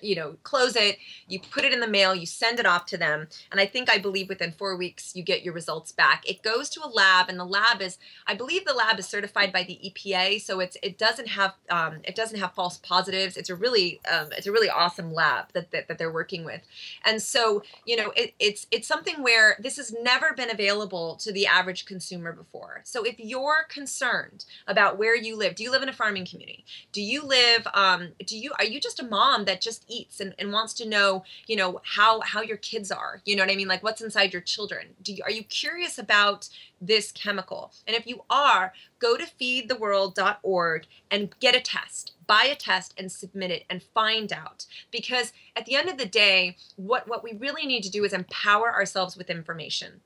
you 0.00 0.14
know 0.14 0.36
close 0.42 0.76
it 0.76 0.98
you 1.28 1.40
put 1.40 1.64
it 1.64 1.72
in 1.72 1.80
the 1.80 1.86
mail 1.86 2.14
you 2.14 2.26
send 2.26 2.58
it 2.58 2.66
off 2.66 2.86
to 2.86 2.96
them. 2.96 3.28
And 3.50 3.60
i 3.60 3.66
think 3.66 3.90
i 3.90 3.98
believe 3.98 4.28
within 4.28 4.52
four 4.52 4.76
weeks 4.76 5.14
you 5.14 5.22
get 5.22 5.42
your 5.42 5.54
results 5.54 5.92
back. 5.92 6.28
It 6.28 6.42
goes 6.42 6.68
to 6.70 6.80
a 6.84 6.88
lab 6.88 7.28
and 7.28 7.38
the 7.38 7.44
lab 7.44 7.80
is 7.80 7.98
i 8.26 8.34
believe 8.34 8.64
the 8.64 8.74
lab 8.74 8.98
is 8.98 9.06
certified 9.06 9.52
by 9.52 9.62
the 9.62 9.78
epa 9.84 10.40
so 10.40 10.60
it's 10.60 10.76
it 10.82 10.98
doesn't 10.98 11.28
have 11.28 11.54
um, 11.70 12.00
it 12.04 12.14
doesn't 12.14 12.38
have 12.38 12.52
false 12.54 12.78
positives. 12.78 13.36
It's 13.36 13.50
a 13.50 13.54
really 13.54 14.00
um, 14.10 14.28
it's 14.36 14.46
a 14.46 14.52
really 14.52 14.68
awesome 14.68 15.12
lab 15.12 15.52
that, 15.52 15.70
that, 15.72 15.88
that 15.88 15.98
they're 15.98 16.12
working 16.12 16.44
with. 16.44 16.60
And 17.04 17.20
so 17.20 17.62
you 17.84 17.96
know 17.96 18.12
it, 18.16 18.34
it's 18.38 18.66
it's 18.70 18.88
something 18.88 19.22
where 19.22 19.56
this 19.60 19.76
has 19.76 19.94
never 20.02 20.32
been 20.34 20.50
available 20.50 21.16
to 21.16 21.32
the 21.32 21.46
average 21.46 21.84
consumer 21.84 22.32
before. 22.32 22.82
So 22.84 23.04
if 23.04 23.18
you're 23.18 23.66
concerned 23.68 24.44
about 24.66 24.98
where 24.98 25.16
you 25.16 25.36
live 25.36 25.54
do 25.54 25.62
you 25.62 25.70
live 25.70 25.82
in 25.82 25.88
a 25.88 25.92
farming 25.92 26.26
community? 26.26 26.64
Do 26.92 27.02
you 27.02 27.22
live 27.22 27.66
um, 27.74 28.12
do 28.24 28.38
you 28.38 28.52
are 28.58 28.64
you 28.64 28.80
just 28.80 29.00
a 29.00 29.04
mom 29.04 29.44
that 29.44 29.51
just 29.60 29.72
just 29.72 29.84
eats 29.88 30.20
and, 30.20 30.34
and 30.38 30.52
wants 30.52 30.74
to 30.74 30.88
know, 30.88 31.24
you 31.46 31.56
know, 31.56 31.80
how 31.84 32.20
how 32.20 32.42
your 32.42 32.56
kids 32.56 32.90
are. 32.90 33.20
You 33.24 33.36
know 33.36 33.42
what 33.42 33.52
I 33.52 33.56
mean? 33.56 33.68
Like 33.68 33.82
what's 33.82 34.02
inside 34.02 34.32
your 34.32 34.42
children. 34.42 34.88
Do 35.02 35.12
you, 35.12 35.22
are 35.24 35.30
you 35.30 35.44
curious 35.44 35.98
about 35.98 36.48
this 36.80 37.10
chemical? 37.12 37.72
And 37.86 37.96
if 37.96 38.06
you 38.06 38.22
are, 38.28 38.72
go 38.98 39.16
to 39.16 39.24
feedtheworld.org 39.24 40.86
and 41.10 41.34
get 41.40 41.56
a 41.56 41.60
test. 41.60 42.12
Buy 42.26 42.48
a 42.50 42.54
test 42.54 42.94
and 42.98 43.10
submit 43.10 43.50
it 43.50 43.64
and 43.70 43.82
find 43.82 44.32
out. 44.32 44.66
Because 44.90 45.32
at 45.56 45.66
the 45.66 45.74
end 45.74 45.88
of 45.88 45.98
the 45.98 46.06
day, 46.06 46.56
what 46.76 47.08
what 47.08 47.24
we 47.24 47.32
really 47.32 47.66
need 47.66 47.82
to 47.84 47.90
do 47.90 48.04
is 48.04 48.12
empower 48.12 48.72
ourselves 48.72 49.16
with 49.16 49.30
information. 49.30 50.00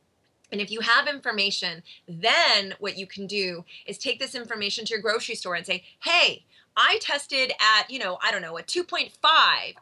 And 0.52 0.60
if 0.60 0.70
you 0.70 0.80
have 0.80 1.08
information, 1.08 1.82
then 2.06 2.74
what 2.78 2.96
you 2.96 3.06
can 3.06 3.26
do 3.26 3.64
is 3.84 3.98
take 3.98 4.20
this 4.20 4.34
information 4.34 4.84
to 4.84 4.94
your 4.94 5.02
grocery 5.02 5.34
store 5.34 5.56
and 5.56 5.66
say, 5.66 5.82
hey, 6.04 6.44
I 6.76 6.98
tested 7.00 7.52
at, 7.60 7.90
you 7.90 7.98
know, 7.98 8.18
I 8.22 8.30
don't 8.30 8.42
know, 8.42 8.58
a 8.58 8.62
2.5 8.62 9.10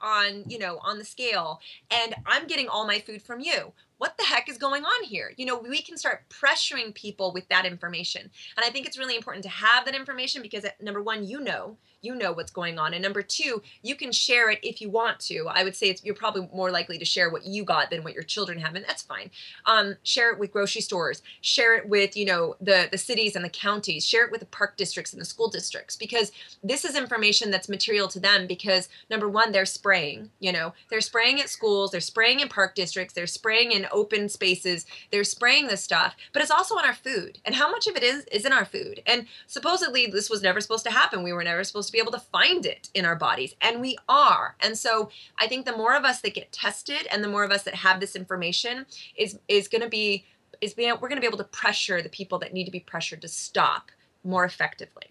on, 0.01 0.45
you 0.49 0.59
know, 0.59 0.79
on 0.83 0.99
the 0.99 1.05
scale, 1.05 1.61
and 1.91 2.15
I'm 2.27 2.47
getting 2.47 2.69
all 2.69 2.87
my 2.87 2.99
food 2.99 3.23
from 3.23 3.41
you. 3.41 3.73
What 3.99 4.17
the 4.19 4.25
heck 4.25 4.49
is 4.49 4.59
going 4.59 4.85
on 4.85 5.05
here? 5.05 5.33
You 5.37 5.47
know, 5.47 5.59
we 5.59 5.81
can 5.81 5.97
start 5.97 6.25
pressuring 6.29 6.95
people 6.95 7.33
with 7.33 7.49
that 7.49 7.65
information. 7.65 8.23
And 8.57 8.65
I 8.65 8.71
think 8.71 8.87
it's 8.87 8.99
really 8.99 9.17
important 9.17 9.45
to 9.45 9.51
have 9.51 9.85
that 9.85 9.95
information 9.95 10.43
because, 10.43 10.67
number 10.81 11.03
one, 11.03 11.27
you 11.27 11.41
know, 11.41 11.77
you 12.05 12.15
know 12.15 12.33
what's 12.33 12.53
going 12.53 12.79
on. 12.79 12.93
And 12.93 13.03
number 13.03 13.23
two, 13.23 13.63
you 13.83 13.95
can 13.95 14.13
share 14.13 14.51
it 14.51 14.61
if 14.63 14.81
you 14.81 14.91
want 14.91 15.19
to. 15.21 15.47
I 15.49 15.65
would 15.65 15.75
say 15.75 15.89
it's 15.89 16.05
you're 16.05 16.15
probably 16.15 16.49
more 16.53 16.71
likely 16.71 16.99
to 16.99 17.05
share 17.05 17.31
what 17.31 17.47
you 17.47 17.65
got 17.65 17.91
than 17.91 18.05
what 18.05 18.15
your 18.15 18.23
children 18.23 18.59
have, 18.59 18.75
and 18.75 18.85
that's 18.85 19.03
fine. 19.03 19.31
Um, 19.67 19.97
share 20.03 20.31
it 20.33 20.39
with 20.39 20.53
grocery 20.53 20.83
stores, 20.83 21.23
share 21.41 21.77
it 21.77 21.89
with 21.89 22.17
you 22.17 22.27
know 22.27 22.57
the 22.61 22.89
the 22.91 22.99
cities 22.99 23.35
and 23.35 23.45
the 23.45 23.51
counties, 23.51 24.05
share 24.05 24.25
it 24.25 24.31
with 24.31 24.41
the 24.41 24.47
park 24.47 24.77
districts 24.77 25.13
and 25.13 25.21
the 25.21 25.27
school 25.27 25.49
districts 25.49 25.97
because 25.97 26.31
this 26.63 26.85
is 26.85 26.97
information 26.97 27.51
that's 27.51 27.69
material 27.69 28.09
to 28.09 28.21
them. 28.21 28.47
Because 28.47 28.89
number 29.11 29.29
one, 29.29 29.53
they're 29.53 29.65
spraying. 29.65 30.31
You 30.41 30.53
know, 30.53 30.75
they're 30.91 31.01
spraying 31.01 31.41
at 31.41 31.49
schools, 31.49 31.91
they're 31.91 32.01
spraying 32.01 32.41
in 32.41 32.49
park 32.49 32.75
districts, 32.75 33.15
they're 33.15 33.27
spraying 33.27 33.73
in 33.73 33.84
open 33.93 34.29
spaces, 34.29 34.87
they're 35.11 35.25
spraying 35.25 35.69
this 35.69 35.83
stuff. 35.83 36.15
But 36.33 36.43
it's 36.43 36.51
also 36.51 36.77
on 36.77 36.85
our 36.85 36.95
food, 36.95 37.39
and 37.45 37.55
how 37.55 37.71
much 37.71 37.87
of 37.87 37.97
it 37.97 38.03
is 38.03 38.25
is 38.27 38.45
in 38.45 38.53
our 38.53 38.65
food. 38.65 39.03
And 39.07 39.27
supposedly 39.47 40.07
this 40.07 40.31
was 40.31 40.43
never 40.43 40.61
supposed 40.61 40.85
to 40.85 40.93
happen. 40.93 41.23
We 41.23 41.33
were 41.33 41.45
never 41.45 41.65
supposed 41.65 41.89
to 41.89 41.93
be 41.93 42.01
able 42.01 42.13
to 42.13 42.19
find 42.19 42.67
it 42.67 42.89
in 42.95 43.05
our 43.05 43.17
bodies, 43.17 43.55
and 43.61 43.81
we 43.81 43.97
are. 44.09 44.57
And 44.61 44.77
so 44.77 45.11
I 45.39 45.47
think 45.47 45.67
the 45.67 45.77
more 45.77 45.95
of 45.95 46.05
us 46.05 46.21
that 46.21 46.35
get 46.35 46.53
tested 46.53 47.07
and 47.11 47.23
the 47.23 47.29
more 47.29 47.45
of 47.45 47.51
us 47.51 47.63
that 47.65 47.75
have 47.75 48.01
this 48.01 48.17
information 48.17 48.87
is 49.17 49.39
is 49.49 49.69
going 49.69 49.83
to 49.83 49.89
be 49.89 50.25
is 50.61 50.75
being 50.75 50.91
we're 51.01 51.09
going 51.09 51.17
to 51.17 51.21
be 51.21 51.27
able 51.27 51.39
to 51.39 51.45
pressure 51.45 52.01
the 52.03 52.09
people 52.09 52.39
that 52.39 52.53
need 52.53 52.65
to 52.65 52.71
be 52.71 52.81
pressured 52.81 53.23
to 53.23 53.29
stop 53.29 53.91
more 54.23 54.45
effectively. 54.45 55.05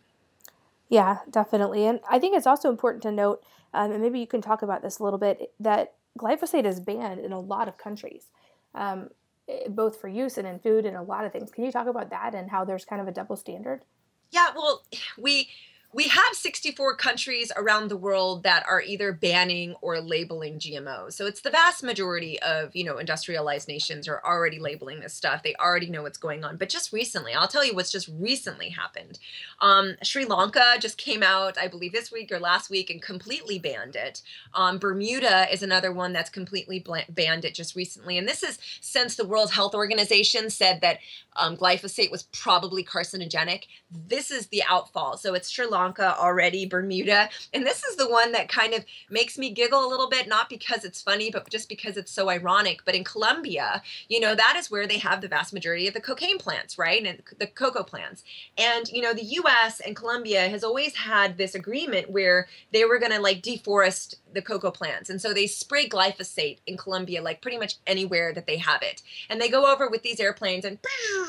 Yeah, 0.90 1.20
definitely. 1.30 1.88
And 1.88 2.02
I 2.10 2.20
think 2.20 2.36
it's 2.36 2.48
also 2.48 2.70
important 2.70 3.02
to 3.04 3.12
note, 3.12 3.44
um, 3.74 3.92
and 3.92 4.02
maybe 4.02 4.20
you 4.20 4.28
can 4.28 4.42
talk 4.42 4.62
about 4.62 4.82
this 4.82 5.00
a 5.00 5.04
little 5.04 5.20
bit, 5.20 5.52
that 5.60 5.94
glyphosate 6.20 6.66
is 6.66 6.80
banned 6.80 7.20
in 7.20 7.32
a 7.32 7.40
lot 7.40 7.68
of 7.68 7.78
countries, 7.78 8.28
um, 8.76 9.10
eh, 9.48 9.68
both 9.70 10.00
for 10.00 10.08
use 10.08 10.38
and 10.38 10.48
in 10.48 10.60
food 10.60 10.86
and 10.86 10.96
a 10.96 11.02
lot 11.02 11.26
of 11.26 11.32
things. 11.32 11.52
Can 11.52 11.64
you 11.64 11.72
talk 11.72 11.88
about 11.88 12.10
that 12.10 12.36
and 12.36 12.50
how 12.50 12.66
there's 12.66 12.86
kind 12.86 13.02
of 13.02 13.08
a 13.08 13.12
double 13.12 13.36
standard? 13.36 13.84
Yeah, 14.32 14.50
well, 14.56 14.84
we 15.18 15.50
we 15.93 16.08
have 16.08 16.34
64 16.34 16.95
countries 16.95 17.51
around 17.56 17.88
the 17.88 17.95
world 17.95 18.41
that 18.43 18.65
are 18.67 18.82
either 18.82 19.13
banning 19.13 19.75
or 19.79 20.01
labeling 20.01 20.58
GMOs. 20.58 21.13
So 21.13 21.27
it's 21.27 21.41
the 21.41 21.51
vast 21.51 21.84
majority 21.84 22.41
of, 22.41 22.75
you 22.75 22.84
know, 22.84 22.97
industrialized 22.97 23.67
nations 23.67 24.08
are 24.08 24.19
already 24.25 24.58
labeling 24.58 25.01
this 25.01 25.13
stuff. 25.13 25.43
They 25.43 25.53
already 25.56 25.91
know 25.91 26.01
what's 26.01 26.17
going 26.17 26.43
on. 26.43 26.58
But 26.58 26.69
just 26.69 26.91
recently, 26.91 27.34
I'll 27.34 27.47
tell 27.47 27.63
you 27.63 27.75
what's 27.75 27.91
just 27.91 28.10
recently 28.19 28.69
happened. 28.69 29.19
Um, 29.62 29.95
Sri 30.01 30.25
Lanka 30.25 30.77
just 30.79 30.97
came 30.97 31.21
out, 31.21 31.60
I 31.60 31.67
believe 31.67 31.91
this 31.91 32.12
week 32.12 32.32
or 32.32 32.39
last 32.39 32.71
week, 32.71 32.89
and 32.89 32.99
completely 32.99 33.60
banned 33.60 33.95
it. 33.95 34.23
Um, 34.56 34.79
Bermuda 34.79 35.53
is 35.53 35.62
another 35.62 35.91
one 35.91 36.12
that's 36.12 36.32
completely 36.32 36.84
banned 37.10 37.45
it 37.45 37.53
just 37.53 37.75
recently. 37.75 38.17
And 38.17 38.27
this 38.27 38.41
is 38.41 38.58
since 38.82 39.15
the 39.15 39.27
World 39.27 39.51
Health 39.51 39.75
Organization 39.75 40.49
said 40.49 40.82
that 40.82 40.97
um, 41.36 41.56
glyphosate 41.56 42.12
was 42.12 42.23
probably 42.23 42.84
carcinogenic. 42.84 43.65
This 43.91 44.32
is 44.32 44.47
the 44.47 44.63
outfall. 44.67 45.17
So 45.17 45.36
it's 45.36 45.49
Sri 45.49 45.67
Lanka 45.67 45.83
already, 45.84 46.65
Bermuda. 46.65 47.30
And 47.54 47.65
this 47.65 47.84
is 47.84 47.96
the 47.96 48.10
one 48.10 48.32
that 48.32 48.50
kind 48.50 48.74
of 48.74 48.86
makes 49.10 49.38
me 49.38 49.50
giggle 49.50 49.86
a 49.86 49.89
little 49.89 50.10
bit, 50.10 50.28
not 50.28 50.50
because 50.50 50.84
it's 50.84 51.02
funny, 51.02 51.32
but 51.32 51.50
just 51.50 51.69
because 51.69 51.98
it's 51.98 52.12
so 52.12 52.30
ironic. 52.30 52.82
But 52.86 52.96
in 52.96 53.04
Colombia, 53.04 53.82
you 54.10 54.19
know, 54.19 54.36
that 54.36 54.56
is 54.58 54.72
where 54.72 54.88
they 54.88 54.98
have 55.00 55.22
the 55.22 55.28
vast 55.28 55.54
majority 55.54 55.88
of 55.88 55.93
the 55.93 56.02
cocaine 56.02 56.38
plants, 56.38 56.78
right? 56.78 57.06
And 57.06 57.22
the 57.39 57.48
cocoa 57.48 57.84
plants. 57.84 58.24
And, 58.58 58.88
you 58.89 59.02
know, 59.02 59.13
the 59.13 59.24
US 59.24 59.80
and 59.80 59.96
Colombia 59.96 60.50
has 60.50 60.63
always 60.63 60.96
had 60.96 61.38
this 61.38 61.56
agreement 61.56 62.10
where 62.10 62.48
they 62.72 62.86
were 62.86 63.00
going 63.00 63.12
to 63.12 63.19
like 63.19 63.41
deforest 63.41 64.15
the 64.34 64.41
cocoa 64.41 64.72
plants. 64.72 65.10
And 65.10 65.22
so 65.22 65.34
they 65.34 65.48
spray 65.48 65.88
glyphosate 65.88 66.60
in 66.67 66.78
Colombia, 66.78 67.22
like 67.22 67.41
pretty 67.41 67.58
much 67.58 67.76
anywhere 67.88 68.34
that 68.34 68.48
they 68.48 68.58
have 68.58 68.82
it. 68.82 69.02
And 69.30 69.39
they 69.39 69.50
go 69.50 69.72
over 69.72 69.89
with 69.89 70.04
these 70.04 70.19
airplanes 70.19 70.65
and 70.65 70.80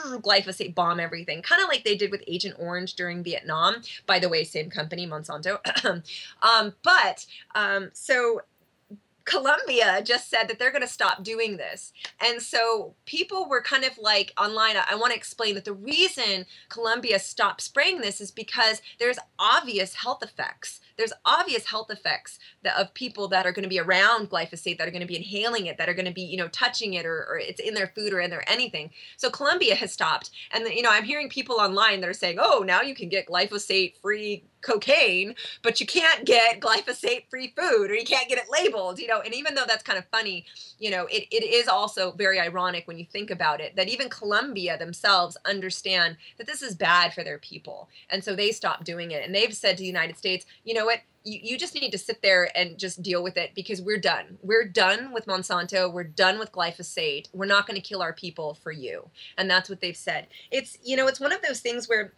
glyphosate 0.04 0.74
bomb 0.74 1.00
everything, 1.00 1.42
kind 1.42 1.62
of 1.62 1.68
like 1.68 1.84
they 1.84 1.96
did 1.96 2.10
with 2.10 2.22
Agent 2.26 2.56
Orange 2.58 2.94
during 2.94 3.22
Vietnam. 3.22 3.82
By 4.06 4.18
the 4.18 4.28
way, 4.28 4.44
same 4.44 4.70
company, 4.70 5.06
Monsanto. 5.06 5.58
um, 6.42 6.74
but 6.82 7.26
um, 7.54 7.90
so 7.92 8.42
Colombia 9.24 10.02
just 10.04 10.28
said 10.28 10.48
that 10.48 10.58
they're 10.58 10.70
going 10.70 10.82
to 10.82 10.88
stop 10.88 11.22
doing 11.22 11.56
this. 11.56 11.92
And 12.20 12.42
so 12.42 12.94
people 13.06 13.48
were 13.48 13.62
kind 13.62 13.84
of 13.84 13.96
like 13.98 14.32
online. 14.38 14.76
I, 14.76 14.84
I 14.90 14.94
want 14.96 15.12
to 15.12 15.16
explain 15.16 15.54
that 15.54 15.64
the 15.64 15.72
reason 15.72 16.46
Colombia 16.68 17.18
stopped 17.18 17.62
spraying 17.62 18.00
this 18.00 18.20
is 18.20 18.30
because 18.30 18.82
there's 18.98 19.18
obvious 19.38 19.94
health 19.94 20.22
effects 20.22 20.80
there's 20.96 21.12
obvious 21.24 21.66
health 21.66 21.90
effects 21.90 22.38
that, 22.62 22.78
of 22.78 22.92
people 22.94 23.28
that 23.28 23.46
are 23.46 23.52
going 23.52 23.62
to 23.62 23.68
be 23.68 23.80
around 23.80 24.30
glyphosate, 24.30 24.78
that 24.78 24.86
are 24.86 24.92
going 24.92 25.00
to 25.00 25.06
be 25.06 25.16
inhaling 25.16 25.66
it, 25.66 25.78
that 25.78 25.88
are 25.88 25.94
going 25.94 26.04
to 26.06 26.12
be, 26.12 26.22
you 26.22 26.36
know, 26.36 26.48
touching 26.48 26.94
it 26.94 27.04
or, 27.04 27.26
or 27.28 27.38
it's 27.38 27.60
in 27.60 27.74
their 27.74 27.88
food 27.88 28.12
or 28.12 28.20
in 28.20 28.30
their 28.30 28.48
anything. 28.48 28.90
So 29.16 29.30
Colombia 29.30 29.74
has 29.74 29.92
stopped. 29.92 30.30
And, 30.52 30.66
you 30.68 30.82
know, 30.82 30.90
I'm 30.90 31.04
hearing 31.04 31.28
people 31.28 31.56
online 31.56 32.00
that 32.00 32.08
are 32.08 32.14
saying, 32.14 32.38
oh, 32.40 32.64
now 32.66 32.82
you 32.82 32.94
can 32.94 33.08
get 33.08 33.26
glyphosate 33.26 33.96
free 34.00 34.44
cocaine, 34.60 35.34
but 35.62 35.78
you 35.80 35.86
can't 35.86 36.24
get 36.24 36.60
glyphosate 36.60 37.28
free 37.28 37.52
food 37.56 37.90
or 37.90 37.94
you 37.94 38.04
can't 38.04 38.28
get 38.28 38.38
it 38.38 38.46
labeled, 38.50 38.98
you 38.98 39.06
know. 39.06 39.20
And 39.20 39.34
even 39.34 39.54
though 39.54 39.64
that's 39.66 39.82
kind 39.82 39.98
of 39.98 40.06
funny, 40.06 40.46
you 40.78 40.90
know, 40.90 41.06
it, 41.06 41.26
it 41.30 41.44
is 41.44 41.68
also 41.68 42.12
very 42.12 42.40
ironic 42.40 42.86
when 42.86 42.98
you 42.98 43.04
think 43.04 43.30
about 43.30 43.60
it 43.60 43.76
that 43.76 43.88
even 43.88 44.08
Colombia 44.08 44.78
themselves 44.78 45.36
understand 45.44 46.16
that 46.38 46.46
this 46.46 46.62
is 46.62 46.74
bad 46.74 47.12
for 47.12 47.22
their 47.22 47.38
people. 47.38 47.88
And 48.08 48.24
so 48.24 48.34
they 48.34 48.52
stopped 48.52 48.84
doing 48.84 49.10
it. 49.10 49.24
And 49.24 49.34
they've 49.34 49.54
said 49.54 49.76
to 49.76 49.82
the 49.82 49.86
United 49.86 50.16
States, 50.16 50.46
you 50.64 50.72
know? 50.72 50.83
You, 51.24 51.40
you 51.42 51.58
just 51.58 51.74
need 51.74 51.90
to 51.90 51.98
sit 51.98 52.22
there 52.22 52.50
and 52.56 52.78
just 52.78 53.02
deal 53.02 53.22
with 53.22 53.36
it 53.36 53.50
because 53.54 53.80
we're 53.80 53.98
done. 53.98 54.38
We're 54.42 54.68
done 54.68 55.12
with 55.12 55.26
Monsanto. 55.26 55.92
We're 55.92 56.04
done 56.04 56.38
with 56.38 56.52
glyphosate. 56.52 57.28
We're 57.32 57.46
not 57.46 57.66
going 57.66 57.80
to 57.80 57.86
kill 57.86 58.02
our 58.02 58.12
people 58.12 58.54
for 58.54 58.72
you. 58.72 59.10
And 59.38 59.50
that's 59.50 59.68
what 59.68 59.80
they've 59.80 59.96
said. 59.96 60.26
It's, 60.50 60.78
you 60.82 60.96
know, 60.96 61.06
it's 61.06 61.20
one 61.20 61.32
of 61.32 61.42
those 61.42 61.60
things 61.60 61.88
where 61.88 62.12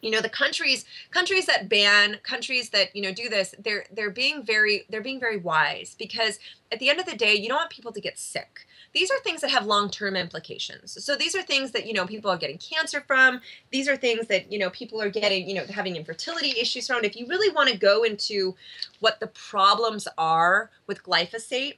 you 0.00 0.10
know 0.10 0.20
the 0.20 0.28
countries 0.28 0.84
countries 1.10 1.46
that 1.46 1.68
ban 1.68 2.18
countries 2.22 2.70
that 2.70 2.94
you 2.94 3.02
know 3.02 3.12
do 3.12 3.28
this 3.28 3.54
they're 3.58 3.84
they're 3.92 4.10
being 4.10 4.44
very 4.44 4.84
they're 4.88 5.02
being 5.02 5.18
very 5.18 5.36
wise 5.36 5.96
because 5.98 6.38
at 6.70 6.78
the 6.78 6.88
end 6.88 7.00
of 7.00 7.06
the 7.06 7.16
day 7.16 7.34
you 7.34 7.48
don't 7.48 7.56
want 7.56 7.70
people 7.70 7.92
to 7.92 8.00
get 8.00 8.18
sick 8.18 8.66
these 8.98 9.12
are 9.12 9.20
things 9.20 9.42
that 9.42 9.50
have 9.50 9.64
long-term 9.64 10.16
implications. 10.16 11.04
So 11.04 11.14
these 11.14 11.36
are 11.36 11.42
things 11.42 11.70
that 11.70 11.86
you 11.86 11.92
know 11.92 12.04
people 12.04 12.32
are 12.32 12.36
getting 12.36 12.58
cancer 12.58 13.00
from. 13.06 13.40
These 13.70 13.88
are 13.88 13.96
things 13.96 14.26
that 14.26 14.50
you 14.50 14.58
know 14.58 14.70
people 14.70 15.00
are 15.00 15.08
getting 15.08 15.48
you 15.48 15.54
know 15.54 15.64
having 15.70 15.94
infertility 15.94 16.50
issues 16.60 16.88
from. 16.88 17.04
If 17.04 17.16
you 17.16 17.28
really 17.28 17.54
want 17.54 17.70
to 17.70 17.76
go 17.76 18.02
into 18.02 18.56
what 18.98 19.20
the 19.20 19.28
problems 19.28 20.08
are 20.18 20.70
with 20.88 21.04
glyphosate 21.04 21.74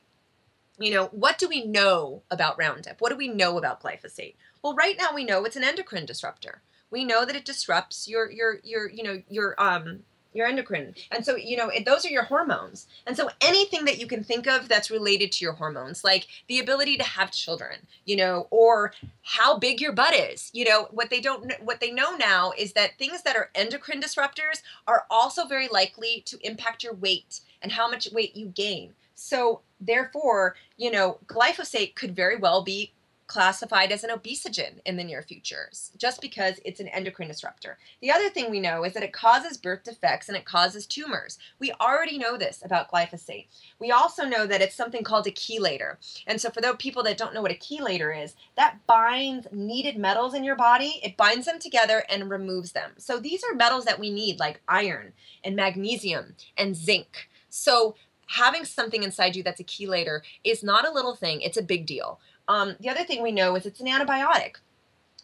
you 0.78 0.90
know 0.90 1.08
what 1.08 1.36
do 1.36 1.46
we 1.46 1.62
know 1.66 2.22
about 2.30 2.58
roundup? 2.58 3.02
What 3.02 3.10
do 3.10 3.16
we 3.16 3.28
know 3.28 3.58
about 3.58 3.82
glyphosate? 3.82 4.34
Well 4.62 4.74
right 4.74 4.96
now 4.98 5.14
we 5.14 5.24
know 5.24 5.44
it's 5.44 5.56
an 5.56 5.64
endocrine 5.64 6.06
disruptor. 6.06 6.62
We 6.90 7.04
know 7.04 7.26
that 7.26 7.36
it 7.36 7.44
disrupts 7.44 8.08
your 8.08 8.30
your 8.30 8.60
your 8.64 8.88
you 8.88 9.02
know 9.02 9.22
your 9.28 9.54
um 9.62 10.04
your 10.32 10.46
endocrine. 10.46 10.94
And 11.10 11.24
so 11.24 11.36
you 11.36 11.56
know 11.56 11.68
it, 11.68 11.84
those 11.84 12.04
are 12.04 12.10
your 12.10 12.24
hormones. 12.24 12.86
And 13.06 13.16
so 13.16 13.30
anything 13.40 13.84
that 13.84 13.98
you 13.98 14.06
can 14.06 14.22
think 14.22 14.46
of 14.46 14.68
that's 14.68 14.90
related 14.90 15.32
to 15.32 15.44
your 15.44 15.52
hormones 15.54 16.04
like 16.04 16.26
the 16.48 16.60
ability 16.60 16.96
to 16.96 17.04
have 17.04 17.30
children 17.30 17.76
you 18.04 18.16
know 18.16 18.46
or 18.50 18.92
how 19.22 19.58
big 19.58 19.80
your 19.80 19.92
butt 19.92 20.14
is 20.14 20.50
you 20.52 20.64
know 20.64 20.88
what 20.90 21.10
they 21.10 21.20
don't 21.20 21.52
what 21.62 21.80
they 21.80 21.90
know 21.90 22.16
now 22.16 22.52
is 22.58 22.72
that 22.72 22.98
things 22.98 23.22
that 23.22 23.36
are 23.36 23.50
endocrine 23.54 24.00
disruptors 24.00 24.62
are 24.86 25.04
also 25.10 25.46
very 25.46 25.68
likely 25.68 26.22
to 26.26 26.38
impact 26.46 26.82
your 26.82 26.94
weight 26.94 27.40
and 27.62 27.72
how 27.72 27.88
much 27.90 28.10
weight 28.12 28.34
you 28.34 28.46
gain. 28.46 28.92
So 29.14 29.60
therefore 29.80 30.56
you 30.76 30.90
know 30.90 31.18
glyphosate 31.26 31.94
could 31.94 32.14
very 32.14 32.36
well 32.36 32.62
be 32.62 32.92
classified 33.30 33.92
as 33.92 34.02
an 34.02 34.10
obesogen 34.10 34.80
in 34.84 34.96
the 34.96 35.04
near 35.04 35.22
future 35.22 35.70
just 35.96 36.20
because 36.20 36.58
it's 36.64 36.80
an 36.80 36.88
endocrine 36.88 37.28
disruptor. 37.28 37.78
The 38.02 38.10
other 38.10 38.28
thing 38.28 38.50
we 38.50 38.58
know 38.58 38.82
is 38.82 38.92
that 38.94 39.04
it 39.04 39.12
causes 39.12 39.56
birth 39.56 39.84
defects 39.84 40.28
and 40.28 40.36
it 40.36 40.44
causes 40.44 40.84
tumors. 40.84 41.38
We 41.60 41.70
already 41.80 42.18
know 42.18 42.36
this 42.36 42.60
about 42.64 42.90
glyphosate. 42.90 43.46
We 43.78 43.92
also 43.92 44.24
know 44.24 44.48
that 44.48 44.60
it's 44.60 44.74
something 44.74 45.04
called 45.04 45.28
a 45.28 45.30
chelator. 45.30 45.98
And 46.26 46.40
so 46.40 46.50
for 46.50 46.60
those 46.60 46.74
people 46.80 47.04
that 47.04 47.16
don't 47.16 47.32
know 47.32 47.40
what 47.40 47.52
a 47.52 47.54
chelator 47.54 48.10
is, 48.20 48.34
that 48.56 48.84
binds 48.88 49.46
needed 49.52 49.96
metals 49.96 50.34
in 50.34 50.42
your 50.42 50.56
body, 50.56 50.98
it 51.04 51.16
binds 51.16 51.46
them 51.46 51.60
together 51.60 52.02
and 52.10 52.28
removes 52.28 52.72
them. 52.72 52.90
So 52.98 53.20
these 53.20 53.44
are 53.44 53.54
metals 53.54 53.84
that 53.84 54.00
we 54.00 54.10
need 54.10 54.40
like 54.40 54.60
iron 54.66 55.12
and 55.44 55.54
magnesium 55.54 56.34
and 56.58 56.74
zinc. 56.74 57.28
So 57.48 57.94
having 58.26 58.64
something 58.64 59.04
inside 59.04 59.36
you 59.36 59.44
that's 59.44 59.60
a 59.60 59.64
chelator 59.64 60.20
is 60.42 60.64
not 60.64 60.86
a 60.86 60.92
little 60.92 61.14
thing, 61.14 61.40
it's 61.42 61.56
a 61.56 61.62
big 61.62 61.86
deal. 61.86 62.18
Um, 62.48 62.76
the 62.80 62.88
other 62.88 63.04
thing 63.04 63.22
we 63.22 63.32
know 63.32 63.54
is 63.56 63.66
it's 63.66 63.80
an 63.80 63.86
antibiotic 63.86 64.56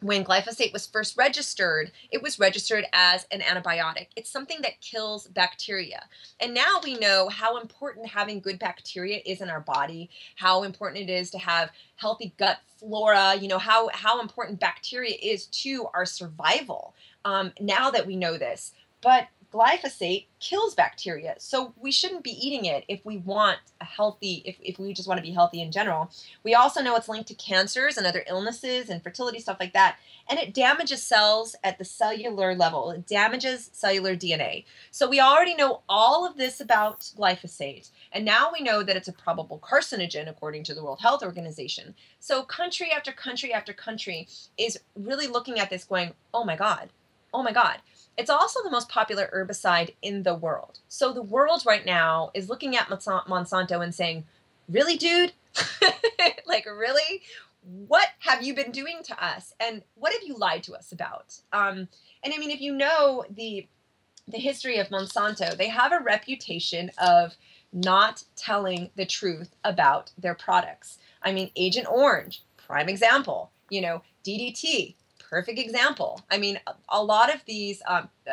when 0.01 0.25
glyphosate 0.25 0.73
was 0.73 0.87
first 0.87 1.17
registered, 1.17 1.91
it 2.11 2.23
was 2.23 2.39
registered 2.39 2.85
as 2.93 3.27
an 3.31 3.41
antibiotic. 3.41 4.09
It's 4.15 4.31
something 4.31 4.61
that 4.63 4.81
kills 4.81 5.27
bacteria. 5.29 6.05
And 6.41 6.53
now 6.53 6.81
we 6.85 6.99
know 6.99 7.29
how 7.29 7.59
important 7.59 8.09
having 8.09 8.41
good 8.41 8.59
bacteria 8.59 9.21
is 9.25 9.41
in 9.41 9.49
our 9.49 9.61
body, 9.61 10.11
how 10.37 10.65
important 10.65 11.09
it 11.09 11.13
is 11.13 11.31
to 11.31 11.39
have 11.39 11.71
healthy 11.97 12.35
gut 12.37 12.59
flora, 12.79 13.35
you 13.37 13.49
know, 13.49 13.59
how, 13.59 13.89
how 13.93 14.21
important 14.21 14.61
bacteria 14.61 15.15
is 15.23 15.47
to 15.47 15.87
our 15.95 16.05
survival 16.05 16.95
um, 17.25 17.53
now 17.59 17.91
that 17.91 18.07
we 18.07 18.17
know 18.17 18.37
this. 18.37 18.73
But 19.01 19.29
glyphosate 19.57 20.27
kills 20.39 20.75
bacteria. 20.75 21.35
So 21.39 21.73
we 21.81 21.91
shouldn't 21.91 22.23
be 22.23 22.31
eating 22.47 22.67
it 22.67 22.85
if 22.89 23.01
we 23.05 23.17
want 23.17 23.59
a 23.81 23.85
healthy, 23.85 24.43
if, 24.45 24.57
if 24.63 24.79
we 24.79 24.93
just 24.93 25.09
want 25.09 25.17
to 25.17 25.23
be 25.23 25.33
healthy 25.33 25.63
in 25.63 25.73
general. 25.73 26.11
We 26.43 26.55
also 26.55 26.83
know 26.83 26.95
it's 26.95 27.09
linked 27.09 27.29
to 27.29 27.35
cancers 27.35 27.97
and 27.97 28.07
other 28.07 28.23
illnesses 28.29 28.91
and 28.91 29.03
fertility, 29.03 29.41
stuff 29.41 29.57
like 29.59 29.73
that. 29.73 29.97
And 30.29 30.39
it 30.39 30.53
damages 30.53 31.03
cells 31.03 31.57
at 31.65 31.79
the 31.79 31.87
cellular 31.87 32.55
level, 32.55 32.91
it 32.91 33.07
damages 33.07 33.71
cellular 33.73 34.15
DNA. 34.15 34.65
So 34.91 35.09
we 35.09 35.21
already 35.21 35.55
know 35.55 35.81
all 35.89 36.27
of 36.27 36.37
this 36.37 36.61
about 36.61 37.01
glyphosate. 37.19 37.91
And 38.13 38.27
now 38.27 38.51
we 38.53 38.63
know 38.63 38.83
that 38.83 38.97
it's 38.97 39.09
a 39.09 39.13
probable 39.13 39.59
carcinogen, 39.59 40.29
according 40.29 40.65
to 40.65 40.75
the 40.75 40.85
World 40.85 41.01
Health 41.01 41.23
Organization. 41.23 41.95
So 42.21 42.43
country 42.43 42.91
after 42.95 43.11
country 43.11 43.55
after 43.55 43.73
country 43.73 44.29
is 44.59 44.79
really 44.95 45.29
looking 45.29 45.59
at 45.59 45.71
this 45.71 45.85
going, 45.85 46.13
oh 46.35 46.45
my 46.45 46.57
God, 46.57 46.91
oh 47.33 47.43
my 47.43 47.53
God. 47.53 47.79
It's 48.17 48.31
also 48.31 48.63
the 48.63 48.71
most 48.71 48.89
popular 48.89 49.31
herbicide 49.35 49.95
in 50.03 50.23
the 50.23 50.35
world. 50.35 50.79
So 50.89 51.13
the 51.13 51.23
world 51.23 51.65
right 51.67 51.85
now 51.85 52.31
is 52.35 52.49
looking 52.49 52.77
at 52.77 52.89
Monsanto 52.89 53.83
and 53.83 53.95
saying, 53.95 54.25
Really, 54.69 54.97
dude? 54.97 55.33
like, 56.47 56.67
really? 56.67 57.23
What 57.63 58.09
have 58.21 58.43
you 58.43 58.55
been 58.55 58.71
doing 58.71 59.01
to 59.05 59.25
us? 59.25 59.55
And 59.61 59.83
what 59.95 60.13
have 60.13 60.23
you 60.23 60.37
lied 60.37 60.63
to 60.65 60.75
us 60.75 60.93
about? 60.93 61.39
Um, 61.53 61.89
and 62.23 62.33
I 62.35 62.39
mean, 62.39 62.51
if 62.51 62.61
you 62.61 62.75
know 62.75 63.25
the 63.31 63.67
the 64.29 64.39
history 64.39 64.79
of 64.79 64.89
Monsanto, 64.89 65.57
they 65.57 65.69
have 65.69 65.93
a 65.93 66.03
reputation 66.03 66.91
of 66.99 67.37
not 67.73 68.25
telling 68.35 68.91
the 68.97 69.07
truth 69.07 69.55
about 69.63 70.11
their 70.19 70.35
products. 70.35 70.99
I 71.23 71.33
mean, 71.33 71.51
Agent 71.55 71.87
Orange, 71.89 72.43
prime 72.57 72.89
example. 72.89 73.53
You 73.71 73.81
know, 73.81 74.03
DDT, 74.25 74.95
perfect 75.29 75.59
example. 75.59 76.23
I 76.31 76.39
mean, 76.39 76.59
a, 76.89 77.03
lot 77.03 77.35
of 77.35 77.45
these, 77.47 77.83
um, 77.87 78.09
uh, 78.27 78.33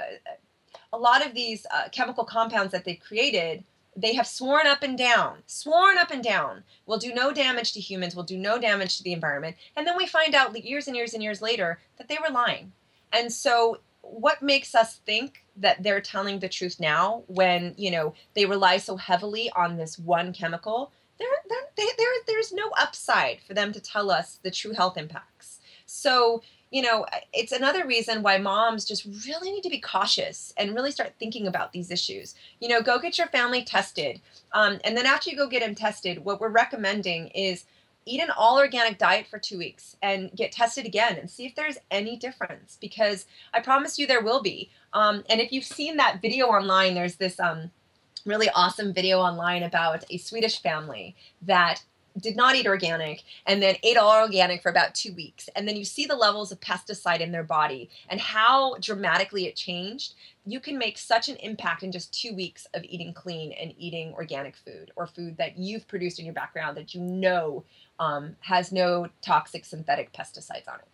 a 0.92 0.98
lot 0.98 1.26
of 1.26 1.34
these 1.34 1.66
uh, 1.72 1.90
chemical 1.92 2.24
compounds 2.24 2.72
that 2.72 2.86
they've 2.86 3.00
created, 3.00 3.64
they 3.96 4.14
have 4.14 4.28
sworn 4.28 4.68
up 4.68 4.84
and 4.84 4.98
down, 4.98 5.38
sworn 5.46 5.98
up 5.98 6.12
and 6.12 6.24
down, 6.24 6.64
will 6.86 6.98
do 6.98 7.14
no 7.14 7.32
damage 7.32 7.74
to 7.74 7.80
humans, 7.80 8.16
will 8.16 8.24
do 8.24 8.38
no 8.38 8.60
damage 8.60 8.98
to 8.98 9.04
the 9.04 9.14
environment. 9.14 9.56
And 9.76 9.86
then 9.86 9.98
we 9.98 10.08
find 10.08 10.36
out 10.36 10.58
years 10.64 10.88
and 10.88 10.96
years 10.96 11.14
and 11.14 11.24
years 11.24 11.42
later 11.42 11.80
that 11.98 12.08
they 12.08 12.18
were 12.22 12.34
lying. 12.34 12.72
And 13.12 13.32
so, 13.32 13.80
what 14.02 14.42
makes 14.42 14.76
us 14.76 14.98
think 15.06 15.46
that 15.56 15.82
they're 15.82 16.02
telling 16.02 16.40
the 16.40 16.50
truth 16.50 16.80
now 16.80 17.24
when 17.28 17.74
you 17.78 17.90
know 17.90 18.14
they 18.34 18.46
rely 18.46 18.78
so 18.78 18.98
heavily 18.98 19.50
on 19.56 19.78
this 19.78 19.98
one 19.98 20.34
chemical? 20.34 20.92
There, 21.20 21.30
there, 21.48 21.88
there, 21.98 22.14
there's 22.28 22.52
no 22.52 22.70
upside 22.78 23.40
for 23.42 23.54
them 23.54 23.72
to 23.72 23.80
tell 23.80 24.10
us 24.10 24.40
the 24.44 24.52
true 24.52 24.74
health 24.74 24.98
impacts. 24.98 25.60
So 25.86 26.42
you 26.74 26.82
know, 26.82 27.06
it's 27.32 27.52
another 27.52 27.86
reason 27.86 28.24
why 28.24 28.40
moms 28.40 28.84
just 28.84 29.06
really 29.28 29.52
need 29.52 29.62
to 29.62 29.70
be 29.70 29.80
cautious 29.80 30.52
and 30.58 30.74
really 30.74 30.90
start 30.90 31.14
thinking 31.20 31.46
about 31.46 31.72
these 31.72 31.92
issues. 31.92 32.34
You 32.60 32.68
know, 32.68 32.82
go 32.82 32.98
get 32.98 33.20
your 33.20 33.28
family 33.28 33.64
tested. 33.64 34.20
Um, 34.54 34.80
and 34.84 34.98
then 34.98 35.06
after 35.06 35.30
you 35.30 35.38
go 35.38 35.48
get 35.48 35.62
them 35.62 35.76
tested, 35.76 36.26
what 36.26 36.42
we're 36.42 36.50
recommending 36.50 37.28
is 37.28 37.66
eat 38.08 38.20
an 38.22 38.32
all 38.36 38.58
organic 38.58 38.98
diet 38.98 39.28
for 39.28 39.38
two 39.38 39.60
weeks 39.60 39.98
and 40.02 40.32
get 40.36 40.52
tested 40.52 40.88
again 40.88 41.16
and 41.18 41.30
see 41.30 41.46
if 41.46 41.54
there's 41.54 41.78
any 41.92 42.18
difference 42.18 42.80
because 42.82 43.28
I 43.54 43.60
promise 43.60 44.00
you 44.00 44.08
there 44.08 44.24
will 44.24 44.42
be. 44.42 44.72
Um, 44.94 45.24
and 45.30 45.40
if 45.40 45.52
you've 45.52 45.64
seen 45.64 45.98
that 45.98 46.24
video 46.24 46.48
online, 46.48 46.96
there's 46.96 47.18
this 47.18 47.40
um, 47.40 47.70
really 48.26 48.50
awesome 48.50 48.94
video 48.94 49.20
online 49.20 49.62
about 49.62 50.06
a 50.10 50.18
Swedish 50.18 50.60
family 50.60 51.16
that 51.44 51.84
did 52.20 52.36
not 52.36 52.56
eat 52.56 52.68
organic 52.68 53.24
and 53.46 53.62
then 53.62 53.76
ate 53.84 53.98
all 53.98 54.22
organic 54.22 54.62
for 54.62 54.70
about 54.70 54.96
two 54.96 55.14
weeks. 55.14 55.50
And 55.56 55.68
then 55.68 55.76
you 55.76 55.86
see 55.86 56.06
the 56.06 56.16
levels 56.16 56.52
of 56.52 56.60
pesticide 56.60 57.20
in 57.20 57.32
their 57.32 57.44
body 57.44 57.90
and 58.10 58.20
how 58.20 58.76
dramatically 58.80 59.46
it 59.48 59.56
changed. 59.56 60.14
You 60.46 60.60
can 60.60 60.78
make 60.78 60.98
such 60.98 61.30
an 61.30 61.38
impact 61.38 61.84
in 61.84 61.92
just 61.92 62.14
two 62.14 62.36
weeks 62.36 62.68
of 62.74 62.84
eating 62.84 63.14
clean 63.14 63.54
and 63.54 63.74
eating 63.78 64.14
organic 64.14 64.56
food 64.58 64.92
or 64.96 65.08
food 65.08 65.38
that 65.38 65.58
you've 65.58 65.88
produced 65.88 66.20
in 66.20 66.26
your 66.26 66.34
background 66.34 66.78
that 66.78 66.94
you 66.94 67.02
know 67.02 67.64
um, 68.00 68.36
has 68.42 68.72
no 68.72 69.08
toxic 69.22 69.66
synthetic 69.66 70.12
pesticides 70.14 70.68
on 70.68 70.80
it 70.80 70.88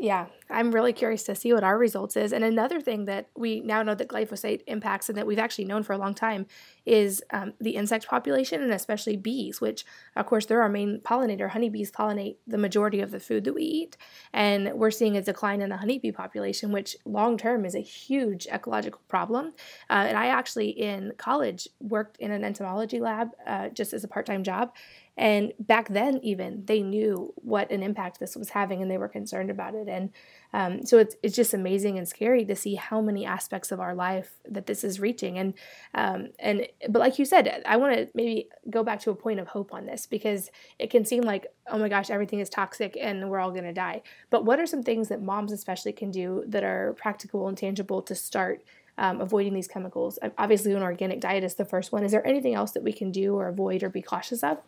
yeah, 0.00 0.26
I'm 0.48 0.72
really 0.72 0.92
curious 0.92 1.24
to 1.24 1.34
see 1.34 1.52
what 1.52 1.64
our 1.64 1.76
results 1.76 2.16
is. 2.16 2.32
And 2.32 2.44
another 2.44 2.80
thing 2.80 3.06
that 3.06 3.30
we 3.36 3.60
now 3.60 3.82
know 3.82 3.96
that 3.96 4.06
glyphosate 4.06 4.62
impacts 4.68 5.08
and 5.08 5.18
that 5.18 5.26
we've 5.26 5.40
actually 5.40 5.64
known 5.64 5.82
for 5.82 5.92
a 5.92 5.98
long 5.98 6.14
time 6.14 6.46
is 6.86 7.20
um, 7.32 7.54
the 7.60 7.72
insect 7.72 8.06
population 8.06 8.62
and 8.62 8.72
especially 8.72 9.16
bees, 9.16 9.60
which 9.60 9.84
of 10.14 10.24
course 10.26 10.46
they're 10.46 10.62
our 10.62 10.68
main 10.68 11.00
pollinator. 11.00 11.50
Honeybees 11.50 11.90
pollinate 11.90 12.36
the 12.46 12.58
majority 12.58 13.00
of 13.00 13.10
the 13.10 13.18
food 13.18 13.42
that 13.44 13.54
we 13.54 13.64
eat, 13.64 13.96
and 14.32 14.72
we're 14.74 14.92
seeing 14.92 15.16
a 15.16 15.22
decline 15.22 15.60
in 15.60 15.68
the 15.68 15.76
honeybee 15.76 16.12
population, 16.12 16.70
which 16.70 16.96
long 17.04 17.36
term 17.36 17.64
is 17.64 17.74
a 17.74 17.80
huge 17.80 18.46
ecological 18.46 19.00
problem. 19.08 19.46
Uh, 19.90 20.06
and 20.08 20.16
I 20.16 20.26
actually 20.26 20.70
in 20.70 21.12
college 21.18 21.68
worked 21.80 22.18
in 22.18 22.30
an 22.30 22.44
entomology 22.44 23.00
lab 23.00 23.30
uh, 23.46 23.68
just 23.70 23.92
as 23.92 24.04
a 24.04 24.08
part 24.08 24.26
time 24.26 24.44
job, 24.44 24.72
and 25.18 25.52
back 25.58 25.88
then, 25.88 26.20
even 26.22 26.64
they 26.66 26.80
knew 26.80 27.34
what 27.34 27.72
an 27.72 27.82
impact 27.82 28.20
this 28.20 28.36
was 28.36 28.50
having, 28.50 28.80
and 28.80 28.88
they 28.88 28.98
were 28.98 29.08
concerned 29.08 29.50
about 29.50 29.74
it. 29.74 29.88
And 29.88 30.10
um, 30.52 30.86
so 30.86 30.98
it's 30.98 31.16
it's 31.24 31.34
just 31.34 31.52
amazing 31.52 31.98
and 31.98 32.06
scary 32.06 32.44
to 32.44 32.54
see 32.54 32.76
how 32.76 33.00
many 33.00 33.26
aspects 33.26 33.72
of 33.72 33.80
our 33.80 33.96
life 33.96 34.34
that 34.48 34.66
this 34.66 34.84
is 34.84 35.00
reaching. 35.00 35.36
And 35.36 35.54
um, 35.92 36.28
and 36.38 36.68
but 36.88 37.00
like 37.00 37.18
you 37.18 37.24
said, 37.24 37.64
I 37.66 37.76
want 37.78 37.96
to 37.96 38.08
maybe 38.14 38.48
go 38.70 38.84
back 38.84 39.00
to 39.00 39.10
a 39.10 39.14
point 39.16 39.40
of 39.40 39.48
hope 39.48 39.74
on 39.74 39.86
this 39.86 40.06
because 40.06 40.52
it 40.78 40.88
can 40.88 41.04
seem 41.04 41.22
like 41.22 41.48
oh 41.66 41.78
my 41.78 41.88
gosh, 41.88 42.10
everything 42.10 42.38
is 42.38 42.48
toxic 42.48 42.96
and 42.98 43.28
we're 43.28 43.40
all 43.40 43.50
gonna 43.50 43.74
die. 43.74 44.02
But 44.30 44.44
what 44.44 44.60
are 44.60 44.66
some 44.66 44.84
things 44.84 45.08
that 45.08 45.20
moms 45.20 45.50
especially 45.50 45.92
can 45.92 46.12
do 46.12 46.44
that 46.46 46.62
are 46.62 46.94
practical 46.96 47.48
and 47.48 47.58
tangible 47.58 48.02
to 48.02 48.14
start? 48.14 48.62
Um, 49.00 49.20
avoiding 49.20 49.54
these 49.54 49.68
chemicals. 49.68 50.18
Obviously, 50.38 50.72
an 50.72 50.82
organic 50.82 51.20
diet 51.20 51.44
is 51.44 51.54
the 51.54 51.64
first 51.64 51.92
one. 51.92 52.02
Is 52.02 52.10
there 52.10 52.26
anything 52.26 52.54
else 52.54 52.72
that 52.72 52.82
we 52.82 52.92
can 52.92 53.12
do 53.12 53.36
or 53.36 53.46
avoid 53.46 53.84
or 53.84 53.90
be 53.90 54.02
cautious 54.02 54.42
of? 54.42 54.58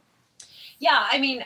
Yeah, 0.80 1.06
I 1.10 1.18
mean, 1.18 1.44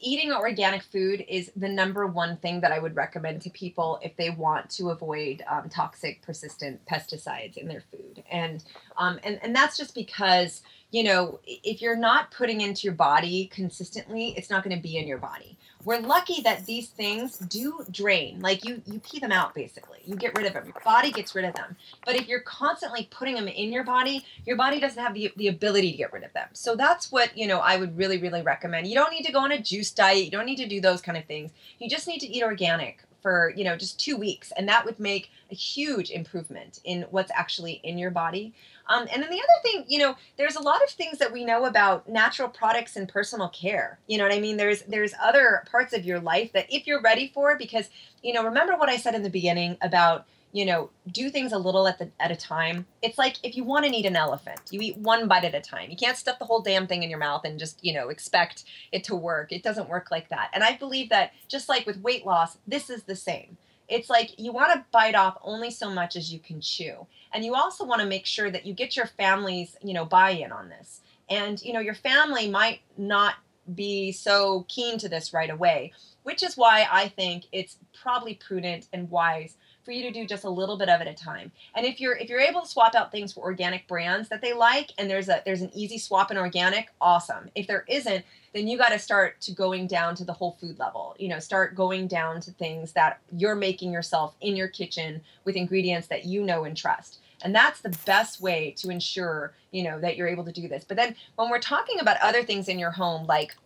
eating 0.00 0.32
organic 0.32 0.82
food 0.82 1.24
is 1.28 1.50
the 1.56 1.68
number 1.68 2.06
one 2.06 2.36
thing 2.36 2.60
that 2.60 2.72
I 2.72 2.78
would 2.78 2.94
recommend 2.94 3.42
to 3.42 3.50
people 3.50 3.98
if 4.02 4.16
they 4.16 4.30
want 4.30 4.70
to 4.70 4.90
avoid 4.90 5.42
um, 5.48 5.68
toxic, 5.68 6.22
persistent 6.22 6.84
pesticides 6.86 7.56
in 7.56 7.68
their 7.68 7.82
food. 7.90 8.22
And 8.30 8.64
um, 8.96 9.18
and 9.24 9.40
and 9.42 9.54
that's 9.54 9.76
just 9.76 9.94
because 9.94 10.62
you 10.90 11.02
know 11.04 11.40
if 11.44 11.82
you're 11.82 11.96
not 11.96 12.30
putting 12.30 12.60
into 12.60 12.82
your 12.86 12.94
body 12.94 13.46
consistently, 13.52 14.34
it's 14.36 14.50
not 14.50 14.62
going 14.62 14.76
to 14.76 14.82
be 14.82 14.96
in 14.96 15.06
your 15.06 15.18
body 15.18 15.58
we're 15.84 16.00
lucky 16.00 16.42
that 16.42 16.66
these 16.66 16.88
things 16.88 17.38
do 17.38 17.84
drain. 17.90 18.40
Like 18.40 18.64
you, 18.64 18.82
you 18.84 18.98
pee 18.98 19.20
them 19.20 19.32
out 19.32 19.54
basically. 19.54 19.98
You 20.04 20.16
get 20.16 20.36
rid 20.36 20.46
of 20.46 20.52
them. 20.52 20.64
Your 20.66 20.82
body 20.84 21.10
gets 21.10 21.34
rid 21.34 21.44
of 21.44 21.54
them. 21.54 21.76
But 22.04 22.16
if 22.16 22.26
you're 22.26 22.40
constantly 22.40 23.08
putting 23.10 23.36
them 23.36 23.48
in 23.48 23.72
your 23.72 23.84
body, 23.84 24.24
your 24.44 24.56
body 24.56 24.80
doesn't 24.80 25.02
have 25.02 25.14
the, 25.14 25.32
the 25.36 25.48
ability 25.48 25.92
to 25.92 25.96
get 25.96 26.12
rid 26.12 26.24
of 26.24 26.32
them. 26.32 26.48
So 26.52 26.74
that's 26.74 27.12
what, 27.12 27.36
you 27.36 27.46
know, 27.46 27.60
I 27.60 27.76
would 27.76 27.96
really, 27.96 28.18
really 28.18 28.42
recommend. 28.42 28.86
You 28.86 28.96
don't 28.96 29.12
need 29.12 29.24
to 29.24 29.32
go 29.32 29.38
on 29.38 29.52
a 29.52 29.60
juice 29.60 29.87
diet. 29.90 30.24
You 30.24 30.30
don't 30.30 30.46
need 30.46 30.56
to 30.56 30.68
do 30.68 30.80
those 30.80 31.00
kind 31.00 31.18
of 31.18 31.24
things. 31.24 31.50
You 31.78 31.88
just 31.88 32.06
need 32.06 32.20
to 32.20 32.26
eat 32.26 32.42
organic 32.42 33.02
for, 33.22 33.52
you 33.56 33.64
know, 33.64 33.76
just 33.76 33.98
two 33.98 34.16
weeks. 34.16 34.52
And 34.56 34.68
that 34.68 34.84
would 34.84 35.00
make 35.00 35.30
a 35.50 35.54
huge 35.54 36.10
improvement 36.10 36.80
in 36.84 37.02
what's 37.10 37.32
actually 37.34 37.80
in 37.82 37.98
your 37.98 38.10
body. 38.10 38.54
Um, 38.86 39.06
and 39.12 39.22
then 39.22 39.30
the 39.30 39.36
other 39.36 39.62
thing, 39.62 39.84
you 39.88 39.98
know, 39.98 40.16
there's 40.36 40.56
a 40.56 40.62
lot 40.62 40.82
of 40.82 40.90
things 40.90 41.18
that 41.18 41.32
we 41.32 41.44
know 41.44 41.66
about 41.66 42.08
natural 42.08 42.48
products 42.48 42.96
and 42.96 43.08
personal 43.08 43.48
care. 43.48 43.98
You 44.06 44.18
know 44.18 44.24
what 44.24 44.32
I 44.32 44.40
mean? 44.40 44.56
There's 44.56 44.82
there's 44.82 45.14
other 45.22 45.64
parts 45.70 45.92
of 45.92 46.04
your 46.04 46.20
life 46.20 46.52
that 46.52 46.72
if 46.72 46.86
you're 46.86 47.02
ready 47.02 47.30
for, 47.34 47.56
because 47.58 47.90
you 48.22 48.32
know, 48.32 48.44
remember 48.44 48.76
what 48.76 48.88
I 48.88 48.96
said 48.96 49.14
in 49.14 49.22
the 49.22 49.30
beginning 49.30 49.76
about 49.82 50.26
you 50.52 50.64
know, 50.64 50.90
do 51.10 51.30
things 51.30 51.52
a 51.52 51.58
little 51.58 51.86
at 51.86 51.98
the 51.98 52.10
at 52.20 52.30
a 52.30 52.36
time. 52.36 52.86
It's 53.02 53.18
like 53.18 53.36
if 53.42 53.56
you 53.56 53.64
want 53.64 53.86
to 53.86 53.94
eat 53.94 54.06
an 54.06 54.16
elephant, 54.16 54.60
you 54.70 54.80
eat 54.80 54.96
one 54.96 55.28
bite 55.28 55.44
at 55.44 55.54
a 55.54 55.60
time. 55.60 55.90
You 55.90 55.96
can't 55.96 56.16
stuff 56.16 56.38
the 56.38 56.44
whole 56.44 56.60
damn 56.60 56.86
thing 56.86 57.02
in 57.02 57.10
your 57.10 57.18
mouth 57.18 57.44
and 57.44 57.58
just, 57.58 57.84
you 57.84 57.92
know, 57.92 58.08
expect 58.08 58.64
it 58.92 59.04
to 59.04 59.14
work. 59.14 59.52
It 59.52 59.62
doesn't 59.62 59.88
work 59.88 60.10
like 60.10 60.28
that. 60.30 60.50
And 60.52 60.64
I 60.64 60.76
believe 60.76 61.10
that 61.10 61.32
just 61.48 61.68
like 61.68 61.86
with 61.86 62.00
weight 62.00 62.24
loss, 62.24 62.58
this 62.66 62.88
is 62.90 63.02
the 63.02 63.16
same. 63.16 63.58
It's 63.88 64.10
like 64.10 64.38
you 64.38 64.52
want 64.52 64.72
to 64.72 64.84
bite 64.90 65.14
off 65.14 65.38
only 65.42 65.70
so 65.70 65.90
much 65.90 66.16
as 66.16 66.32
you 66.32 66.38
can 66.38 66.60
chew 66.60 67.06
and 67.32 67.44
you 67.44 67.54
also 67.54 67.84
want 67.84 68.00
to 68.00 68.06
make 68.06 68.26
sure 68.26 68.50
that 68.50 68.66
you 68.66 68.74
get 68.74 68.96
your 68.96 69.06
family's 69.06 69.76
you 69.82 69.94
know 69.94 70.04
buy-in 70.04 70.52
on 70.52 70.68
this 70.68 71.00
and 71.28 71.62
you 71.62 71.72
know 71.72 71.80
your 71.80 71.94
family 71.94 72.48
might 72.48 72.80
not 72.96 73.34
be 73.74 74.12
so 74.12 74.64
keen 74.68 74.98
to 74.98 75.08
this 75.08 75.34
right 75.34 75.50
away 75.50 75.92
which 76.22 76.42
is 76.42 76.56
why 76.56 76.86
i 76.90 77.08
think 77.08 77.44
it's 77.52 77.76
probably 78.00 78.34
prudent 78.34 78.88
and 78.92 79.10
wise 79.10 79.56
for 79.88 79.92
you 79.92 80.02
to 80.02 80.10
do 80.10 80.26
just 80.26 80.44
a 80.44 80.50
little 80.50 80.76
bit 80.76 80.90
of 80.90 81.00
it 81.00 81.06
at 81.08 81.14
a 81.14 81.24
time. 81.24 81.50
And 81.74 81.86
if 81.86 81.98
you're 81.98 82.14
if 82.14 82.28
you're 82.28 82.40
able 82.40 82.60
to 82.60 82.68
swap 82.68 82.94
out 82.94 83.10
things 83.10 83.32
for 83.32 83.40
organic 83.40 83.88
brands 83.88 84.28
that 84.28 84.42
they 84.42 84.52
like 84.52 84.92
and 84.98 85.08
there's 85.08 85.30
a 85.30 85.40
there's 85.46 85.62
an 85.62 85.70
easy 85.72 85.96
swap 85.96 86.30
in 86.30 86.36
organic, 86.36 86.90
awesome. 87.00 87.48
If 87.54 87.66
there 87.66 87.86
isn't, 87.88 88.22
then 88.52 88.68
you 88.68 88.76
got 88.76 88.90
to 88.90 88.98
start 88.98 89.40
to 89.40 89.52
going 89.52 89.86
down 89.86 90.14
to 90.16 90.26
the 90.26 90.32
whole 90.34 90.58
food 90.60 90.78
level. 90.78 91.16
You 91.18 91.28
know, 91.28 91.38
start 91.38 91.74
going 91.74 92.06
down 92.06 92.42
to 92.42 92.50
things 92.50 92.92
that 92.92 93.20
you're 93.34 93.54
making 93.54 93.90
yourself 93.90 94.34
in 94.42 94.56
your 94.56 94.68
kitchen 94.68 95.22
with 95.46 95.56
ingredients 95.56 96.08
that 96.08 96.26
you 96.26 96.42
know 96.42 96.64
and 96.64 96.76
trust. 96.76 97.20
And 97.40 97.54
that's 97.54 97.80
the 97.80 97.96
best 98.04 98.42
way 98.42 98.74
to 98.80 98.90
ensure, 98.90 99.54
you 99.70 99.84
know, 99.84 99.98
that 100.00 100.18
you're 100.18 100.28
able 100.28 100.44
to 100.44 100.52
do 100.52 100.68
this. 100.68 100.84
But 100.84 100.98
then 100.98 101.16
when 101.36 101.48
we're 101.48 101.60
talking 101.60 101.98
about 101.98 102.18
other 102.20 102.42
things 102.42 102.68
in 102.68 102.78
your 102.78 102.90
home 102.90 103.26
like 103.26 103.56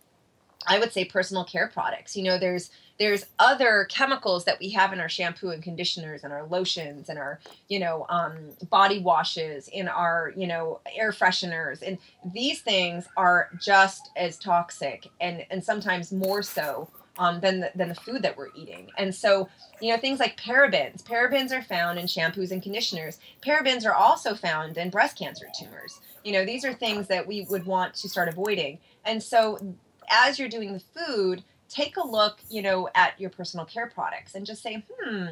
I 0.67 0.79
would 0.79 0.93
say 0.93 1.05
personal 1.05 1.43
care 1.43 1.67
products. 1.67 2.15
You 2.15 2.23
know, 2.23 2.37
there's 2.37 2.69
there's 2.99 3.25
other 3.39 3.87
chemicals 3.89 4.45
that 4.45 4.59
we 4.59 4.69
have 4.69 4.93
in 4.93 4.99
our 4.99 5.09
shampoo 5.09 5.49
and 5.49 5.63
conditioners 5.63 6.23
and 6.23 6.31
our 6.31 6.45
lotions 6.45 7.09
and 7.09 7.17
our 7.17 7.39
you 7.67 7.79
know 7.79 8.05
um, 8.09 8.51
body 8.69 8.99
washes 8.99 9.67
in 9.67 9.87
our 9.87 10.33
you 10.35 10.47
know 10.47 10.79
air 10.95 11.11
fresheners. 11.11 11.81
And 11.81 11.97
these 12.33 12.61
things 12.61 13.07
are 13.17 13.49
just 13.59 14.11
as 14.15 14.37
toxic 14.37 15.09
and 15.19 15.45
and 15.49 15.63
sometimes 15.63 16.11
more 16.11 16.43
so 16.43 16.89
um, 17.19 17.39
than 17.41 17.59
the, 17.59 17.71
than 17.75 17.89
the 17.89 17.95
food 17.95 18.23
that 18.23 18.35
we're 18.37 18.49
eating. 18.55 18.89
And 18.97 19.13
so 19.13 19.49
you 19.81 19.91
know 19.91 19.99
things 19.99 20.19
like 20.19 20.39
parabens 20.39 21.03
parabens 21.03 21.51
are 21.51 21.63
found 21.63 21.97
in 21.97 22.05
shampoos 22.05 22.51
and 22.51 22.61
conditioners. 22.61 23.19
Parabens 23.41 23.85
are 23.85 23.95
also 23.95 24.35
found 24.35 24.77
in 24.77 24.91
breast 24.91 25.17
cancer 25.17 25.47
tumors. 25.59 25.99
You 26.23 26.33
know 26.33 26.45
these 26.45 26.63
are 26.63 26.73
things 26.73 27.07
that 27.07 27.27
we 27.27 27.45
would 27.49 27.65
want 27.65 27.95
to 27.95 28.09
start 28.09 28.29
avoiding. 28.29 28.77
And 29.05 29.21
so 29.21 29.75
as 30.09 30.39
you're 30.39 30.49
doing 30.49 30.73
the 30.73 30.79
food, 30.79 31.43
take 31.69 31.97
a 31.97 32.05
look, 32.05 32.39
you 32.49 32.61
know, 32.61 32.89
at 32.95 33.19
your 33.19 33.29
personal 33.29 33.65
care 33.65 33.87
products 33.87 34.35
and 34.35 34.45
just 34.45 34.61
say, 34.61 34.83
hmm, 34.89 35.25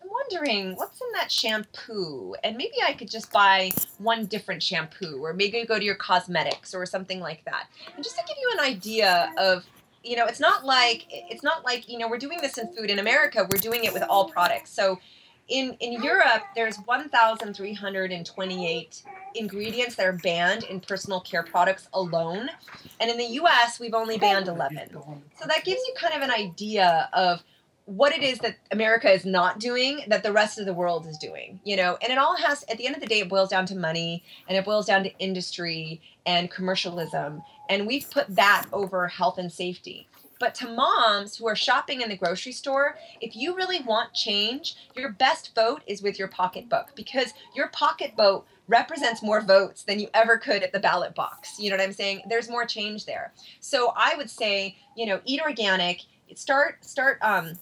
I'm 0.00 0.10
wondering 0.10 0.74
what's 0.76 1.00
in 1.00 1.08
that 1.14 1.30
shampoo, 1.30 2.34
and 2.44 2.56
maybe 2.56 2.76
I 2.86 2.92
could 2.92 3.10
just 3.10 3.32
buy 3.32 3.70
one 3.98 4.26
different 4.26 4.62
shampoo, 4.62 5.22
or 5.22 5.32
maybe 5.32 5.64
go 5.66 5.78
to 5.78 5.84
your 5.84 5.96
cosmetics 5.96 6.74
or 6.74 6.86
something 6.86 7.20
like 7.20 7.44
that. 7.44 7.66
And 7.94 8.04
just 8.04 8.16
to 8.16 8.22
give 8.26 8.36
you 8.40 8.50
an 8.54 8.60
idea 8.60 9.32
of 9.36 9.64
you 10.04 10.14
know 10.14 10.26
it's 10.26 10.38
not 10.38 10.64
like 10.64 11.06
it's 11.10 11.42
not 11.42 11.64
like 11.64 11.88
you 11.88 11.98
know 11.98 12.08
we're 12.08 12.18
doing 12.18 12.40
this 12.40 12.56
in 12.56 12.72
food 12.72 12.88
in 12.88 13.00
america 13.00 13.46
we're 13.50 13.58
doing 13.58 13.82
it 13.82 13.92
with 13.92 14.04
all 14.08 14.30
products 14.30 14.70
so 14.70 14.96
in 15.48 15.76
in 15.80 16.00
Europe, 16.02 16.42
there's 16.54 16.76
1,328 16.76 19.02
ingredients 19.38 19.94
that 19.96 20.06
are 20.06 20.12
banned 20.12 20.64
in 20.64 20.80
personal 20.80 21.20
care 21.20 21.42
products 21.42 21.88
alone, 21.92 22.50
and 23.00 23.10
in 23.10 23.16
the 23.16 23.24
U.S., 23.24 23.78
we've 23.78 23.94
only 23.94 24.18
banned 24.18 24.48
11. 24.48 24.90
So 24.92 25.46
that 25.46 25.64
gives 25.64 25.80
you 25.86 25.94
kind 25.96 26.14
of 26.14 26.22
an 26.22 26.30
idea 26.30 27.08
of 27.12 27.42
what 27.84 28.12
it 28.12 28.22
is 28.22 28.38
that 28.40 28.56
America 28.70 29.10
is 29.10 29.24
not 29.24 29.58
doing 29.58 30.02
that 30.08 30.22
the 30.22 30.30
rest 30.30 30.58
of 30.58 30.66
the 30.66 30.74
world 30.74 31.06
is 31.06 31.16
doing, 31.16 31.58
you 31.64 31.74
know, 31.74 31.96
and 32.02 32.12
it 32.12 32.18
all 32.18 32.36
has, 32.36 32.62
at 32.70 32.76
the 32.76 32.86
end 32.86 32.94
of 32.94 33.00
the 33.00 33.06
day, 33.06 33.20
it 33.20 33.30
boils 33.30 33.48
down 33.48 33.64
to 33.64 33.74
money 33.74 34.22
and 34.46 34.58
it 34.58 34.64
boils 34.64 34.84
down 34.84 35.02
to 35.04 35.18
industry 35.18 35.98
and 36.26 36.50
commercialism. 36.50 37.42
And 37.70 37.86
we've 37.86 38.08
put 38.10 38.26
that 38.36 38.66
over 38.74 39.08
health 39.08 39.38
and 39.38 39.50
safety. 39.50 40.06
But 40.38 40.54
to 40.56 40.68
moms 40.68 41.36
who 41.36 41.48
are 41.48 41.56
shopping 41.56 42.00
in 42.00 42.08
the 42.08 42.16
grocery 42.16 42.52
store, 42.52 42.96
if 43.20 43.34
you 43.34 43.56
really 43.56 43.80
want 43.80 44.14
change, 44.14 44.76
your 44.94 45.10
best 45.10 45.54
vote 45.54 45.82
is 45.86 46.02
with 46.02 46.18
your 46.18 46.28
pocketbook 46.28 46.94
because 46.94 47.34
your 47.54 47.68
pocketbook 47.68 48.46
represents 48.68 49.22
more 49.22 49.40
votes 49.40 49.82
than 49.82 49.98
you 49.98 50.08
ever 50.14 50.36
could 50.36 50.62
at 50.62 50.72
the 50.72 50.78
ballot 50.78 51.14
box. 51.14 51.58
You 51.58 51.70
know 51.70 51.76
what 51.76 51.82
I'm 51.82 51.92
saying? 51.92 52.22
There's 52.28 52.50
more 52.50 52.66
change 52.66 53.06
there. 53.06 53.32
So 53.60 53.92
I 53.96 54.14
would 54.16 54.30
say, 54.30 54.76
you 54.94 55.06
know, 55.06 55.20
eat 55.24 55.40
organic, 55.40 56.02
start 56.34 56.84
start 56.84 57.18
um 57.22 57.58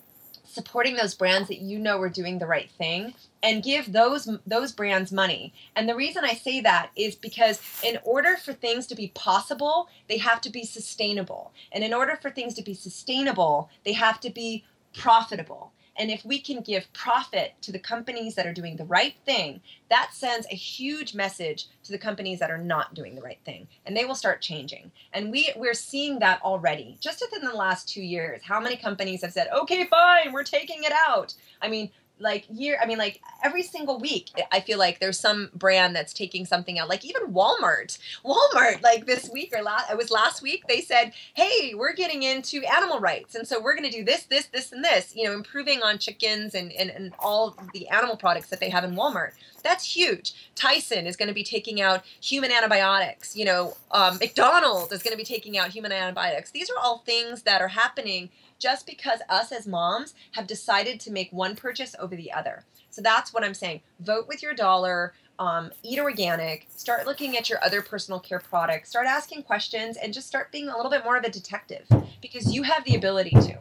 supporting 0.57 0.97
those 0.97 1.15
brands 1.15 1.49
that 1.49 1.61
you 1.61 1.79
know 1.79 2.01
are 2.01 2.09
doing 2.09 2.39
the 2.39 2.47
right 2.47 2.71
thing 2.71 3.15
and 3.43 3.63
give 3.63 3.93
those 3.93 4.29
those 4.47 4.73
brands 4.73 5.13
money. 5.13 5.53
And 5.77 5.89
the 5.89 5.95
reason 5.95 6.25
I 6.25 6.35
say 6.35 6.61
that 6.63 6.91
is 6.97 7.15
because 7.15 7.61
in 7.85 7.99
order 8.03 8.37
for 8.37 8.53
things 8.53 8.87
to 8.89 8.97
be 8.97 9.13
possible, 9.15 9.89
they 10.09 10.19
have 10.19 10.41
to 10.41 10.51
be 10.51 10.65
sustainable. 10.65 11.53
And 11.71 11.85
in 11.85 11.95
order 11.95 12.19
for 12.21 12.31
things 12.31 12.55
to 12.55 12.63
be 12.63 12.75
sustainable, 12.75 13.71
they 13.85 13.93
have 13.93 14.19
to 14.21 14.31
be 14.31 14.65
profitable. 14.95 15.73
And 15.99 16.11
if 16.11 16.24
we 16.24 16.40
can 16.40 16.61
give 16.61 16.92
profit 16.92 17.55
to 17.62 17.72
the 17.72 17.78
companies 17.78 18.34
that 18.34 18.47
are 18.47 18.53
doing 18.53 18.76
the 18.76 18.84
right 18.84 19.14
thing, 19.24 19.61
that 19.88 20.11
sends 20.12 20.47
a 20.51 20.55
huge 20.55 21.14
message 21.14 21.66
to 21.84 21.92
the 21.92 21.99
companies 21.99 22.38
that 22.40 22.51
are 22.51 22.59
not 22.59 22.94
doing 22.94 23.14
the 23.14 23.22
right 23.22 23.38
thing. 23.44 23.68
And 23.84 23.97
they 23.97 24.05
will 24.05 24.14
start 24.14 24.42
changing. 24.42 24.90
And 25.12 25.30
we, 25.30 25.53
we're 25.57 25.74
seeing 25.74 26.18
that 26.20 26.42
already. 26.42 26.99
Just 27.01 27.22
within 27.22 27.47
the 27.47 27.57
last 27.57 27.88
two 27.88 28.03
years, 28.03 28.42
how 28.42 28.61
many 28.61 28.76
companies 28.76 29.22
have 29.22 29.32
said, 29.32 29.49
okay, 29.57 29.86
fine, 29.86 30.32
we're 30.32 30.44
taking 30.44 30.84
it 30.84 30.92
out? 31.09 31.34
I 31.62 31.68
mean, 31.68 31.90
like 32.19 32.47
year 32.51 32.79
i 32.83 32.87
mean 32.87 32.99
like 32.99 33.21
every 33.45 33.62
single 33.62 33.99
week 33.99 34.31
i 34.53 34.61
feel 34.61 34.79
like 34.79 35.01
there's 35.01 35.19
some 35.21 35.51
brand 35.55 35.95
that's 35.95 36.12
taking 36.12 36.45
something 36.45 36.79
out. 36.79 36.89
Like 36.89 37.05
even 37.05 37.33
walmart. 37.33 37.99
Walmart 38.25 38.83
like 38.83 39.07
this 39.07 39.31
week 39.33 39.53
or 39.57 39.62
last 39.62 39.91
it 39.91 39.97
was 39.97 40.11
last 40.11 40.43
week 40.43 40.64
they 40.69 40.81
said 40.81 41.12
hey 41.35 41.75
we're 41.75 41.95
getting 41.95 42.23
into 42.23 42.62
animal 42.64 43.01
rights 43.01 43.35
and 43.35 43.47
so 43.47 43.61
we're 43.61 43.77
going 43.77 43.91
to 43.91 43.97
do 43.97 44.05
this 44.05 44.25
this 44.25 44.47
this 44.47 44.73
and 44.73 44.85
this 44.85 45.14
you 45.14 45.25
know 45.25 45.33
improving 45.33 45.83
on 45.83 45.99
chickens 45.99 46.55
and, 46.55 46.73
and 46.73 46.91
and 46.91 47.12
all 47.19 47.57
the 47.73 47.89
animal 47.89 48.17
products 48.17 48.49
that 48.49 48.61
they 48.61 48.71
have 48.71 48.85
in 48.85 48.95
walmart. 48.95 49.33
That's 49.62 49.97
huge. 49.97 50.33
Tyson 50.55 51.07
is 51.07 51.17
going 51.17 51.29
to 51.29 51.35
be 51.35 51.43
taking 51.43 51.81
out 51.81 52.05
human 52.21 52.53
antibiotics 52.53 53.37
you 53.37 53.45
know 53.45 53.77
um, 53.91 54.19
mcdonald's 54.19 54.93
is 54.93 55.03
going 55.03 55.12
to 55.12 55.19
be 55.19 55.25
taking 55.25 55.59
out 55.59 55.71
human 55.71 55.93
antibiotics. 55.93 56.51
These 56.51 56.71
are 56.71 56.79
all 56.79 56.99
things 56.99 57.43
that 57.43 57.61
are 57.61 57.69
happening 57.69 58.31
just 58.59 58.87
because 58.87 59.21
us 59.29 59.53
as 59.53 59.67
moms 59.67 60.15
have 60.33 60.47
decided 60.47 61.01
to 61.01 61.13
make 61.13 61.33
one 61.33 61.57
purchase 61.57 61.95
over 61.99 62.17
the 62.17 62.33
other. 62.33 62.65
So 62.91 63.03
that's 63.03 63.33
what 63.33 63.45
I'm 63.45 63.55
saying. 63.55 63.81
Vote 64.01 64.27
with 64.29 64.43
your 64.43 64.55
dollar. 64.55 65.13
Um, 65.39 65.71
eat 65.83 65.99
organic, 65.99 66.67
start 66.71 67.07
looking 67.07 67.37
at 67.37 67.51
your 67.51 67.63
other 67.63 67.83
personal 67.83 68.19
care 68.19 68.39
products, 68.39 68.89
start 68.89 69.07
asking 69.07 69.43
questions, 69.43 69.99
and 69.99 70.15
just 70.15 70.27
start 70.27 70.51
being 70.51 70.69
a 70.69 70.75
little 70.75 70.91
bit 70.91 71.05
more 71.05 71.19
of 71.19 71.25
a 71.25 71.31
detective 71.31 71.87
because 72.23 72.55
you 72.55 72.63
have 72.63 72.85
the 72.85 72.95
ability 72.95 73.33
to. 73.33 73.59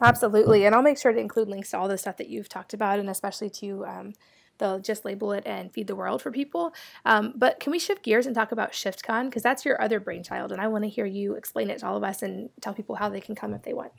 Absolutely. 0.00 0.64
And 0.64 0.74
I'll 0.74 0.82
make 0.82 0.98
sure 0.98 1.12
to 1.12 1.18
include 1.18 1.48
links 1.48 1.70
to 1.70 1.78
all 1.78 1.88
the 1.88 1.98
stuff 1.98 2.16
that 2.16 2.28
you've 2.28 2.48
talked 2.48 2.74
about 2.74 2.98
and 2.98 3.08
especially 3.08 3.50
to 3.50 3.86
um, 3.86 4.14
they'll 4.58 4.80
just 4.80 5.04
label 5.04 5.32
it 5.32 5.44
and 5.46 5.72
feed 5.72 5.86
the 5.86 5.96
world 5.96 6.22
for 6.22 6.30
people. 6.30 6.72
Um, 7.04 7.32
but 7.36 7.60
can 7.60 7.70
we 7.70 7.78
shift 7.78 8.02
gears 8.02 8.26
and 8.26 8.34
talk 8.34 8.52
about 8.52 8.72
ShiftCon? 8.72 9.26
Because 9.26 9.42
that's 9.42 9.64
your 9.64 9.80
other 9.80 10.00
brainchild, 10.00 10.52
and 10.52 10.60
I 10.60 10.68
want 10.68 10.84
to 10.84 10.90
hear 10.90 11.06
you 11.06 11.34
explain 11.34 11.70
it 11.70 11.78
to 11.78 11.86
all 11.86 11.96
of 11.96 12.04
us 12.04 12.22
and 12.22 12.50
tell 12.60 12.74
people 12.74 12.96
how 12.96 13.08
they 13.08 13.20
can 13.20 13.34
come 13.34 13.54
if 13.54 13.62
they 13.62 13.72
want. 13.72 13.92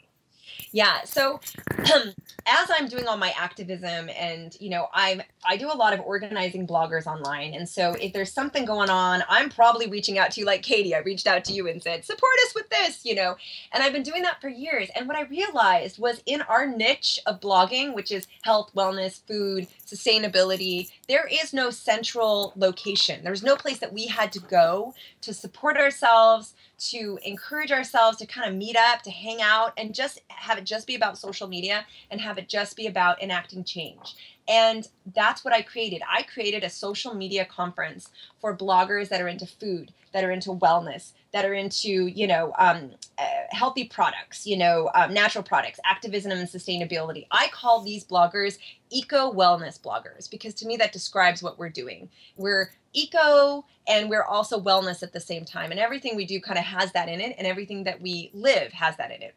Yeah. 0.72 1.04
So 1.04 1.40
as 1.80 2.72
I'm 2.72 2.88
doing 2.88 3.08
all 3.08 3.18
my 3.18 3.34
activism 3.38 4.10
and, 4.10 4.56
you 4.60 4.70
know, 4.70 4.88
I'm, 4.94 5.22
I 5.46 5.58
do 5.58 5.72
a 5.72 5.74
lot 5.74 5.94
of 5.94 6.00
organizing 6.02 6.68
bloggers 6.68 7.06
online. 7.06 7.54
And 7.54 7.68
so 7.68 7.96
if 8.00 8.14
there's 8.14 8.32
something 8.32 8.66
going 8.66 8.90
on, 8.90 9.24
I'm 9.30 9.50
probably 9.50 9.88
reaching 9.88 10.18
out 10.18 10.32
to 10.32 10.40
you 10.40 10.46
like 10.46 10.62
Katie. 10.62 10.96
I 10.96 11.00
reached 11.00 11.28
out 11.28 11.44
to 11.46 11.54
you 11.54 11.68
and 11.68 11.82
said, 11.82 12.06
support 12.06 12.34
us 12.46 12.56
with 12.56 12.70
this, 12.70 13.06
you 13.06 13.16
know, 13.16 13.36
and 13.74 13.84
I've 13.84 13.94
been 13.94 14.04
doing 14.04 14.24
that 14.24 14.42
for 14.42 14.50
years. 14.50 14.90
And 14.96 15.08
what 15.08 15.18
I 15.18 15.24
realized 15.24 16.00
was 16.00 16.22
in 16.26 16.42
our 16.44 16.66
niche 16.68 17.20
of 17.26 17.40
blogging, 17.40 17.94
which 17.94 18.12
is 18.12 18.28
health, 18.44 18.72
wellness, 18.76 19.22
food, 19.28 19.68
sustainability, 19.86 20.90
there 21.08 21.28
is 21.32 21.54
no 21.54 21.70
central 21.70 22.54
location. 22.56 23.24
There's 23.24 23.44
no 23.44 23.56
place 23.56 23.80
that 23.80 23.94
we 23.94 24.08
had 24.08 24.32
to 24.34 24.40
go 24.40 24.94
to 25.22 25.34
support 25.34 25.78
ourselves, 25.78 26.54
to 26.80 27.20
encourage 27.24 27.72
ourselves 27.72 28.18
to 28.18 28.26
kind 28.26 28.50
of 28.50 28.56
meet 28.56 28.76
up, 28.76 29.02
to 29.04 29.12
hang 29.12 29.42
out, 29.42 29.74
and 29.78 29.94
just 29.94 30.22
have 30.30 30.58
it 30.58 30.66
just 30.66 30.88
be 30.88 30.96
about 30.96 31.18
social 31.18 31.48
media 31.48 31.86
and 32.10 32.20
have 32.22 32.38
it 32.38 32.48
just 32.48 32.76
be 32.76 32.88
about 32.88 33.22
enacting 33.22 33.64
change. 33.64 34.16
And 34.48 34.88
that's 35.14 35.46
what 35.46 35.54
I 35.54 35.62
created. 35.62 36.02
I 36.10 36.24
created 36.24 36.64
a 36.64 36.70
social 36.70 37.14
media 37.14 37.46
conference 37.46 38.10
for 38.42 38.58
bloggers 38.58 39.10
that 39.10 39.22
are 39.22 39.28
into 39.28 39.46
food, 39.46 39.94
that 40.12 40.24
are 40.24 40.32
into 40.32 40.50
wellness, 40.50 41.12
that 41.34 41.46
are 41.46 41.54
into, 41.54 42.08
you 42.08 42.26
know, 42.26 42.54
um, 42.58 42.92
uh, 43.20 43.26
healthy 43.52 43.86
products, 43.86 44.48
you 44.48 44.58
know, 44.58 44.90
um, 44.96 45.14
natural 45.14 45.44
products, 45.44 45.80
activism 45.86 46.32
and 46.32 46.50
sustainability. 46.50 47.28
I 47.30 47.50
call 47.50 47.82
these 47.82 48.04
bloggers 48.04 48.58
eco 48.90 49.32
wellness 49.32 49.80
bloggers 49.80 50.28
because 50.28 50.56
to 50.56 50.66
me 50.66 50.78
that 50.78 50.94
describes 50.94 51.44
what 51.44 51.60
we're 51.60 51.70
doing. 51.70 52.10
We're 52.36 52.72
eco 52.94 53.66
and 53.88 54.10
we're 54.10 54.24
also 54.24 54.60
wellness 54.60 55.04
at 55.04 55.14
the 55.14 55.20
same 55.20 55.46
time. 55.46 55.72
And 55.72 55.80
everything 55.80 56.16
we 56.16 56.26
do 56.26 56.40
kind 56.40 56.60
of 56.60 56.66
has 56.66 56.92
that 56.94 57.10
in 57.10 57.20
it, 57.20 57.36
and 57.38 57.48
everything 57.48 57.84
that 57.86 58.02
we 58.02 58.30
live 58.34 58.72
has 58.74 58.96
that 58.98 59.12
in 59.12 59.22
it. 59.22 59.34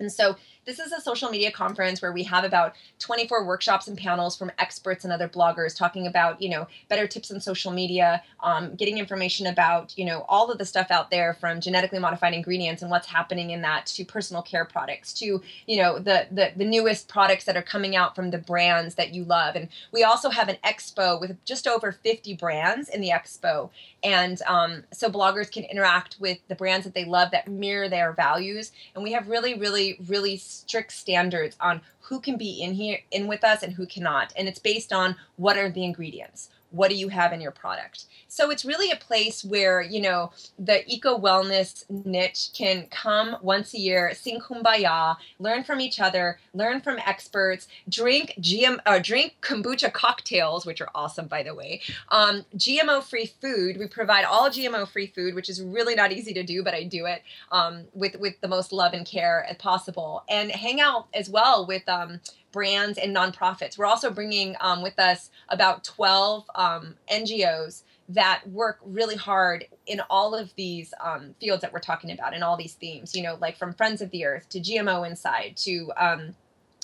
And 0.00 0.10
so 0.10 0.36
this 0.64 0.78
is 0.78 0.92
a 0.92 1.00
social 1.00 1.28
media 1.28 1.50
conference 1.50 2.00
where 2.00 2.12
we 2.12 2.22
have 2.22 2.44
about 2.44 2.74
24 3.00 3.44
workshops 3.44 3.88
and 3.88 3.98
panels 3.98 4.36
from 4.36 4.50
experts 4.58 5.04
and 5.04 5.12
other 5.12 5.28
bloggers 5.28 5.76
talking 5.76 6.06
about, 6.06 6.40
you 6.40 6.48
know, 6.48 6.66
better 6.88 7.06
tips 7.06 7.30
on 7.30 7.40
social 7.40 7.72
media, 7.72 8.22
um, 8.40 8.74
getting 8.76 8.98
information 8.98 9.46
about, 9.46 9.96
you 9.98 10.04
know, 10.04 10.24
all 10.28 10.50
of 10.50 10.58
the 10.58 10.64
stuff 10.64 10.90
out 10.90 11.10
there 11.10 11.34
from 11.34 11.60
genetically 11.60 11.98
modified 11.98 12.32
ingredients 12.32 12.80
and 12.80 12.90
what's 12.90 13.08
happening 13.08 13.50
in 13.50 13.62
that 13.62 13.86
to 13.86 14.04
personal 14.04 14.42
care 14.42 14.64
products 14.64 15.12
to, 15.12 15.42
you 15.66 15.76
know, 15.76 15.98
the, 15.98 16.26
the, 16.30 16.52
the 16.56 16.64
newest 16.64 17.08
products 17.08 17.44
that 17.44 17.56
are 17.56 17.62
coming 17.62 17.96
out 17.96 18.14
from 18.14 18.30
the 18.30 18.38
brands 18.38 18.94
that 18.94 19.12
you 19.12 19.24
love. 19.24 19.56
And 19.56 19.68
we 19.90 20.04
also 20.04 20.30
have 20.30 20.48
an 20.48 20.56
expo 20.64 21.20
with 21.20 21.44
just 21.44 21.66
over 21.66 21.90
50 21.92 22.34
brands 22.34 22.88
in 22.88 23.00
the 23.00 23.10
expo. 23.10 23.70
And 24.04 24.40
um, 24.42 24.84
so 24.92 25.08
bloggers 25.10 25.50
can 25.50 25.64
interact 25.64 26.16
with 26.20 26.38
the 26.48 26.54
brands 26.54 26.84
that 26.84 26.94
they 26.94 27.04
love 27.04 27.32
that 27.32 27.48
mirror 27.48 27.88
their 27.88 28.12
values. 28.12 28.72
And 28.94 29.02
we 29.02 29.12
have 29.12 29.28
really, 29.28 29.54
really 29.58 29.72
really, 29.72 29.96
really 30.08 30.36
strict 30.52 30.92
standards 30.92 31.56
on 31.60 31.80
who 32.00 32.20
can 32.20 32.36
be 32.36 32.62
in 32.62 32.74
here 32.74 32.98
in 33.10 33.26
with 33.26 33.44
us 33.44 33.62
and 33.62 33.72
who 33.72 33.86
cannot. 33.86 34.32
And 34.36 34.48
it's 34.48 34.58
based 34.58 34.92
on 34.92 35.16
what 35.36 35.56
are 35.56 35.70
the 35.70 35.84
ingredients 35.84 36.50
what 36.72 36.90
do 36.90 36.96
you 36.96 37.08
have 37.08 37.32
in 37.32 37.40
your 37.40 37.52
product? 37.52 38.06
So 38.28 38.50
it's 38.50 38.64
really 38.64 38.90
a 38.90 38.96
place 38.96 39.44
where 39.44 39.80
you 39.80 40.00
know 40.00 40.32
the 40.58 40.82
eco 40.92 41.18
wellness 41.18 41.84
niche 41.88 42.48
can 42.54 42.86
come 42.90 43.36
once 43.42 43.74
a 43.74 43.78
year 43.78 44.12
sing 44.14 44.40
kumbaya 44.40 45.16
learn 45.38 45.64
from 45.64 45.80
each 45.80 46.00
other 46.00 46.38
learn 46.54 46.80
from 46.80 46.98
experts 47.06 47.68
drink 47.88 48.34
gm 48.40 48.78
uh, 48.86 48.98
drink 48.98 49.34
kombucha 49.42 49.92
cocktails 49.92 50.64
which 50.64 50.80
are 50.80 50.90
awesome 50.94 51.26
by 51.26 51.42
the 51.42 51.54
way. 51.54 51.80
Um, 52.10 52.44
gmo 52.56 53.02
free 53.02 53.30
food 53.40 53.76
we 53.78 53.86
provide 53.86 54.24
all 54.24 54.48
gmo 54.50 54.88
free 54.88 55.06
food 55.06 55.34
which 55.34 55.48
is 55.48 55.62
really 55.62 55.94
not 55.94 56.10
easy 56.12 56.32
to 56.34 56.42
do 56.42 56.62
but 56.62 56.74
i 56.74 56.82
do 56.82 57.06
it 57.06 57.22
um, 57.50 57.84
with 57.94 58.16
with 58.18 58.40
the 58.40 58.48
most 58.48 58.72
love 58.72 58.92
and 58.92 59.06
care 59.06 59.44
as 59.48 59.56
possible. 59.56 60.24
And 60.28 60.50
hang 60.50 60.80
out 60.80 61.06
as 61.14 61.28
well 61.28 61.66
with 61.66 61.88
um, 61.88 62.20
brands 62.52 62.98
and 62.98 63.14
nonprofits. 63.14 63.76
We're 63.76 63.86
also 63.86 64.10
bringing 64.10 64.56
um, 64.60 64.82
with 64.82 64.98
us 64.98 65.30
about 65.48 65.84
12 65.84 66.44
um, 66.54 66.96
NGOs 67.10 67.82
that 68.10 68.42
work 68.48 68.78
really 68.84 69.16
hard 69.16 69.66
in 69.86 70.00
all 70.10 70.34
of 70.34 70.54
these 70.56 70.92
um, 71.02 71.34
fields 71.40 71.62
that 71.62 71.72
we're 71.72 71.80
talking 71.80 72.10
about, 72.10 72.34
and 72.34 72.44
all 72.44 72.56
these 72.56 72.74
themes, 72.74 73.14
you 73.14 73.22
know, 73.22 73.38
like 73.40 73.56
from 73.56 73.72
Friends 73.72 74.02
of 74.02 74.10
the 74.10 74.24
Earth 74.24 74.48
to 74.50 74.60
GMO 74.60 75.08
Inside 75.08 75.56
to 75.58 75.92
um, 75.96 76.34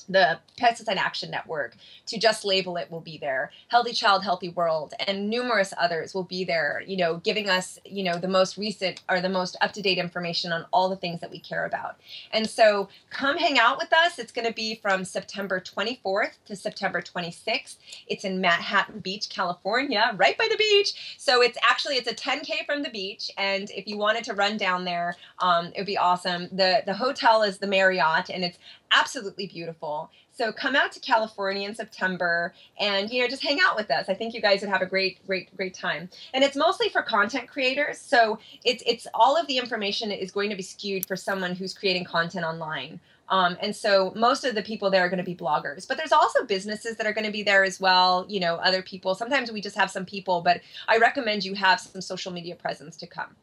the 0.08 0.38
Pesticide 0.58 0.96
Action 0.96 1.30
Network, 1.30 1.76
to 2.06 2.18
Just 2.18 2.44
Label 2.44 2.76
It 2.76 2.90
will 2.90 3.00
be 3.00 3.18
there. 3.18 3.50
Healthy 3.68 3.92
Child, 3.92 4.24
Healthy 4.24 4.50
World, 4.50 4.94
and 5.06 5.28
numerous 5.28 5.72
others 5.78 6.14
will 6.14 6.24
be 6.24 6.44
there, 6.44 6.82
you 6.86 6.96
know, 6.96 7.16
giving 7.18 7.48
us, 7.48 7.78
you 7.84 8.02
know, 8.02 8.18
the 8.18 8.28
most 8.28 8.56
recent 8.56 9.02
or 9.08 9.20
the 9.20 9.28
most 9.28 9.56
up 9.60 9.72
to 9.72 9.82
date 9.82 9.98
information 9.98 10.52
on 10.52 10.66
all 10.72 10.88
the 10.88 10.96
things 10.96 11.20
that 11.20 11.30
we 11.30 11.38
care 11.38 11.64
about. 11.64 11.96
And 12.32 12.48
so 12.48 12.88
come 13.10 13.36
hang 13.36 13.58
out 13.58 13.78
with 13.78 13.92
us. 13.92 14.18
It's 14.18 14.32
going 14.32 14.46
to 14.46 14.54
be 14.54 14.76
from 14.76 15.04
September 15.04 15.60
24th 15.60 16.32
to 16.46 16.56
September 16.56 17.00
26th. 17.02 17.76
It's 18.06 18.24
in 18.24 18.40
Manhattan 18.40 19.00
Beach, 19.00 19.28
California, 19.28 20.14
right 20.16 20.36
by 20.36 20.48
the 20.50 20.56
beach. 20.56 21.16
So 21.18 21.42
it's 21.42 21.58
actually, 21.62 21.96
it's 21.96 22.08
a 22.08 22.14
10K 22.14 22.66
from 22.66 22.82
the 22.82 22.90
beach. 22.90 23.30
And 23.36 23.70
if 23.70 23.86
you 23.86 23.98
wanted 23.98 24.24
to 24.24 24.34
run 24.34 24.56
down 24.56 24.84
there, 24.84 25.16
um, 25.40 25.66
it 25.66 25.78
would 25.78 25.86
be 25.86 25.98
awesome. 25.98 26.48
The, 26.52 26.82
the 26.86 26.94
hotel 26.94 27.42
is 27.42 27.58
the 27.58 27.66
Marriott 27.66 28.30
and 28.30 28.44
it's 28.44 28.58
absolutely 28.92 29.46
beautiful. 29.46 30.10
So 30.32 30.52
come 30.52 30.76
out 30.76 30.92
to 30.92 31.00
California 31.00 31.68
in 31.68 31.74
September 31.74 32.54
and 32.78 33.10
you 33.10 33.22
know 33.22 33.28
just 33.28 33.42
hang 33.42 33.58
out 33.60 33.76
with 33.76 33.90
us. 33.90 34.08
I 34.08 34.14
think 34.14 34.34
you 34.34 34.40
guys 34.40 34.60
would 34.60 34.70
have 34.70 34.82
a 34.82 34.86
great 34.86 35.24
great 35.26 35.54
great 35.56 35.74
time. 35.74 36.08
And 36.32 36.44
it's 36.44 36.56
mostly 36.56 36.88
for 36.88 37.02
content 37.02 37.48
creators. 37.48 37.98
So 37.98 38.38
it's 38.64 38.82
it's 38.86 39.06
all 39.14 39.36
of 39.36 39.46
the 39.46 39.58
information 39.58 40.10
is 40.10 40.30
going 40.30 40.50
to 40.50 40.56
be 40.56 40.62
skewed 40.62 41.06
for 41.06 41.16
someone 41.16 41.54
who's 41.54 41.74
creating 41.74 42.04
content 42.04 42.44
online. 42.44 43.00
Um, 43.30 43.58
and 43.60 43.76
so 43.76 44.12
most 44.16 44.44
of 44.44 44.54
the 44.54 44.62
people 44.62 44.90
there 44.90 45.04
are 45.04 45.08
going 45.08 45.18
to 45.18 45.24
be 45.24 45.34
bloggers, 45.34 45.86
but 45.86 45.98
there's 45.98 46.12
also 46.12 46.44
businesses 46.46 46.96
that 46.96 47.06
are 47.06 47.12
going 47.12 47.26
to 47.26 47.32
be 47.32 47.42
there 47.42 47.62
as 47.62 47.78
well. 47.78 48.24
You 48.28 48.40
know, 48.40 48.56
other 48.56 48.82
people. 48.82 49.14
Sometimes 49.14 49.52
we 49.52 49.60
just 49.60 49.76
have 49.76 49.90
some 49.90 50.06
people, 50.06 50.40
but 50.40 50.60
I 50.86 50.98
recommend 50.98 51.44
you 51.44 51.54
have 51.54 51.80
some 51.80 52.00
social 52.00 52.32
media 52.32 52.54
presence 52.54 52.96
to 52.98 53.06
come. 53.06 53.36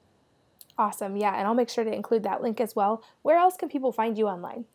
Awesome. 0.78 1.16
Yeah. 1.16 1.36
And 1.38 1.48
I'll 1.48 1.54
make 1.54 1.70
sure 1.70 1.84
to 1.84 1.94
include 1.94 2.24
that 2.24 2.42
link 2.42 2.60
as 2.60 2.76
well. 2.76 3.02
Where 3.22 3.38
else 3.38 3.56
can 3.56 3.70
people 3.70 3.92
find 3.92 4.18
you 4.18 4.28
online? 4.28 4.66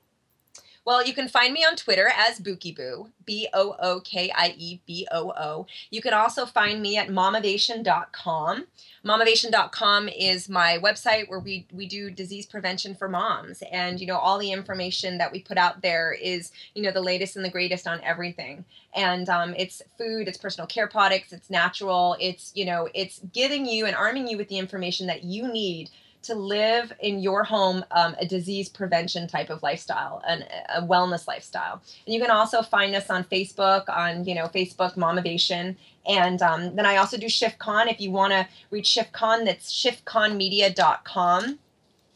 Well, 0.91 1.07
you 1.07 1.14
can 1.14 1.28
find 1.28 1.55
me 1.55 1.64
on 1.64 1.76
Twitter 1.76 2.11
as 2.16 2.41
Bookieboo, 2.41 3.11
B 3.24 3.47
O 3.55 3.76
O 3.78 4.01
K 4.01 4.28
I 4.34 4.57
E 4.59 4.80
B 4.88 5.07
O 5.12 5.32
O. 5.36 5.66
You 5.88 6.03
can 6.03 6.12
also 6.12 6.47
find 6.47 6.82
me 6.82 6.97
at 6.97 7.07
mamavation.com. 7.07 8.66
Mamavation.com 9.05 10.09
is 10.09 10.49
my 10.49 10.78
website 10.82 11.28
where 11.28 11.38
we, 11.38 11.64
we 11.72 11.86
do 11.86 12.11
disease 12.11 12.45
prevention 12.45 12.97
for 12.97 13.09
moms. 13.09 13.62
And, 13.70 14.01
you 14.01 14.07
know, 14.09 14.16
all 14.16 14.36
the 14.36 14.51
information 14.51 15.16
that 15.18 15.30
we 15.30 15.38
put 15.38 15.59
out 15.59 15.80
there 15.80 16.12
is, 16.12 16.51
you 16.74 16.82
know, 16.82 16.91
the 16.91 17.01
latest 17.01 17.36
and 17.36 17.45
the 17.45 17.51
greatest 17.51 17.86
on 17.86 18.01
everything. 18.03 18.64
And 18.93 19.28
um, 19.28 19.55
it's 19.57 19.82
food, 19.97 20.26
it's 20.26 20.38
personal 20.38 20.66
care 20.66 20.88
products, 20.88 21.32
it's 21.32 21.51
natural, 21.51 22.16
it's, 22.18 22.51
you 22.57 22.64
know, 22.64 22.88
it's 22.95 23.20
giving 23.32 23.64
you 23.64 23.86
and 23.86 23.95
arming 23.95 24.26
you 24.26 24.36
with 24.36 24.49
the 24.49 24.59
information 24.59 25.07
that 25.07 25.22
you 25.22 25.47
need 25.47 25.88
to 26.22 26.34
live 26.34 26.92
in 27.00 27.20
your 27.20 27.44
home 27.44 27.84
um, 27.90 28.14
a 28.20 28.26
disease 28.26 28.68
prevention 28.68 29.26
type 29.26 29.50
of 29.50 29.62
lifestyle, 29.62 30.22
and 30.26 30.46
a 30.74 30.82
wellness 30.82 31.26
lifestyle. 31.26 31.80
And 32.06 32.14
you 32.14 32.20
can 32.20 32.30
also 32.30 32.62
find 32.62 32.94
us 32.94 33.10
on 33.10 33.24
Facebook, 33.24 33.88
on 33.88 34.24
you 34.24 34.34
know 34.34 34.46
Facebook 34.46 34.96
Mamavation, 34.96 35.76
and 36.06 36.42
um, 36.42 36.76
then 36.76 36.86
I 36.86 36.96
also 36.96 37.16
do 37.16 37.26
ShiftCon. 37.26 37.90
If 37.90 38.00
you 38.00 38.10
want 38.10 38.32
to 38.32 38.46
reach 38.70 38.88
ShiftCon, 38.88 39.44
that's 39.44 39.72
shiftconmedia.com. 39.72 41.58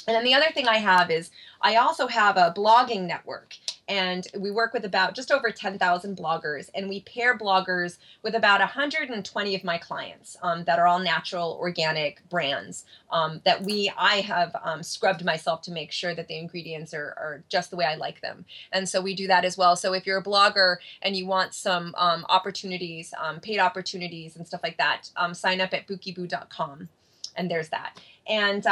And 0.07 0.15
then 0.15 0.25
the 0.25 0.35
other 0.35 0.53
thing 0.53 0.69
I 0.69 0.79
have 0.79 1.11
is 1.11 1.31
I 1.63 1.77
also 1.77 2.07
have 2.09 2.37
a 2.37 2.53
blogging 2.55 3.07
network 3.07 3.57
and 3.89 4.27
we 4.39 4.51
work 4.51 4.73
with 4.73 4.85
about 4.85 5.15
just 5.15 5.31
over 5.31 5.51
10,000 5.51 6.17
bloggers 6.17 6.71
and 6.75 6.89
we 6.89 7.01
pair 7.01 7.37
bloggers 7.37 7.99
with 8.23 8.35
about 8.35 8.61
120 8.61 9.55
of 9.55 9.65
my 9.65 9.79
clients 9.79 10.37
um, 10.43 10.65
that 10.65 10.79
are 10.79 10.87
all 10.87 10.99
natural 10.99 11.59
organic 11.61 12.27
brands 12.29 12.85
um, 13.11 13.41
that 13.45 13.63
we 13.63 13.93
i 13.99 14.17
have 14.17 14.55
um, 14.63 14.83
scrubbed 14.83 15.25
myself 15.25 15.61
to 15.63 15.71
make 15.71 15.93
sure 15.93 16.15
that 16.15 16.29
the 16.29 16.39
ingredients 16.39 16.95
are, 16.95 17.15
are, 17.19 17.43
just 17.49 17.71
the 17.71 17.77
way 17.77 17.85
i 17.85 17.95
like 17.95 18.21
them. 18.21 18.45
And 18.73 18.89
so 18.89 19.01
we 19.01 19.15
do 19.15 19.27
that 19.27 19.45
as 19.45 19.57
well. 19.57 19.77
So 19.77 19.93
if 19.93 20.07
you're 20.07 20.19
a 20.19 20.23
blogger 20.23 20.77
and 21.03 21.17
you 21.17 21.27
want 21.27 21.55
some 21.55 21.95
um, 21.99 22.25
opportunities 22.29 23.13
um, 23.23 23.41
paid 23.41 23.59
opportunities 23.59 24.37
and 24.37 24.47
stuff 24.47 24.63
like 24.63 24.79
that 24.79 25.11
um, 25.17 25.35
sign 25.35 25.61
up 25.61 25.75
at 25.75 25.87
bookieboo.com 25.87 26.89
and 27.37 27.51
there's 27.51 27.69
that. 27.69 28.01
And 28.27 28.67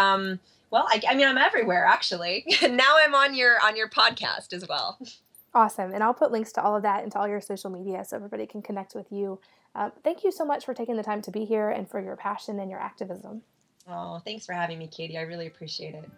well, 0.72 0.86
I, 0.88 1.00
I 1.08 1.14
mean, 1.14 1.28
I'm 1.28 1.38
everywhere 1.38 1.84
actually. 1.84 2.44
now 2.62 2.96
I'm 2.96 3.14
on 3.14 3.34
your 3.34 3.58
on 3.62 3.76
your 3.76 3.88
podcast 3.88 4.52
as 4.52 4.66
well. 4.66 4.98
Awesome, 5.54 5.92
and 5.92 6.02
I'll 6.02 6.14
put 6.14 6.32
links 6.32 6.50
to 6.52 6.62
all 6.62 6.74
of 6.74 6.82
that 6.82 7.04
into 7.04 7.18
all 7.18 7.28
your 7.28 7.42
social 7.42 7.68
media 7.68 8.04
so 8.06 8.16
everybody 8.16 8.46
can 8.46 8.62
connect 8.62 8.94
with 8.94 9.12
you. 9.12 9.38
Um, 9.74 9.92
thank 10.02 10.24
you 10.24 10.32
so 10.32 10.46
much 10.46 10.64
for 10.64 10.72
taking 10.72 10.96
the 10.96 11.02
time 11.02 11.20
to 11.22 11.30
be 11.30 11.44
here 11.44 11.68
and 11.68 11.88
for 11.88 12.00
your 12.00 12.16
passion 12.16 12.58
and 12.58 12.70
your 12.70 12.80
activism. 12.80 13.42
Oh, 13.86 14.20
thanks 14.24 14.46
for 14.46 14.54
having 14.54 14.78
me, 14.78 14.86
Katie. 14.86 15.18
I 15.18 15.22
really 15.22 15.46
appreciate 15.46 15.94
it. 15.94 16.10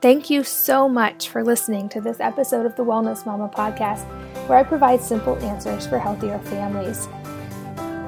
Thank 0.00 0.30
you 0.30 0.44
so 0.44 0.88
much 0.88 1.28
for 1.28 1.42
listening 1.42 1.88
to 1.88 2.00
this 2.00 2.20
episode 2.20 2.64
of 2.64 2.76
the 2.76 2.84
Wellness 2.84 3.26
Mama 3.26 3.50
podcast, 3.52 4.06
where 4.48 4.56
I 4.56 4.62
provide 4.62 5.02
simple 5.02 5.36
answers 5.38 5.88
for 5.88 5.98
healthier 5.98 6.38
families. 6.38 7.08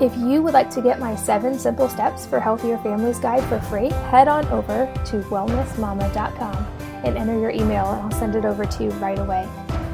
If 0.01 0.17
you 0.17 0.41
would 0.41 0.55
like 0.55 0.71
to 0.71 0.81
get 0.81 0.99
my 0.99 1.15
seven 1.15 1.59
simple 1.59 1.87
steps 1.87 2.25
for 2.25 2.41
healthier 2.41 2.79
families 2.79 3.19
guide 3.19 3.47
for 3.51 3.61
free, 3.61 3.91
head 4.09 4.29
on 4.29 4.47
over 4.47 4.91
to 5.05 5.17
wellnessmama.com 5.25 6.57
and 7.05 7.19
enter 7.19 7.39
your 7.39 7.51
email, 7.51 7.91
and 7.91 8.01
I'll 8.01 8.19
send 8.19 8.35
it 8.35 8.47
over 8.47 8.65
to 8.65 8.85
you 8.85 8.89
right 8.93 9.19
away. 9.19 9.47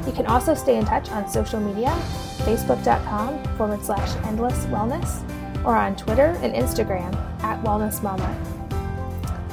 You 0.05 0.13
can 0.13 0.25
also 0.25 0.53
stay 0.53 0.77
in 0.77 0.85
touch 0.85 1.09
on 1.09 1.29
social 1.29 1.59
media, 1.59 1.89
facebook.com 2.37 3.43
forward 3.57 3.83
slash 3.83 4.15
endless 4.25 4.65
wellness, 4.67 5.25
or 5.65 5.75
on 5.75 5.97
Twitter 5.97 6.37
and 6.41 6.53
Instagram 6.53 7.13
at 7.43 7.61
wellnessmama. 7.65 8.57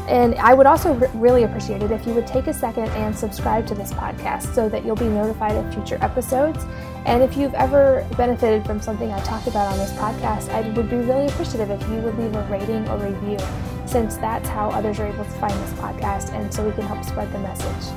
And 0.07 0.37
I 0.37 0.55
would 0.55 0.67
also 0.67 0.95
really 1.15 1.43
appreciate 1.43 1.83
it 1.83 1.91
if 1.91 2.07
you 2.07 2.15
would 2.15 2.29
take 2.29 2.47
a 2.47 2.55
second 2.55 2.91
and 2.91 3.19
subscribe 3.19 3.67
to 3.67 3.75
this 3.75 3.93
podcast 3.93 4.55
so 4.55 4.69
that 4.69 4.85
you'll 4.85 4.95
be 4.95 5.09
notified 5.09 5.57
of 5.57 5.75
future 5.75 5.99
episodes. 6.01 6.65
And 7.07 7.23
if 7.23 7.37
you've 7.37 7.55
ever 7.55 8.07
benefited 8.17 8.65
from 8.65 8.81
something 8.81 9.13
I 9.13 9.21
talked 9.21 9.47
about 9.47 9.73
on 9.73 9.79
this 9.79 9.93
podcast, 9.93 10.49
I 10.51 10.63
would 10.71 10.89
be 10.89 10.97
really 10.97 11.27
appreciative 11.27 11.71
if 11.71 11.83
you 11.89 11.97
would 11.97 12.19
leave 12.19 12.35
a 12.35 12.43
rating 12.45 12.89
or 12.89 12.97
review, 12.99 13.39
since 13.87 14.17
that's 14.17 14.49
how 14.49 14.71
others 14.71 14.99
are 15.01 15.07
able 15.07 15.25
to 15.25 15.31
find 15.33 15.53
this 15.53 15.73
podcast 15.75 16.33
and 16.33 16.53
so 16.53 16.65
we 16.65 16.73
can 16.73 16.83
help 16.83 17.05
spread 17.05 17.31
the 17.33 17.39
message. 17.41 17.93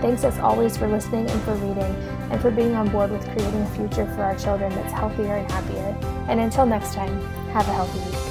Thanks 0.00 0.24
as 0.24 0.38
always 0.38 0.76
for 0.76 0.88
listening 0.88 1.28
and 1.28 1.42
for 1.42 1.54
reading 1.54 1.94
and 2.30 2.40
for 2.40 2.50
being 2.50 2.74
on 2.74 2.88
board 2.88 3.10
with 3.10 3.22
creating 3.24 3.60
a 3.60 3.70
future 3.70 4.06
for 4.14 4.22
our 4.22 4.36
children 4.36 4.72
that's 4.74 4.92
healthier 4.92 5.36
and 5.36 5.50
happier. 5.50 5.96
And 6.28 6.40
until 6.40 6.66
next 6.66 6.94
time, 6.94 7.20
have 7.50 7.68
a 7.68 7.72
healthy 7.72 7.98
week. 8.10 8.21